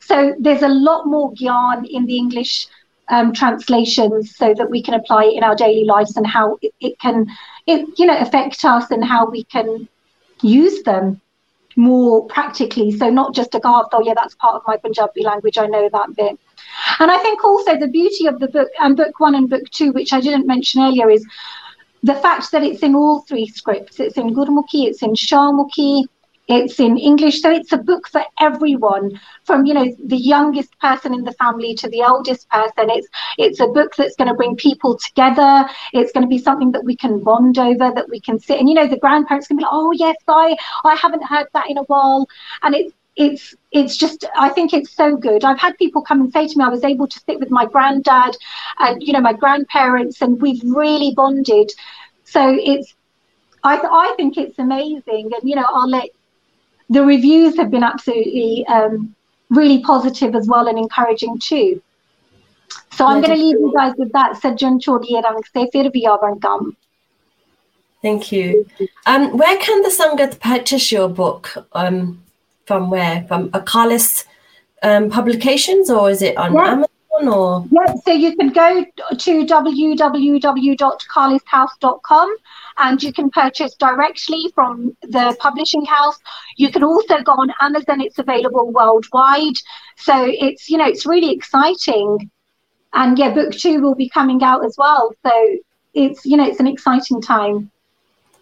So 0.00 0.34
there's 0.38 0.62
a 0.62 0.68
lot 0.68 1.06
more 1.06 1.32
gyan 1.32 1.86
in 1.88 2.06
the 2.06 2.16
english 2.16 2.66
um, 3.12 3.32
translations 3.32 4.34
so 4.34 4.54
that 4.54 4.70
we 4.70 4.82
can 4.82 4.94
apply 4.94 5.24
it 5.26 5.34
in 5.34 5.44
our 5.44 5.54
daily 5.54 5.84
lives 5.84 6.16
and 6.16 6.26
how 6.26 6.58
it, 6.62 6.72
it 6.80 6.98
can 6.98 7.26
it 7.66 7.86
you 7.98 8.06
know 8.06 8.18
affect 8.18 8.64
us 8.64 8.90
and 8.90 9.04
how 9.04 9.30
we 9.30 9.44
can 9.44 9.86
use 10.40 10.82
them 10.82 11.20
more 11.76 12.26
practically. 12.26 12.90
So 12.90 13.10
not 13.10 13.34
just 13.34 13.54
a 13.54 13.60
guard 13.60 13.86
oh 13.92 14.02
yeah 14.02 14.14
that's 14.16 14.34
part 14.36 14.56
of 14.56 14.62
my 14.66 14.76
punjabi 14.78 15.22
language 15.22 15.58
i 15.58 15.66
know 15.66 15.88
that 15.92 16.16
bit. 16.16 16.38
And 17.00 17.10
i 17.10 17.18
think 17.18 17.44
also 17.44 17.78
the 17.78 17.88
beauty 17.88 18.26
of 18.26 18.40
the 18.40 18.48
book 18.48 18.70
and 18.80 18.96
book 18.96 19.20
one 19.20 19.34
and 19.34 19.48
book 19.48 19.68
two 19.70 19.92
which 19.92 20.12
i 20.14 20.20
didn't 20.20 20.46
mention 20.46 20.82
earlier 20.82 21.10
is 21.10 21.26
the 22.02 22.14
fact 22.14 22.50
that 22.50 22.64
it's 22.64 22.82
in 22.82 22.96
all 22.96 23.20
three 23.20 23.46
scripts. 23.46 24.00
It's 24.00 24.16
in 24.16 24.34
gurmukhi 24.34 24.86
it's 24.88 25.02
in 25.02 25.14
shahmukhi 25.14 26.04
it's 26.48 26.80
in 26.80 26.98
English, 26.98 27.40
so 27.40 27.50
it's 27.50 27.72
a 27.72 27.78
book 27.78 28.08
for 28.08 28.22
everyone, 28.40 29.20
from 29.44 29.64
you 29.64 29.74
know 29.74 29.86
the 30.04 30.16
youngest 30.16 30.78
person 30.80 31.14
in 31.14 31.24
the 31.24 31.32
family 31.32 31.74
to 31.76 31.88
the 31.88 32.02
oldest 32.02 32.48
person. 32.50 32.90
It's 32.90 33.08
it's 33.38 33.60
a 33.60 33.68
book 33.68 33.94
that's 33.96 34.16
going 34.16 34.28
to 34.28 34.34
bring 34.34 34.56
people 34.56 34.98
together. 34.98 35.66
It's 35.92 36.12
going 36.12 36.24
to 36.24 36.28
be 36.28 36.38
something 36.38 36.72
that 36.72 36.84
we 36.84 36.96
can 36.96 37.22
bond 37.22 37.58
over, 37.58 37.92
that 37.94 38.08
we 38.10 38.20
can 38.20 38.38
sit 38.38 38.58
and 38.58 38.68
you 38.68 38.74
know 38.74 38.86
the 38.86 38.98
grandparents 38.98 39.46
can 39.46 39.56
be 39.56 39.62
like, 39.62 39.72
oh 39.72 39.92
yes, 39.92 40.16
I 40.28 40.56
I 40.84 40.94
haven't 40.96 41.24
heard 41.24 41.46
that 41.54 41.70
in 41.70 41.78
a 41.78 41.84
while, 41.84 42.26
and 42.62 42.74
it's 42.74 42.92
it's 43.16 43.54
it's 43.70 43.96
just 43.96 44.24
I 44.36 44.48
think 44.48 44.72
it's 44.72 44.90
so 44.90 45.16
good. 45.16 45.44
I've 45.44 45.58
had 45.60 45.76
people 45.78 46.02
come 46.02 46.20
and 46.22 46.32
say 46.32 46.46
to 46.48 46.58
me 46.58 46.64
I 46.64 46.68
was 46.68 46.84
able 46.84 47.06
to 47.06 47.20
sit 47.20 47.38
with 47.38 47.50
my 47.50 47.66
granddad 47.66 48.36
and 48.78 49.02
you 49.02 49.12
know 49.12 49.20
my 49.20 49.32
grandparents 49.32 50.20
and 50.22 50.40
we've 50.40 50.62
really 50.64 51.12
bonded. 51.14 51.70
So 52.24 52.56
it's 52.58 52.94
I 53.62 53.76
I 53.78 54.14
think 54.16 54.38
it's 54.38 54.58
amazing 54.58 55.30
and 55.34 55.48
you 55.48 55.56
know 55.56 55.66
I'll 55.68 55.88
let 55.88 56.10
the 56.88 57.04
reviews 57.04 57.56
have 57.56 57.70
been 57.70 57.82
absolutely 57.82 58.66
um, 58.66 59.14
really 59.50 59.82
positive 59.82 60.34
as 60.34 60.48
well 60.48 60.68
and 60.68 60.78
encouraging 60.78 61.38
too. 61.38 61.82
So 62.92 63.06
I'm 63.06 63.22
going 63.22 63.36
to 63.36 63.42
leave 63.42 63.58
you 63.58 63.72
guys 63.74 63.94
with 63.96 64.12
that. 64.12 64.40
Sajjan 64.40 64.80
chodiye 64.80 65.22
rang 65.22 65.42
se 65.52 65.68
fir 65.72 65.90
bhi 65.90 66.42
kam. 66.42 66.76
Thank 68.02 68.32
you. 68.32 68.66
Um, 69.06 69.36
where 69.36 69.56
can 69.58 69.82
the 69.82 69.88
Sangat 69.88 70.40
purchase 70.40 70.90
your 70.90 71.08
book? 71.08 71.54
Um, 71.72 72.22
from 72.66 72.90
where? 72.90 73.24
From 73.28 73.50
Akalis 73.50 74.24
um, 74.82 75.10
Publications 75.10 75.90
or 75.90 76.10
is 76.10 76.22
it 76.22 76.36
on 76.36 76.54
yeah. 76.54 76.72
Amazon? 76.72 76.88
Or? 77.28 77.64
Yeah, 77.70 77.94
so 78.04 78.12
you 78.12 78.34
can 78.36 78.48
go 78.48 78.84
to 78.84 79.46
www.carlishouse.com 79.46 82.36
and 82.78 83.02
you 83.02 83.12
can 83.12 83.30
purchase 83.30 83.74
directly 83.74 84.50
from 84.54 84.96
the 85.02 85.36
publishing 85.40 85.84
house. 85.84 86.18
You 86.56 86.70
can 86.70 86.82
also 86.82 87.22
go 87.22 87.32
on 87.32 87.52
Amazon, 87.60 88.00
it's 88.00 88.18
available 88.18 88.70
worldwide. 88.70 89.56
So 89.96 90.24
it's, 90.26 90.68
you 90.68 90.78
know, 90.78 90.86
it's 90.86 91.06
really 91.06 91.32
exciting. 91.32 92.30
And 92.94 93.18
yeah, 93.18 93.32
book 93.32 93.52
two 93.52 93.80
will 93.80 93.94
be 93.94 94.08
coming 94.08 94.42
out 94.42 94.64
as 94.64 94.76
well. 94.76 95.12
So 95.24 95.32
it's, 95.94 96.24
you 96.24 96.36
know, 96.36 96.46
it's 96.46 96.60
an 96.60 96.66
exciting 96.66 97.20
time. 97.20 97.70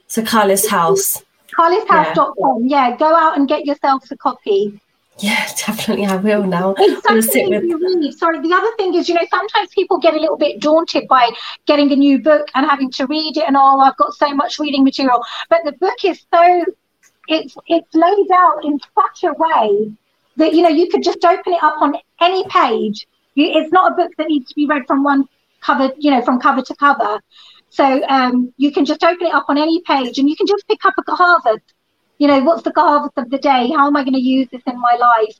So 0.07 0.23
Carlis 0.23 0.69
House. 0.69 1.23
CarlisHouse.com. 1.57 2.67
Yeah. 2.67 2.89
yeah, 2.89 2.97
go 2.97 3.15
out 3.15 3.37
and 3.37 3.49
get 3.49 3.67
yourself 3.67 4.11
a 4.11 4.17
copy. 4.17 4.81
Yeah, 5.21 5.47
definitely. 5.67 6.07
I 6.07 6.17
will 6.17 6.45
now. 6.45 6.75
It's 6.79 7.35
with... 7.35 7.35
you 7.65 7.79
read. 7.79 8.15
Sorry, 8.15 8.41
the 8.41 8.55
other 8.55 8.75
thing 8.77 8.95
is, 8.95 9.09
you 9.09 9.15
know, 9.15 9.27
sometimes 9.31 9.69
people 9.75 9.99
get 9.99 10.15
a 10.15 10.19
little 10.19 10.37
bit 10.37 10.61
daunted 10.61 11.07
by 11.09 11.31
getting 11.67 11.93
a 11.93 11.97
new 11.97 12.19
book 12.19 12.49
and 12.55 12.69
having 12.69 12.91
to 12.93 13.07
read 13.07 13.37
it 13.37 13.45
and 13.47 13.57
oh, 13.57 13.81
I've 13.81 13.97
got 13.97 14.15
so 14.15 14.35
much 14.35 14.59
reading 14.59 14.85
material. 14.85 15.23
But 15.49 15.61
the 15.65 15.73
book 15.73 16.05
is 16.05 16.25
so 16.33 16.65
it's 17.29 17.57
it's 17.67 17.95
laid 17.95 18.31
out 18.33 18.65
in 18.65 18.81
such 18.95 19.25
a 19.25 19.33
way 19.35 19.93
that 20.37 20.55
you 20.55 20.63
know 20.63 20.69
you 20.69 20.89
could 20.89 21.03
just 21.03 21.25
open 21.25 21.53
it 21.53 21.63
up 21.63 21.77
on 21.81 21.95
any 22.21 22.45
page. 22.49 23.07
You, 23.35 23.47
it's 23.47 23.73
not 23.73 23.93
a 23.93 23.95
book 23.95 24.13
that 24.19 24.29
needs 24.29 24.49
to 24.49 24.55
be 24.55 24.67
read 24.67 24.87
from 24.87 25.05
one 25.05 25.29
cover, 25.61 25.93
you 25.99 26.11
know, 26.11 26.23
from 26.23 26.41
cover 26.41 26.63
to 26.63 26.75
cover. 26.77 27.21
So 27.69 28.03
um, 28.09 28.53
you 28.57 28.73
can 28.73 28.85
just 28.85 29.05
open 29.05 29.27
it 29.27 29.35
up 29.35 29.47
on 29.49 29.57
any 29.57 29.81
page 29.83 30.19
and 30.19 30.29
you 30.29 30.35
can 30.35 30.47
just 30.47 30.67
pick 30.67 30.85
up 30.85 30.95
a 30.99 31.15
Harvard 31.15 31.63
you 32.21 32.29
know, 32.29 32.41
what's 32.45 32.63
the 32.63 32.73
harvest 32.77 33.15
of 33.17 33.31
the 33.31 33.39
day? 33.39 33.73
How 33.75 33.87
am 33.87 33.97
I 33.97 34.05
going 34.05 34.13
to 34.13 34.21
use 34.21 34.47
this 34.53 34.61
in 34.67 34.79
my 34.79 34.95
life? 35.01 35.35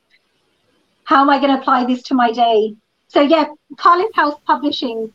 How 1.05 1.21
am 1.21 1.29
I 1.29 1.39
going 1.39 1.55
to 1.55 1.61
apply 1.61 1.85
this 1.85 2.03
to 2.05 2.15
my 2.15 2.33
day? 2.33 2.75
So 3.09 3.21
yeah, 3.21 3.49
Carlis 3.75 4.15
House 4.15 4.37
Publishing, 4.47 5.13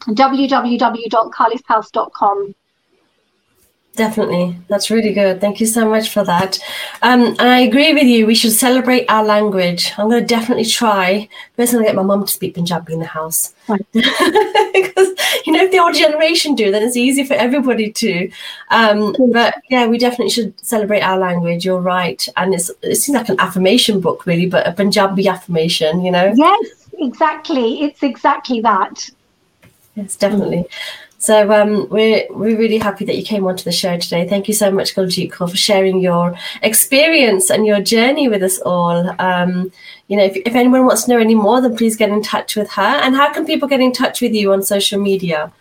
www.carlishouse.com. 0.00 2.54
Definitely. 3.94 4.56
That's 4.68 4.90
really 4.90 5.12
good. 5.12 5.40
Thank 5.40 5.60
you 5.60 5.66
so 5.66 5.86
much 5.86 6.08
for 6.08 6.24
that. 6.24 6.58
Um, 7.02 7.26
and 7.38 7.42
I 7.42 7.60
agree 7.60 7.92
with 7.92 8.04
you. 8.04 8.26
We 8.26 8.34
should 8.34 8.52
celebrate 8.52 9.04
our 9.10 9.22
language. 9.22 9.92
I'm 9.98 10.08
going 10.08 10.22
to 10.22 10.26
definitely 10.26 10.64
try. 10.64 11.28
First, 11.56 11.72
I'm 11.72 11.76
going 11.76 11.84
to 11.84 11.88
get 11.90 11.96
my 11.96 12.02
mum 12.02 12.24
to 12.24 12.32
speak 12.32 12.54
Punjabi 12.54 12.94
in 12.94 13.00
the 13.00 13.06
house. 13.06 13.52
Right. 13.68 13.84
because, 13.92 15.08
you 15.44 15.52
know, 15.52 15.64
if 15.64 15.70
the 15.72 15.78
old 15.78 15.94
generation 15.94 16.54
do, 16.54 16.70
then 16.70 16.82
it's 16.82 16.96
easy 16.96 17.22
for 17.24 17.34
everybody 17.34 17.92
to. 17.92 18.30
Um, 18.70 19.14
but 19.30 19.56
yeah, 19.68 19.86
we 19.86 19.98
definitely 19.98 20.30
should 20.30 20.58
celebrate 20.64 21.02
our 21.02 21.18
language. 21.18 21.66
You're 21.66 21.80
right. 21.80 22.26
And 22.38 22.54
it's, 22.54 22.70
it 22.80 22.96
seems 22.96 23.18
like 23.18 23.28
an 23.28 23.40
affirmation 23.40 24.00
book, 24.00 24.24
really, 24.24 24.46
but 24.46 24.66
a 24.66 24.72
Punjabi 24.72 25.28
affirmation, 25.28 26.02
you 26.02 26.10
know? 26.10 26.32
Yes, 26.34 26.88
exactly. 26.94 27.82
It's 27.82 28.02
exactly 28.02 28.62
that. 28.62 29.10
Yes, 29.96 30.16
definitely. 30.16 30.64
So 31.22 31.52
um, 31.52 31.88
we're 31.88 32.26
we're 32.30 32.58
really 32.58 32.78
happy 32.78 33.04
that 33.04 33.16
you 33.16 33.22
came 33.22 33.46
onto 33.46 33.62
the 33.62 33.70
show 33.70 33.96
today. 33.96 34.26
Thank 34.28 34.48
you 34.48 34.54
so 34.54 34.72
much, 34.72 34.92
Kaur, 34.92 35.48
for 35.48 35.56
sharing 35.56 36.00
your 36.00 36.34
experience 36.62 37.48
and 37.48 37.64
your 37.64 37.80
journey 37.80 38.26
with 38.28 38.42
us 38.42 38.60
all. 38.62 39.14
Um, 39.20 39.70
you 40.08 40.16
know, 40.16 40.24
if, 40.24 40.34
if 40.44 40.56
anyone 40.56 40.84
wants 40.84 41.04
to 41.04 41.12
know 41.12 41.20
any 41.20 41.36
more, 41.36 41.60
then 41.60 41.76
please 41.76 41.94
get 41.94 42.10
in 42.10 42.24
touch 42.24 42.56
with 42.56 42.72
her. 42.72 42.94
And 43.04 43.14
how 43.14 43.32
can 43.32 43.46
people 43.46 43.68
get 43.68 43.78
in 43.78 43.92
touch 43.92 44.20
with 44.20 44.34
you 44.34 44.52
on 44.52 44.64
social 44.64 44.98
media? 45.00 45.52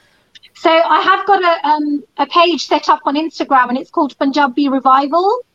So 0.56 0.72
I 0.72 1.00
have 1.02 1.28
got 1.28 1.44
a 1.44 1.68
um, 1.68 2.04
a 2.18 2.26
page 2.26 2.66
set 2.66 2.90
up 2.90 3.02
on 3.06 3.16
Instagram, 3.16 3.70
and 3.70 3.78
it's 3.78 3.92
called 3.92 4.18
Punjabi 4.18 4.68
Revival. 4.68 5.46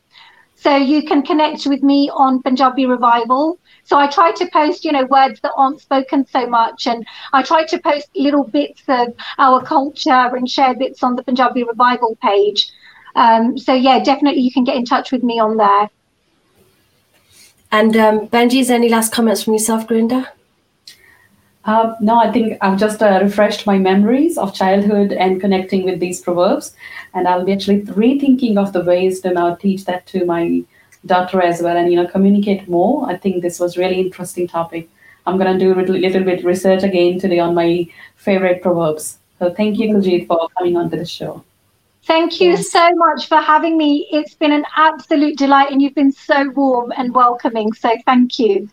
So 0.55 0.77
you 0.77 1.03
can 1.03 1.21
connect 1.21 1.67
with 1.67 1.83
me 1.83 2.09
on 2.13 2.41
Punjabi 2.41 2.85
Revival. 2.85 3.59
So 3.87 3.97
I 3.97 4.07
try 4.07 4.31
to 4.33 4.45
post, 4.51 4.83
you 4.83 4.91
know, 4.91 5.05
words 5.05 5.39
that 5.39 5.53
aren't 5.55 5.79
spoken 5.79 6.27
so 6.27 6.45
much, 6.45 6.87
and 6.87 7.07
I 7.31 7.41
try 7.41 7.63
to 7.63 7.79
post 7.79 8.09
little 8.15 8.43
bits 8.43 8.83
of 8.89 9.13
our 9.37 9.63
culture 9.63 10.35
and 10.35 10.49
share 10.49 10.75
bits 10.75 11.03
on 11.03 11.15
the 11.15 11.23
Punjabi 11.23 11.63
Revival 11.63 12.17
page. 12.21 12.69
Um, 13.15 13.57
so 13.57 13.73
yeah, 13.73 14.03
definitely 14.03 14.41
you 14.41 14.51
can 14.51 14.65
get 14.65 14.75
in 14.75 14.83
touch 14.83 15.13
with 15.13 15.23
me 15.23 15.39
on 15.39 15.55
there. 15.55 15.89
And 17.71 17.95
um, 17.95 18.27
Benji, 18.27 18.59
is 18.59 18.69
any 18.69 18.89
last 18.89 19.13
comments 19.13 19.43
from 19.43 19.53
yourself, 19.53 19.87
Grinda? 19.87 20.31
Uh, 21.63 21.95
no, 22.01 22.17
I 22.17 22.29
think 22.29 22.57
I've 22.61 22.77
just 22.77 23.01
uh, 23.01 23.19
refreshed 23.21 23.65
my 23.65 23.77
memories 23.77 24.37
of 24.37 24.53
childhood 24.53 25.13
and 25.13 25.39
connecting 25.39 25.85
with 25.85 26.01
these 26.01 26.19
proverbs, 26.19 26.73
and 27.13 27.25
I'll 27.25 27.45
be 27.45 27.53
actually 27.53 27.83
rethinking 27.83 28.57
of 28.57 28.73
the 28.73 28.83
ways 28.83 29.21
to 29.21 29.31
now 29.31 29.55
teach 29.55 29.85
that 29.85 30.05
to 30.07 30.25
my 30.25 30.63
daughter 31.05 31.41
as 31.41 31.61
well 31.61 31.77
and 31.77 31.91
you 31.91 31.95
know 31.95 32.07
communicate 32.07 32.67
more 32.67 33.09
i 33.09 33.15
think 33.15 33.41
this 33.41 33.59
was 33.59 33.77
really 33.77 33.99
interesting 33.99 34.47
topic 34.47 34.89
i'm 35.25 35.37
going 35.37 35.51
to 35.51 35.59
do 35.59 35.73
a 35.73 35.75
little, 35.75 35.95
little 35.95 36.23
bit 36.23 36.43
research 36.43 36.83
again 36.83 37.19
today 37.19 37.39
on 37.39 37.53
my 37.53 37.87
favorite 38.15 38.61
proverbs 38.61 39.19
so 39.39 39.53
thank 39.53 39.77
you 39.77 39.89
Kuljeet, 39.89 40.27
for 40.27 40.49
coming 40.57 40.75
on 40.77 40.89
to 40.89 40.97
the 40.97 41.05
show 41.05 41.43
Thank 42.07 42.39
you 42.39 42.55
so 42.55 42.89
much 42.95 43.27
for 43.27 43.35
having 43.35 43.77
me. 43.77 44.07
It's 44.13 44.33
been 44.33 44.53
an 44.53 44.63
absolute 44.77 45.37
delight, 45.37 45.73
and 45.73 45.81
you've 45.81 45.93
been 45.93 46.13
so 46.13 46.49
warm 46.51 46.93
and 46.95 47.13
welcoming. 47.13 47.73
So, 47.73 47.97
thank 48.05 48.39
you. 48.39 48.69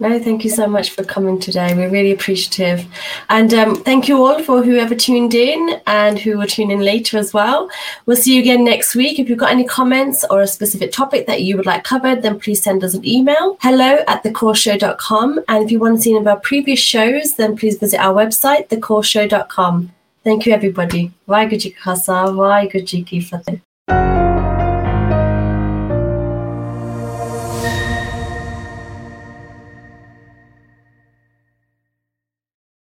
No, 0.00 0.18
thank 0.18 0.44
you 0.44 0.50
so 0.50 0.66
much 0.66 0.90
for 0.90 1.04
coming 1.04 1.38
today. 1.38 1.74
We're 1.74 1.90
really 1.90 2.12
appreciative. 2.12 2.86
And 3.28 3.52
um, 3.52 3.76
thank 3.84 4.08
you 4.08 4.24
all 4.24 4.42
for 4.42 4.62
whoever 4.62 4.94
tuned 4.94 5.34
in 5.34 5.78
and 5.86 6.18
who 6.18 6.38
will 6.38 6.46
tune 6.46 6.70
in 6.70 6.80
later 6.80 7.18
as 7.18 7.34
well. 7.34 7.68
We'll 8.06 8.16
see 8.16 8.34
you 8.34 8.40
again 8.40 8.64
next 8.64 8.94
week. 8.94 9.18
If 9.18 9.28
you've 9.28 9.38
got 9.38 9.50
any 9.50 9.64
comments 9.64 10.24
or 10.30 10.40
a 10.40 10.46
specific 10.46 10.90
topic 10.90 11.26
that 11.26 11.42
you 11.42 11.54
would 11.58 11.66
like 11.66 11.84
covered, 11.84 12.22
then 12.22 12.40
please 12.40 12.62
send 12.62 12.82
us 12.82 12.94
an 12.94 13.06
email 13.06 13.58
hello 13.60 13.98
at 14.08 14.24
thecourseshow.com. 14.24 15.40
And 15.48 15.64
if 15.64 15.70
you 15.70 15.78
want 15.78 15.98
to 15.98 16.02
see 16.02 16.12
any 16.12 16.20
of 16.20 16.26
our 16.26 16.40
previous 16.40 16.80
shows, 16.80 17.34
then 17.34 17.54
please 17.54 17.76
visit 17.76 18.00
our 18.00 18.14
website, 18.14 18.68
thecourseshow.com. 18.68 19.92
Thank 20.24 20.46
you, 20.46 20.54
everybody. 20.54 21.12
Waheguru 21.28 21.60
Ji 21.60 21.72
Khalsa, 21.72 22.34
Waheguru 22.34 23.06
Ki 23.06 23.20
Fateh. 23.20 23.60